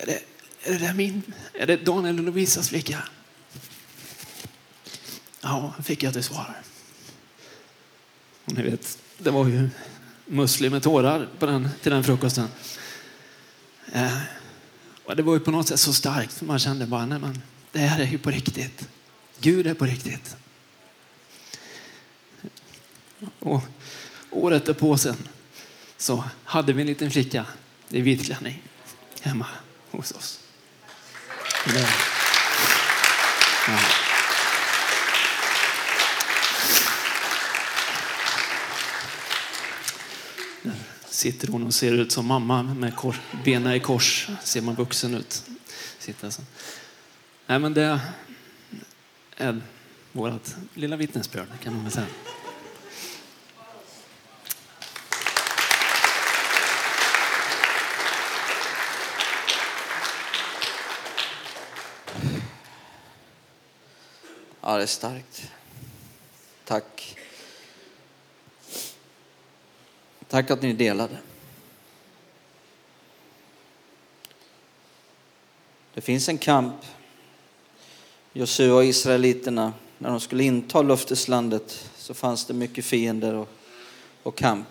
är 0.00 0.06
det, 0.06 0.22
är 0.62 0.72
det 0.72 0.78
där 0.78 0.94
min, 0.94 1.22
är 1.54 1.66
det 1.66 1.76
Daniel 1.76 2.18
och 2.18 2.24
Lovisas 2.24 2.68
flicka? 2.68 3.02
Ja, 5.40 5.74
fick 5.82 6.02
jag 6.02 6.12
till 6.12 6.22
svar. 6.22 6.62
Och 8.44 8.52
ni 8.52 8.62
vet, 8.62 8.98
det 9.18 9.30
var 9.30 9.48
ju 9.48 9.68
musli 10.26 10.70
med 10.70 10.82
tårar 10.82 11.28
på 11.38 11.46
den, 11.46 11.68
till 11.82 11.92
den 11.92 12.04
frukosten. 12.04 12.48
Eh, 13.92 14.18
och 15.04 15.16
det 15.16 15.22
var 15.22 15.34
ju 15.34 15.40
på 15.40 15.50
något 15.50 15.68
sätt 15.68 15.80
så 15.80 15.92
starkt. 15.92 16.42
Man 16.42 16.58
kände 16.58 16.86
bara, 16.86 17.06
nej 17.06 17.18
men 17.18 17.42
det 17.72 17.78
här 17.78 18.00
är 18.00 18.06
ju 18.06 18.18
på 18.18 18.30
riktigt. 18.30 18.88
Gud 19.40 19.66
är 19.66 19.74
på 19.74 19.84
riktigt. 19.84 20.36
Och 23.38 23.62
året 24.30 24.66
därpå 24.66 24.98
sen 24.98 25.16
så 25.96 26.24
hade 26.44 26.72
vi 26.72 26.80
en 26.80 26.86
liten 26.86 27.10
flicka 27.10 27.46
i 27.88 28.00
vit 28.00 28.24
klänning 28.24 28.62
hemma 29.20 29.46
hos 29.90 30.12
oss. 30.12 30.40
Ja. 33.66 33.78
sitter 41.20 41.48
hon 41.48 41.66
och 41.66 41.74
ser 41.74 41.92
ut 41.92 42.12
som 42.12 42.26
mamma 42.26 42.62
med 42.62 42.92
benen 43.44 43.72
i 43.72 43.80
kors. 43.80 44.28
Ser 44.42 44.60
man 44.60 44.74
vuxen 44.74 45.14
ut. 45.14 45.44
Sitter 45.98 46.30
så. 46.30 46.42
Nej, 47.46 47.58
men 47.58 47.74
det 47.74 48.00
är 49.36 49.60
vårt 50.12 50.54
lilla 50.74 50.96
vittnesbörd 50.96 51.46
kan 51.62 51.74
man 51.74 51.82
väl 51.82 51.92
säga. 51.92 52.06
Ja, 64.70 64.76
det 64.76 64.82
är 64.82 64.86
starkt. 64.86 65.50
Tack. 66.64 67.18
Tack 70.28 70.50
att 70.50 70.62
ni 70.62 70.72
delade. 70.72 71.18
Det 75.94 76.00
finns 76.00 76.28
en 76.28 76.38
kamp. 76.38 76.74
Josua 78.32 78.74
och 78.74 78.84
israeliterna, 78.84 79.72
när 79.98 80.10
de 80.10 80.20
skulle 80.20 80.44
inta 80.44 80.82
löfteslandet 80.82 81.90
så 81.96 82.14
fanns 82.14 82.44
det 82.46 82.54
mycket 82.54 82.84
fiender 82.84 83.34
och, 83.34 83.48
och 84.22 84.36
kamp. 84.36 84.68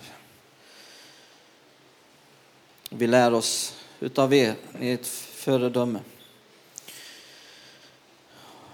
Vi 2.90 3.08
lär 3.08 3.34
oss 3.34 3.76
utav 4.00 4.34
er, 4.34 4.56
ni 4.80 4.90
är 4.90 4.94
ett 4.94 5.08
föredöme. 5.08 6.00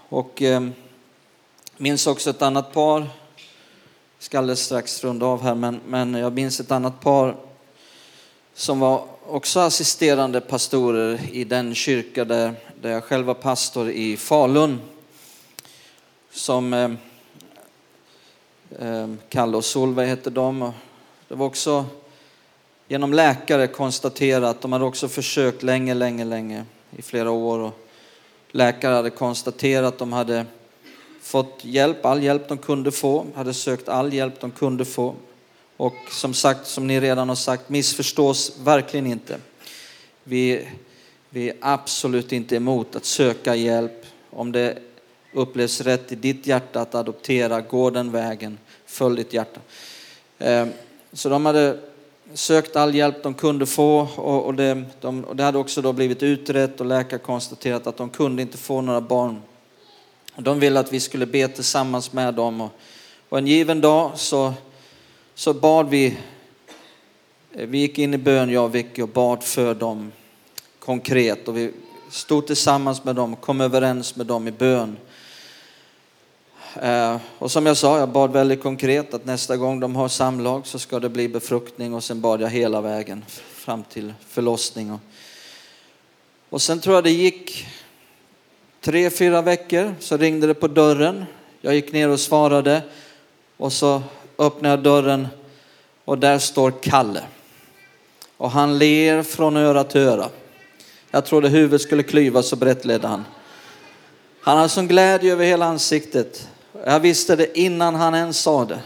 Och 0.08 0.42
eh, 0.42 0.70
minns 1.76 2.06
också 2.06 2.30
ett 2.30 2.42
annat 2.42 2.72
par 2.72 3.06
ska 4.18 4.38
alldeles 4.38 4.60
strax 4.60 5.04
runda 5.04 5.26
av 5.26 5.42
här, 5.42 5.54
men, 5.54 5.80
men 5.86 6.14
jag 6.14 6.32
minns 6.32 6.60
ett 6.60 6.70
annat 6.70 7.00
par 7.00 7.36
som 8.54 8.80
var 8.80 9.04
också 9.26 9.60
assisterande 9.60 10.40
pastorer 10.40 11.20
i 11.32 11.44
den 11.44 11.74
kyrka 11.74 12.24
där, 12.24 12.54
där 12.80 12.90
jag 12.90 13.04
själv 13.04 13.26
var 13.26 13.34
pastor 13.34 13.90
i 13.90 14.16
Falun. 14.16 14.80
Som 16.30 16.72
eh, 16.72 16.90
Eh, 18.70 19.08
Kalle 19.28 19.56
och 19.56 19.64
Solveig 19.64 20.08
hette 20.08 20.30
de. 20.30 20.72
Det 21.28 21.34
var 21.34 21.46
också 21.46 21.84
genom 22.88 23.12
läkare 23.12 23.66
konstaterat, 23.66 24.60
de 24.60 24.72
hade 24.72 24.84
också 24.84 25.08
försökt 25.08 25.62
länge, 25.62 25.94
länge, 25.94 26.24
länge, 26.24 26.64
i 26.96 27.02
flera 27.02 27.30
år. 27.30 27.58
Och 27.58 27.72
läkare 28.50 28.94
hade 28.94 29.10
konstaterat 29.10 29.94
att 29.94 29.98
de 29.98 30.12
hade 30.12 30.46
fått 31.26 31.64
hjälp, 31.64 32.06
all 32.06 32.22
hjälp 32.22 32.48
de 32.48 32.58
kunde 32.58 32.92
få, 32.92 33.26
hade 33.34 33.54
sökt 33.54 33.88
all 33.88 34.12
hjälp 34.12 34.40
de 34.40 34.50
kunde 34.50 34.84
få. 34.84 35.14
Och 35.76 35.94
som 36.10 36.34
sagt, 36.34 36.66
som 36.66 36.86
ni 36.86 37.00
redan 37.00 37.28
har 37.28 37.36
sagt, 37.36 37.68
missförstås 37.68 38.52
verkligen 38.64 39.06
inte. 39.06 39.38
Vi, 40.24 40.68
vi 41.30 41.48
är 41.48 41.56
absolut 41.60 42.32
inte 42.32 42.56
emot 42.56 42.96
att 42.96 43.04
söka 43.04 43.54
hjälp. 43.54 44.06
Om 44.30 44.52
det 44.52 44.78
upplevs 45.32 45.80
rätt 45.80 46.12
i 46.12 46.14
ditt 46.14 46.46
hjärta 46.46 46.80
att 46.80 46.94
adoptera, 46.94 47.60
gå 47.60 47.90
den 47.90 48.12
vägen, 48.12 48.58
följ 48.86 49.16
ditt 49.16 49.32
hjärta. 49.32 49.60
Ehm, 50.38 50.68
så 51.12 51.28
de 51.28 51.46
hade 51.46 51.78
sökt 52.34 52.76
all 52.76 52.94
hjälp 52.94 53.22
de 53.22 53.34
kunde 53.34 53.66
få 53.66 54.08
och, 54.16 54.44
och, 54.44 54.54
det, 54.54 54.84
de, 55.00 55.24
och 55.24 55.36
det 55.36 55.42
hade 55.42 55.58
också 55.58 55.82
då 55.82 55.92
blivit 55.92 56.22
utrett 56.22 56.80
och 56.80 56.86
läkare 56.86 57.20
konstaterat 57.20 57.86
att 57.86 57.96
de 57.96 58.10
kunde 58.10 58.42
inte 58.42 58.58
få 58.58 58.80
några 58.80 59.00
barn. 59.00 59.42
Och 60.36 60.42
de 60.42 60.60
ville 60.60 60.80
att 60.80 60.92
vi 60.92 61.00
skulle 61.00 61.26
be 61.26 61.48
tillsammans 61.48 62.12
med 62.12 62.34
dem 62.34 62.60
och, 62.60 62.70
och 63.28 63.38
en 63.38 63.46
given 63.46 63.80
dag 63.80 64.12
så, 64.14 64.54
så 65.34 65.54
bad 65.54 65.90
vi, 65.90 66.06
eh, 67.52 67.66
vi 67.66 67.78
gick 67.78 67.98
in 67.98 68.14
i 68.14 68.18
bön 68.18 68.50
jag 68.50 68.64
och 68.64 68.74
Vicky 68.74 69.02
och 69.02 69.08
bad 69.08 69.42
för 69.42 69.74
dem 69.74 70.12
konkret 70.78 71.48
och 71.48 71.56
vi 71.56 71.72
stod 72.10 72.46
tillsammans 72.46 73.04
med 73.04 73.16
dem 73.16 73.32
och 73.32 73.40
kom 73.40 73.60
överens 73.60 74.16
med 74.16 74.26
dem 74.26 74.48
i 74.48 74.50
bön. 74.50 74.96
Eh, 76.82 77.16
och 77.38 77.50
som 77.50 77.66
jag 77.66 77.76
sa, 77.76 77.98
jag 77.98 78.08
bad 78.08 78.32
väldigt 78.32 78.62
konkret 78.62 79.14
att 79.14 79.24
nästa 79.24 79.56
gång 79.56 79.80
de 79.80 79.96
har 79.96 80.08
samlag 80.08 80.66
så 80.66 80.78
ska 80.78 81.00
det 81.00 81.08
bli 81.08 81.28
befruktning 81.28 81.94
och 81.94 82.04
sen 82.04 82.20
bad 82.20 82.40
jag 82.40 82.48
hela 82.48 82.80
vägen 82.80 83.24
fram 83.54 83.84
till 83.84 84.14
förlossning. 84.28 84.98
Och 86.48 86.62
sen 86.62 86.80
tror 86.80 86.94
jag 86.94 87.04
det 87.04 87.10
gick 87.10 87.66
tre, 88.86 89.10
fyra 89.10 89.42
veckor 89.42 89.94
så 90.00 90.16
ringde 90.16 90.46
det 90.46 90.54
på 90.54 90.68
dörren. 90.68 91.24
Jag 91.60 91.74
gick 91.74 91.92
ner 91.92 92.08
och 92.08 92.20
svarade 92.20 92.82
och 93.56 93.72
så 93.72 94.02
öppnade 94.38 94.68
jag 94.68 94.82
dörren 94.82 95.28
och 96.04 96.18
där 96.18 96.38
står 96.38 96.70
Kalle. 96.82 97.22
Och 98.36 98.50
han 98.50 98.78
ler 98.78 99.22
från 99.22 99.56
öra 99.56 99.84
till 99.84 100.00
öra. 100.00 100.28
Jag 101.10 101.24
trodde 101.24 101.48
huvudet 101.48 101.80
skulle 101.80 102.02
klyvas 102.02 102.48
så 102.48 102.56
brett 102.56 102.84
ledde 102.84 103.08
han. 103.08 103.24
Han 104.40 104.56
hade 104.56 104.68
sån 104.68 104.88
glädje 104.88 105.32
över 105.32 105.44
hela 105.44 105.66
ansiktet. 105.66 106.48
Jag 106.84 107.00
visste 107.00 107.36
det 107.36 107.58
innan 107.58 107.94
han 107.94 108.14
ens 108.14 108.38
sa 108.38 108.64
det. 108.64 108.80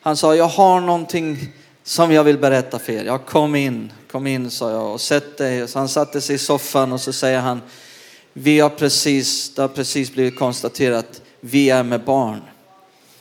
Han 0.00 0.16
sa, 0.16 0.34
jag 0.34 0.48
har 0.48 0.80
någonting 0.80 1.52
som 1.82 2.12
jag 2.12 2.24
vill 2.24 2.38
berätta 2.38 2.78
för 2.78 2.92
er. 2.92 3.04
Jag 3.04 3.26
kom 3.26 3.54
in, 3.54 3.92
kom 4.10 4.26
in 4.26 4.50
sa 4.50 4.70
jag 4.70 4.92
och 4.92 5.00
sätt 5.00 5.38
dig. 5.38 5.68
Så 5.68 5.78
han 5.78 5.88
satte 5.88 6.20
sig 6.20 6.34
i 6.34 6.38
soffan 6.38 6.92
och 6.92 7.00
så 7.00 7.12
säger 7.12 7.40
han, 7.40 7.60
vi 8.36 8.60
har 8.60 8.70
precis, 8.70 9.54
det 9.54 9.62
har 9.62 9.68
precis 9.68 10.12
blivit 10.12 10.38
konstaterat, 10.38 11.22
vi 11.40 11.70
är 11.70 11.82
med 11.82 12.04
barn. 12.04 12.40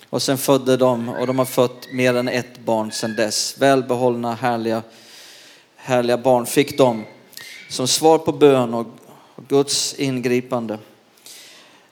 Och 0.09 0.21
sen 0.21 0.37
födde 0.37 0.77
de 0.77 1.09
och 1.09 1.27
de 1.27 1.39
har 1.39 1.45
fött 1.45 1.87
mer 1.91 2.13
än 2.13 2.27
ett 2.27 2.59
barn 2.65 2.91
sedan 2.91 3.15
dess. 3.15 3.55
Välbehållna, 3.57 4.35
härliga, 4.35 4.83
härliga 5.75 6.17
barn 6.17 6.45
fick 6.45 6.77
de 6.77 7.03
som 7.69 7.87
svar 7.87 8.17
på 8.17 8.31
bön 8.31 8.73
och 8.73 8.87
Guds 9.47 9.93
ingripande. 9.93 10.79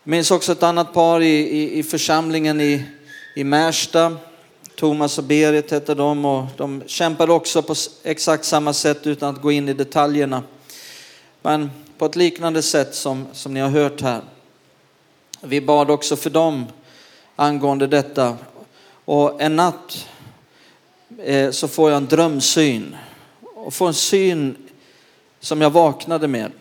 Jag 0.04 0.12
minns 0.12 0.32
också 0.32 0.52
ett 0.52 0.64
annat 0.64 0.94
par 0.94 1.22
i, 1.22 1.40
i, 1.40 1.80
i 1.80 1.84
församlingen 1.84 2.62
i, 2.62 2.84
i 3.36 3.44
Märsta. 3.44 4.18
Thomas 4.76 5.18
och 5.18 5.24
Berit 5.24 5.72
hette 5.72 5.96
de 5.96 6.26
och 6.26 6.46
de 6.58 6.84
kämpade 6.88 7.32
också 7.32 7.62
på 7.62 7.76
exakt 8.04 8.46
samma 8.46 8.74
sätt 8.74 9.08
utan 9.08 9.36
att 9.36 9.42
gå 9.42 9.52
in 9.52 9.70
i 9.70 9.74
detaljerna. 9.74 10.44
Men 11.42 11.72
på 12.02 12.06
ett 12.06 12.16
liknande 12.16 12.62
sätt 12.62 12.96
som, 12.96 13.28
som 13.34 13.54
ni 13.54 13.60
har 13.60 13.70
hört 13.70 14.02
här. 14.02 14.22
Vi 15.42 15.62
bad 15.62 15.92
också 15.92 16.16
för 16.16 16.30
dem 16.30 16.66
angående 17.36 17.88
detta. 17.88 18.38
Och 19.06 19.42
en 19.42 19.56
natt 19.56 20.08
eh, 21.24 21.52
så 21.52 21.68
får 21.68 21.90
jag 21.90 21.98
en 21.98 22.06
drömsyn. 22.06 22.96
Och 23.42 23.74
får 23.74 23.88
en 23.88 23.94
syn 23.94 24.56
som 25.40 25.62
jag 25.62 25.70
vaknade 25.70 26.28
med. 26.28 26.52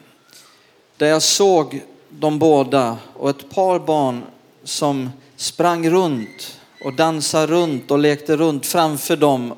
Där 0.97 1.07
jag 1.07 1.23
såg 1.23 1.83
de 2.09 2.39
båda 2.39 2.99
och 3.15 3.31
ett 3.31 3.51
par 3.51 3.79
barn 3.79 4.25
som 4.65 5.11
sprang 5.37 5.91
runt 5.91 6.61
och 6.85 6.95
dansade 6.95 7.47
runt 7.47 7.91
och 7.91 7.99
lekte 7.99 8.37
runt 8.37 8.67
framför 8.67 9.17
dem. 9.17 9.55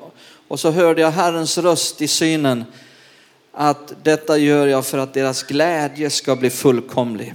Och 0.47 0.59
så 0.59 0.71
hörde 0.71 1.01
jag 1.01 1.11
Herrens 1.11 1.57
röst 1.57 2.01
i 2.01 2.07
synen 2.07 2.65
att 3.53 3.93
detta 4.03 4.37
gör 4.37 4.67
jag 4.67 4.85
för 4.85 4.97
att 4.97 5.13
deras 5.13 5.43
glädje 5.43 6.09
ska 6.09 6.35
bli 6.35 6.49
fullkomlig. 6.49 7.33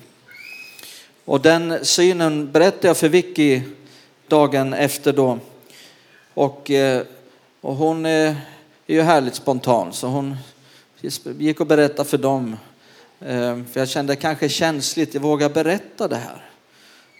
Och 1.24 1.40
den 1.40 1.84
synen 1.84 2.52
berättade 2.52 2.86
jag 2.86 2.96
för 2.96 3.08
Vicky 3.08 3.62
dagen 4.28 4.74
efter 4.74 5.12
då. 5.12 5.38
Och, 6.34 6.70
eh, 6.70 7.02
och 7.60 7.74
hon 7.74 8.06
eh, 8.06 8.36
är 8.86 8.94
ju 8.94 9.02
härligt 9.02 9.34
spontan 9.34 9.92
så 9.92 10.06
hon 10.06 10.36
gick 11.38 11.60
och 11.60 11.66
berättade 11.66 12.08
för 12.08 12.18
dem. 12.18 12.56
Eh, 13.20 13.64
för 13.72 13.80
jag 13.80 13.88
kände 13.88 14.16
kanske 14.16 14.48
känsligt, 14.48 15.14
jag 15.14 15.20
vågar 15.20 15.48
berätta 15.48 16.08
det 16.08 16.16
här. 16.16 16.50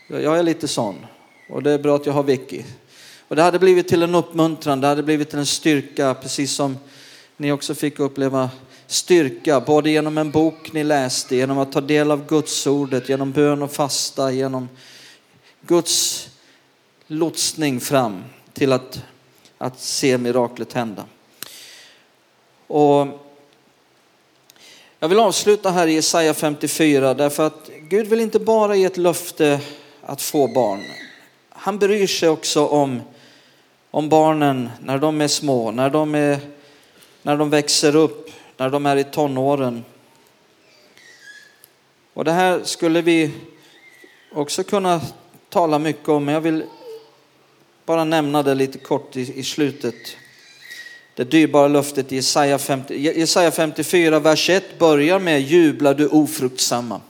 Jag 0.09 0.39
är 0.39 0.43
lite 0.43 0.69
sån 0.69 1.07
och 1.51 1.63
det 1.63 1.71
är 1.71 1.79
bra 1.79 1.97
att 1.97 2.07
jag 2.07 2.13
har 2.13 2.23
Vicky. 2.23 2.63
Och 3.29 3.37
det 3.37 3.43
hade 3.43 3.59
blivit 3.59 3.89
till 3.89 4.03
en 4.03 4.15
uppmuntran, 4.15 4.81
det 4.81 4.87
hade 4.87 5.03
blivit 5.03 5.31
till 5.31 5.39
en 5.39 5.47
styrka, 5.47 6.15
precis 6.15 6.53
som 6.53 6.79
ni 7.37 7.53
också 7.53 7.75
fick 7.75 7.99
uppleva 7.99 8.51
styrka, 8.91 9.61
både 9.61 9.91
genom 9.91 10.19
en 10.19 10.31
bok 10.31 10.73
ni 10.73 10.85
läste, 10.85 11.37
genom 11.37 11.59
att 11.59 11.73
ta 11.73 11.81
del 11.81 12.11
av 12.11 12.27
Guds 12.27 12.67
ordet, 12.67 13.09
genom 13.09 13.33
bön 13.33 13.63
och 13.63 13.73
fasta, 13.73 14.33
genom 14.33 14.69
Guds 15.61 16.29
lotsning 17.07 17.81
fram 17.81 18.25
till 18.53 18.73
att, 18.73 19.03
att 19.59 19.81
se 19.81 20.19
miraklet 20.19 20.73
hända. 20.73 21.05
Och 22.67 23.07
jag 24.99 25.09
vill 25.09 25.19
avsluta 25.19 25.71
här 25.71 25.87
i 25.87 25.93
Jesaja 25.93 26.35
54 26.35 27.15
därför 27.15 27.47
att 27.47 27.71
Gud 27.81 28.07
vill 28.07 28.21
inte 28.21 28.39
bara 28.39 28.77
ge 28.77 28.85
ett 28.85 28.97
löfte 28.97 29.61
att 30.03 30.23
få 30.23 30.47
barn. 30.47 30.83
Han 31.49 31.79
bryr 31.79 32.07
sig 32.07 32.29
också 32.29 32.67
om, 32.67 33.03
om 33.91 34.09
barnen 34.09 34.71
när 34.81 34.99
de 34.99 35.21
är 35.21 35.29
små, 35.29 35.71
när 35.71 35.91
de, 35.91 36.15
är, 36.15 36.39
när 37.23 37.37
de 37.37 37.51
växer 37.51 37.97
upp, 37.97 38.28
när 38.59 38.71
de 38.71 38.87
är 38.87 38.97
i 38.97 39.05
tonåren. 39.05 39.85
Och 42.15 42.25
det 42.25 42.33
här 42.33 42.61
skulle 42.65 43.03
vi 43.03 43.31
också 44.33 44.65
kunna 44.65 45.01
tala 45.49 45.79
mycket 45.79 46.09
om, 46.09 46.25
men 46.25 46.35
jag 46.35 46.41
vill 46.41 46.65
bara 47.85 48.05
nämna 48.05 48.43
det 48.43 48.55
lite 48.55 48.79
kort 48.79 49.17
i, 49.17 49.39
i 49.39 49.43
slutet. 49.43 49.95
Det 51.15 51.25
dyrbara 51.25 51.69
löftet 51.69 52.13
i 52.13 52.17
Jesaja, 52.17 52.59
50, 52.59 52.97
Jesaja 52.97 53.51
54, 53.51 54.19
vers 54.19 54.51
1 54.51 54.79
börjar 54.79 55.19
med 55.19 55.43
jubla 55.43 55.95
du 55.95 56.09
ofruktsamma. 56.09 57.01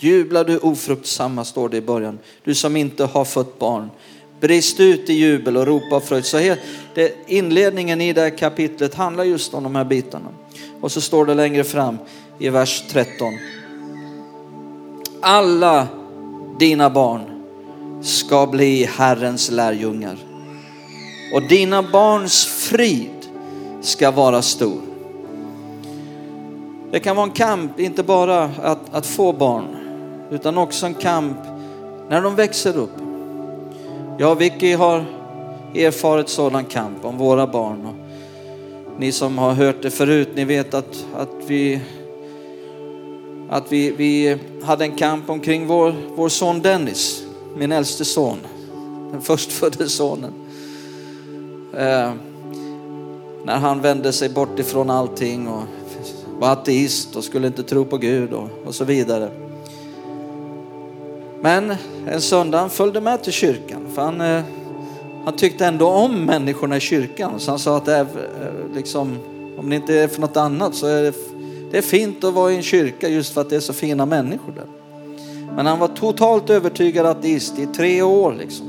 Jubla 0.00 0.44
du 0.44 0.58
ofruktsamma, 0.58 1.44
står 1.44 1.68
det 1.68 1.76
i 1.76 1.80
början. 1.80 2.18
Du 2.44 2.54
som 2.54 2.76
inte 2.76 3.04
har 3.04 3.24
fött 3.24 3.58
barn. 3.58 3.90
Brist 4.40 4.80
ut 4.80 5.10
i 5.10 5.12
jubel 5.12 5.56
och 5.56 5.66
ropa 5.66 5.96
av 5.96 6.00
fröjd. 6.00 6.24
Så 6.24 6.56
det, 6.94 7.14
inledningen 7.26 8.00
i 8.00 8.12
det 8.12 8.20
här 8.20 8.38
kapitlet 8.38 8.94
handlar 8.94 9.24
just 9.24 9.54
om 9.54 9.62
de 9.62 9.76
här 9.76 9.84
bitarna. 9.84 10.28
Och 10.80 10.92
så 10.92 11.00
står 11.00 11.26
det 11.26 11.34
längre 11.34 11.64
fram 11.64 11.98
i 12.38 12.48
vers 12.48 12.84
13. 12.90 13.34
Alla 15.20 15.88
dina 16.58 16.90
barn 16.90 17.42
ska 18.02 18.46
bli 18.46 18.84
Herrens 18.84 19.50
lärjungar 19.50 20.18
och 21.34 21.42
dina 21.42 21.82
barns 21.82 22.46
frid 22.46 23.10
ska 23.80 24.10
vara 24.10 24.42
stor. 24.42 24.80
Det 26.90 27.00
kan 27.00 27.16
vara 27.16 27.26
en 27.26 27.32
kamp, 27.32 27.80
inte 27.80 28.02
bara 28.02 28.44
att, 28.44 28.94
att 28.94 29.06
få 29.06 29.32
barn, 29.32 29.76
utan 30.30 30.58
också 30.58 30.86
en 30.86 30.94
kamp 30.94 31.38
när 32.08 32.22
de 32.22 32.34
växer 32.34 32.76
upp. 32.76 33.03
Jag 34.18 34.32
och 34.32 34.40
Vicky 34.40 34.72
har 34.72 35.04
erfarit 35.74 36.28
sådan 36.28 36.64
kamp 36.64 37.04
om 37.04 37.18
våra 37.18 37.46
barn. 37.46 37.86
Och 37.86 37.94
ni 39.00 39.12
som 39.12 39.38
har 39.38 39.52
hört 39.52 39.82
det 39.82 39.90
förut, 39.90 40.28
ni 40.34 40.44
vet 40.44 40.74
att, 40.74 41.06
att 41.16 41.30
vi 41.46 41.80
att 43.48 43.72
vi, 43.72 43.90
vi 43.90 44.38
hade 44.62 44.84
en 44.84 44.96
kamp 44.96 45.30
omkring 45.30 45.66
vår, 45.66 45.94
vår 46.16 46.28
son 46.28 46.62
Dennis, 46.62 47.24
min 47.56 47.72
äldste 47.72 48.04
son, 48.04 48.38
den 49.12 49.20
förstfödde 49.20 49.88
sonen. 49.88 50.32
Eh, 51.72 52.12
när 53.44 53.56
han 53.56 53.80
vände 53.80 54.12
sig 54.12 54.28
bort 54.28 54.58
ifrån 54.58 54.90
allting 54.90 55.48
och 55.48 55.62
var 56.38 56.52
ateist 56.52 57.16
och 57.16 57.24
skulle 57.24 57.46
inte 57.46 57.62
tro 57.62 57.84
på 57.84 57.96
Gud 57.96 58.32
och, 58.32 58.48
och 58.66 58.74
så 58.74 58.84
vidare. 58.84 59.30
Men 61.40 61.74
en 62.06 62.20
söndag 62.20 62.58
han 62.58 62.70
följde 62.70 63.00
med 63.00 63.22
till 63.22 63.32
kyrkan 63.32 63.83
för 63.94 64.02
han, 64.02 64.20
eh, 64.20 64.42
han 65.24 65.36
tyckte 65.36 65.66
ändå 65.66 65.86
om 65.86 66.24
människorna 66.24 66.76
i 66.76 66.80
kyrkan. 66.80 67.40
Så 67.40 67.50
han 67.50 67.58
sa 67.58 67.76
att 67.76 67.84
det 67.84 67.94
är, 67.94 68.00
eh, 68.00 68.74
liksom, 68.74 69.18
om 69.58 69.70
det 69.70 69.76
inte 69.76 69.94
är 69.94 70.08
för 70.08 70.20
något 70.20 70.36
annat 70.36 70.74
så 70.74 70.86
är 70.86 71.02
det, 71.02 71.14
det 71.70 71.78
är 71.78 71.82
fint 71.82 72.24
att 72.24 72.34
vara 72.34 72.52
i 72.52 72.56
en 72.56 72.62
kyrka 72.62 73.08
just 73.08 73.34
för 73.34 73.40
att 73.40 73.50
det 73.50 73.56
är 73.56 73.60
så 73.60 73.72
fina 73.72 74.06
människor 74.06 74.52
där. 74.52 74.66
Men 75.56 75.66
han 75.66 75.78
var 75.78 75.88
totalt 75.88 76.50
övertygad 76.50 77.06
ateist 77.06 77.58
i 77.58 77.66
tre 77.66 78.02
år. 78.02 78.34
Liksom. 78.38 78.66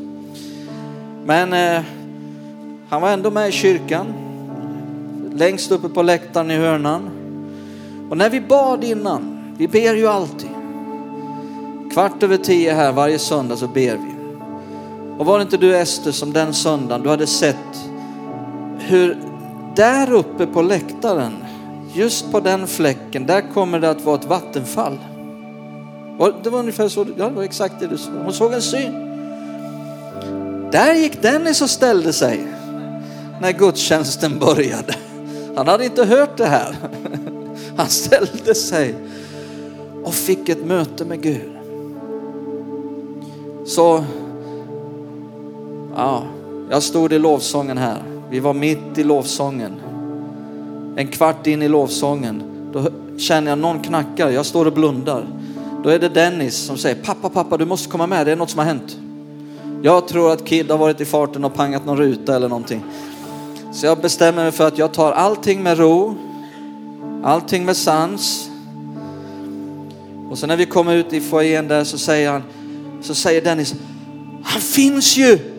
Men 1.25 1.53
eh, 1.53 1.83
han 2.89 3.01
var 3.01 3.09
ändå 3.09 3.31
med 3.31 3.49
i 3.49 3.51
kyrkan. 3.51 4.05
Längst 5.33 5.71
uppe 5.71 5.89
på 5.89 6.01
läktaren 6.01 6.51
i 6.51 6.57
hörnan. 6.57 7.09
Och 8.09 8.17
när 8.17 8.29
vi 8.29 8.41
bad 8.41 8.83
innan, 8.83 9.53
vi 9.57 9.67
ber 9.67 9.95
ju 9.95 10.07
alltid. 10.07 10.49
Kvart 11.93 12.23
över 12.23 12.37
tio 12.37 12.73
här 12.73 12.91
varje 12.91 13.19
söndag 13.19 13.55
så 13.55 13.67
ber 13.67 13.97
vi. 13.97 14.14
Och 15.19 15.25
var 15.25 15.37
det 15.37 15.41
inte 15.41 15.57
du 15.57 15.77
Ester 15.77 16.11
som 16.11 16.33
den 16.33 16.53
söndagen 16.53 17.03
du 17.03 17.09
hade 17.09 17.27
sett 17.27 17.89
hur 18.79 19.17
där 19.75 20.13
uppe 20.13 20.47
på 20.47 20.61
läktaren, 20.61 21.33
just 21.93 22.31
på 22.31 22.39
den 22.39 22.67
fläcken, 22.67 23.25
där 23.25 23.53
kommer 23.53 23.79
det 23.79 23.89
att 23.89 24.05
vara 24.05 24.15
ett 24.15 24.25
vattenfall. 24.25 24.97
Det 26.43 26.49
var 26.49 26.59
ungefär 26.59 26.87
så, 26.87 27.05
ja 27.17 27.29
det 27.29 27.35
var 27.35 27.43
exakt 27.43 27.79
det 27.79 27.87
du 27.87 27.97
såg. 27.97 28.13
Hon 28.23 28.33
såg 28.33 28.53
en 28.53 28.61
syn. 28.61 28.91
Där 30.71 30.93
gick 30.93 31.21
Dennis 31.21 31.61
och 31.61 31.69
ställde 31.69 32.13
sig 32.13 32.47
när 33.41 33.51
gudstjänsten 33.51 34.39
började. 34.39 34.95
Han 35.55 35.67
hade 35.67 35.85
inte 35.85 36.05
hört 36.05 36.37
det 36.37 36.45
här. 36.45 36.75
Han 37.77 37.87
ställde 37.87 38.55
sig 38.55 38.95
och 40.03 40.13
fick 40.13 40.49
ett 40.49 40.65
möte 40.65 41.05
med 41.05 41.21
Gud. 41.21 41.51
Så, 43.65 44.03
ja, 45.95 46.23
jag 46.69 46.83
stod 46.83 47.13
i 47.13 47.19
lovsången 47.19 47.77
här. 47.77 48.03
Vi 48.29 48.39
var 48.39 48.53
mitt 48.53 48.97
i 48.97 49.03
lovsången. 49.03 49.71
En 50.95 51.07
kvart 51.07 51.47
in 51.47 51.61
i 51.61 51.67
lovsången, 51.67 52.43
då 52.73 52.87
känner 53.17 53.51
jag 53.51 53.59
någon 53.59 53.79
knackar. 53.79 54.29
Jag 54.29 54.45
står 54.45 54.65
och 54.65 54.73
blundar. 54.73 55.27
Då 55.83 55.89
är 55.89 55.99
det 55.99 56.09
Dennis 56.09 56.55
som 56.55 56.77
säger, 56.77 57.03
pappa, 57.03 57.29
pappa, 57.29 57.57
du 57.57 57.65
måste 57.65 57.89
komma 57.89 58.07
med, 58.07 58.25
det 58.25 58.31
är 58.31 58.35
något 58.35 58.49
som 58.49 58.59
har 58.59 58.65
hänt. 58.65 58.97
Jag 59.81 60.07
tror 60.07 60.31
att 60.31 60.45
Kid 60.45 60.71
har 60.71 60.77
varit 60.77 61.01
i 61.01 61.05
farten 61.05 61.45
och 61.45 61.53
pangat 61.53 61.85
någon 61.85 61.97
ruta 61.97 62.35
eller 62.35 62.49
någonting. 62.49 62.83
Så 63.71 63.85
jag 63.85 63.97
bestämmer 63.97 64.43
mig 64.43 64.51
för 64.51 64.67
att 64.67 64.77
jag 64.77 64.93
tar 64.93 65.11
allting 65.11 65.63
med 65.63 65.77
ro, 65.77 66.15
allting 67.23 67.65
med 67.65 67.77
sans. 67.77 68.49
Och 70.29 70.37
sen 70.37 70.49
när 70.49 70.57
vi 70.57 70.65
kommer 70.65 70.95
ut 70.95 71.13
i 71.13 71.21
foajén 71.21 71.67
där 71.67 71.83
så 71.83 71.97
säger 71.97 72.31
han, 72.31 72.43
så 73.01 73.15
säger 73.15 73.41
Dennis, 73.41 73.75
han 74.43 74.61
finns 74.61 75.17
ju! 75.17 75.54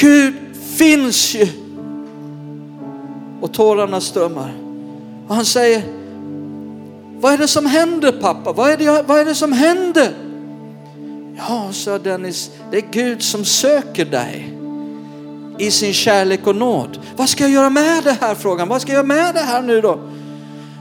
Gud 0.00 0.34
finns 0.76 1.34
ju! 1.34 1.46
Och 3.40 3.52
tårarna 3.52 4.00
strömmar. 4.00 4.52
Och 5.28 5.34
han 5.34 5.44
säger, 5.44 5.82
vad 7.20 7.32
är 7.32 7.38
det 7.38 7.48
som 7.48 7.66
händer 7.66 8.12
pappa? 8.12 8.52
Vad 8.52 8.70
är 8.70 8.76
det, 8.76 9.04
vad 9.06 9.20
är 9.20 9.24
det 9.24 9.34
som 9.34 9.52
händer? 9.52 10.12
Ja, 11.36 11.68
sa 11.72 11.98
Dennis, 11.98 12.50
det 12.70 12.76
är 12.76 12.84
Gud 12.90 13.22
som 13.22 13.44
söker 13.44 14.04
dig 14.04 14.54
i 15.58 15.70
sin 15.70 15.92
kärlek 15.92 16.46
och 16.46 16.56
nåd. 16.56 16.98
Vad 17.16 17.28
ska 17.28 17.44
jag 17.44 17.52
göra 17.52 17.70
med 17.70 18.04
det 18.04 18.16
här? 18.20 18.34
Frågan. 18.34 18.68
Vad 18.68 18.82
ska 18.82 18.92
jag 18.92 18.96
göra 18.96 19.06
med 19.06 19.34
det 19.34 19.40
här 19.40 19.62
nu 19.62 19.80
då? 19.80 19.98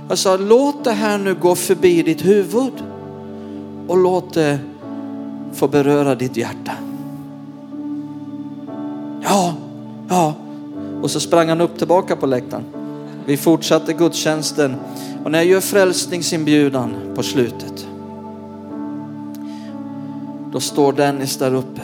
Jag 0.10 0.18
sa, 0.18 0.38
låt 0.38 0.84
det 0.84 0.92
här 0.92 1.18
nu 1.18 1.36
gå 1.36 1.56
förbi 1.56 2.02
ditt 2.02 2.26
huvud 2.26 2.74
och 3.88 3.98
låt 3.98 4.34
det 4.34 4.60
få 5.54 5.68
beröra 5.68 6.16
ditt 6.16 6.38
hjärta. 6.38 6.72
Ja, 9.22 9.54
ja. 10.10 10.34
Och 11.02 11.12
så 11.12 11.20
sprang 11.20 11.50
han 11.50 11.62
upp 11.62 11.78
tillbaka 11.78 12.16
på 12.16 12.26
läktaren. 12.26 12.64
Vi 13.26 13.38
fortsatte 13.38 13.94
gudstjänsten 13.94 14.76
och 15.24 15.32
när 15.32 15.40
jag 15.40 15.48
gör 15.48 15.62
frälsningsinbjudan 15.62 16.96
på 17.16 17.24
slutet 17.24 17.88
då 20.52 20.60
står 20.60 20.94
Dennis 20.94 21.38
där 21.38 21.54
uppe 21.54 21.82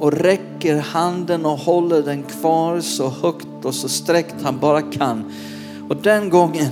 och 0.00 0.12
räcker 0.12 0.76
handen 0.76 1.46
och 1.46 1.58
håller 1.58 2.02
den 2.02 2.22
kvar 2.22 2.80
så 2.80 3.08
högt 3.08 3.64
och 3.64 3.74
så 3.74 3.88
sträckt 3.88 4.34
han 4.42 4.58
bara 4.58 4.82
kan. 4.82 5.24
Och 5.88 5.96
den 5.96 6.30
gången 6.30 6.70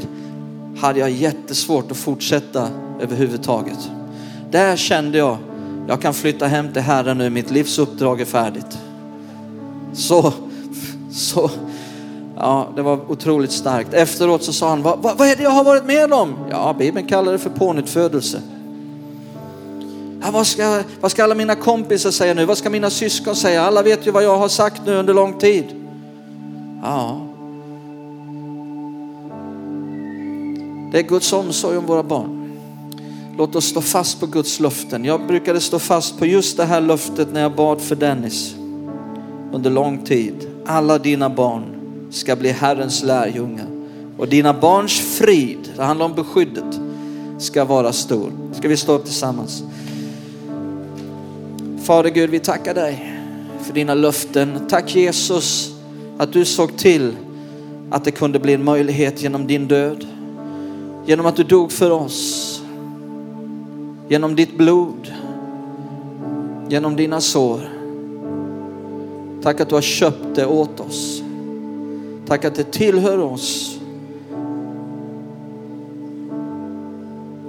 hade 0.78 1.00
jag 1.00 1.10
jättesvårt 1.10 1.90
att 1.90 1.96
fortsätta 1.96 2.68
överhuvudtaget. 3.00 3.90
Där 4.50 4.76
kände 4.76 5.18
jag, 5.18 5.36
jag 5.88 6.00
kan 6.00 6.14
flytta 6.14 6.46
hem 6.46 6.72
till 6.72 6.82
Herren 6.82 7.18
nu, 7.18 7.30
mitt 7.30 7.50
livs 7.50 7.78
uppdrag 7.78 8.20
är 8.20 8.24
färdigt. 8.24 8.78
Så, 9.92 10.32
så, 11.12 11.50
ja 12.36 12.68
det 12.76 12.82
var 12.82 13.10
otroligt 13.10 13.52
starkt. 13.52 13.94
Efteråt 13.94 14.42
så 14.42 14.52
sa 14.52 14.68
han, 14.68 14.82
vad, 14.82 14.98
vad 14.98 15.28
är 15.28 15.36
det 15.36 15.42
jag 15.42 15.50
har 15.50 15.64
varit 15.64 15.84
med 15.84 16.12
om? 16.12 16.34
Ja, 16.50 16.74
Bibeln 16.78 17.06
kallar 17.06 17.32
det 17.32 17.38
för 17.38 17.50
pånyttfödelse. 17.50 18.40
Ja, 20.22 20.30
vad, 20.30 20.46
ska, 20.46 20.82
vad 21.00 21.10
ska 21.10 21.24
alla 21.24 21.34
mina 21.34 21.54
kompisar 21.54 22.10
säga 22.10 22.34
nu? 22.34 22.44
Vad 22.44 22.58
ska 22.58 22.70
mina 22.70 22.90
syskon 22.90 23.36
säga? 23.36 23.62
Alla 23.62 23.82
vet 23.82 24.06
ju 24.06 24.10
vad 24.10 24.24
jag 24.24 24.38
har 24.38 24.48
sagt 24.48 24.82
nu 24.86 24.96
under 24.96 25.14
lång 25.14 25.38
tid. 25.38 25.64
Ja. 26.82 27.20
Det 30.92 30.98
är 30.98 31.02
Guds 31.02 31.32
omsorg 31.32 31.76
om 31.76 31.86
våra 31.86 32.02
barn. 32.02 32.58
Låt 33.38 33.56
oss 33.56 33.64
stå 33.64 33.80
fast 33.80 34.20
på 34.20 34.26
Guds 34.26 34.60
löften. 34.60 35.04
Jag 35.04 35.26
brukade 35.26 35.60
stå 35.60 35.78
fast 35.78 36.18
på 36.18 36.26
just 36.26 36.56
det 36.56 36.64
här 36.64 36.80
löftet 36.80 37.32
när 37.32 37.40
jag 37.40 37.54
bad 37.54 37.80
för 37.80 37.96
Dennis 37.96 38.54
under 39.52 39.70
lång 39.70 40.04
tid. 40.04 40.34
Alla 40.66 40.98
dina 40.98 41.30
barn 41.30 41.64
ska 42.10 42.36
bli 42.36 42.50
Herrens 42.50 43.02
lärjungar 43.02 43.66
och 44.18 44.28
dina 44.28 44.54
barns 44.54 45.00
frid, 45.18 45.58
det 45.76 45.82
handlar 45.82 46.06
om 46.06 46.14
beskyddet, 46.14 46.80
ska 47.38 47.64
vara 47.64 47.92
stor. 47.92 48.32
Ska 48.52 48.68
vi 48.68 48.76
stå 48.76 48.92
upp 48.92 49.04
tillsammans? 49.04 49.64
Fader 51.82 52.10
Gud, 52.10 52.30
vi 52.30 52.38
tackar 52.38 52.74
dig 52.74 53.18
för 53.60 53.74
dina 53.74 53.94
löften. 53.94 54.66
Tack 54.68 54.94
Jesus 54.94 55.74
att 56.18 56.32
du 56.32 56.44
såg 56.44 56.76
till 56.76 57.12
att 57.90 58.04
det 58.04 58.10
kunde 58.10 58.38
bli 58.38 58.54
en 58.54 58.64
möjlighet 58.64 59.22
genom 59.22 59.46
din 59.46 59.68
död. 59.68 60.06
Genom 61.06 61.26
att 61.26 61.36
du 61.36 61.42
dog 61.42 61.72
för 61.72 61.90
oss. 61.90 62.62
Genom 64.08 64.36
ditt 64.36 64.58
blod. 64.58 65.12
Genom 66.68 66.96
dina 66.96 67.20
sår. 67.20 67.71
Tack 69.42 69.60
att 69.60 69.68
du 69.68 69.74
har 69.74 69.82
köpt 69.82 70.34
det 70.34 70.46
åt 70.46 70.80
oss. 70.80 71.22
Tack 72.26 72.44
att 72.44 72.54
det 72.54 72.72
tillhör 72.72 73.18
oss. 73.18 73.78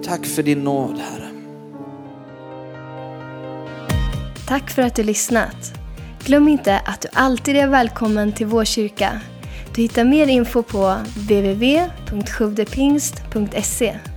Tack 0.03 0.25
för 0.25 0.43
din 0.43 0.63
nåd 0.63 0.97
Herre. 0.97 1.29
Tack 4.47 4.69
för 4.69 4.81
att 4.81 4.95
du 4.95 5.03
lyssnat. 5.03 5.73
Glöm 6.25 6.47
inte 6.47 6.79
att 6.79 7.01
du 7.01 7.07
alltid 7.13 7.55
är 7.55 7.67
välkommen 7.67 8.31
till 8.31 8.47
vår 8.47 8.65
kyrka. 8.65 9.21
Du 9.75 9.81
hittar 9.81 10.03
mer 10.03 10.27
info 10.27 10.63
på 10.63 10.97
www.sjuvdepingst.se 11.15 14.12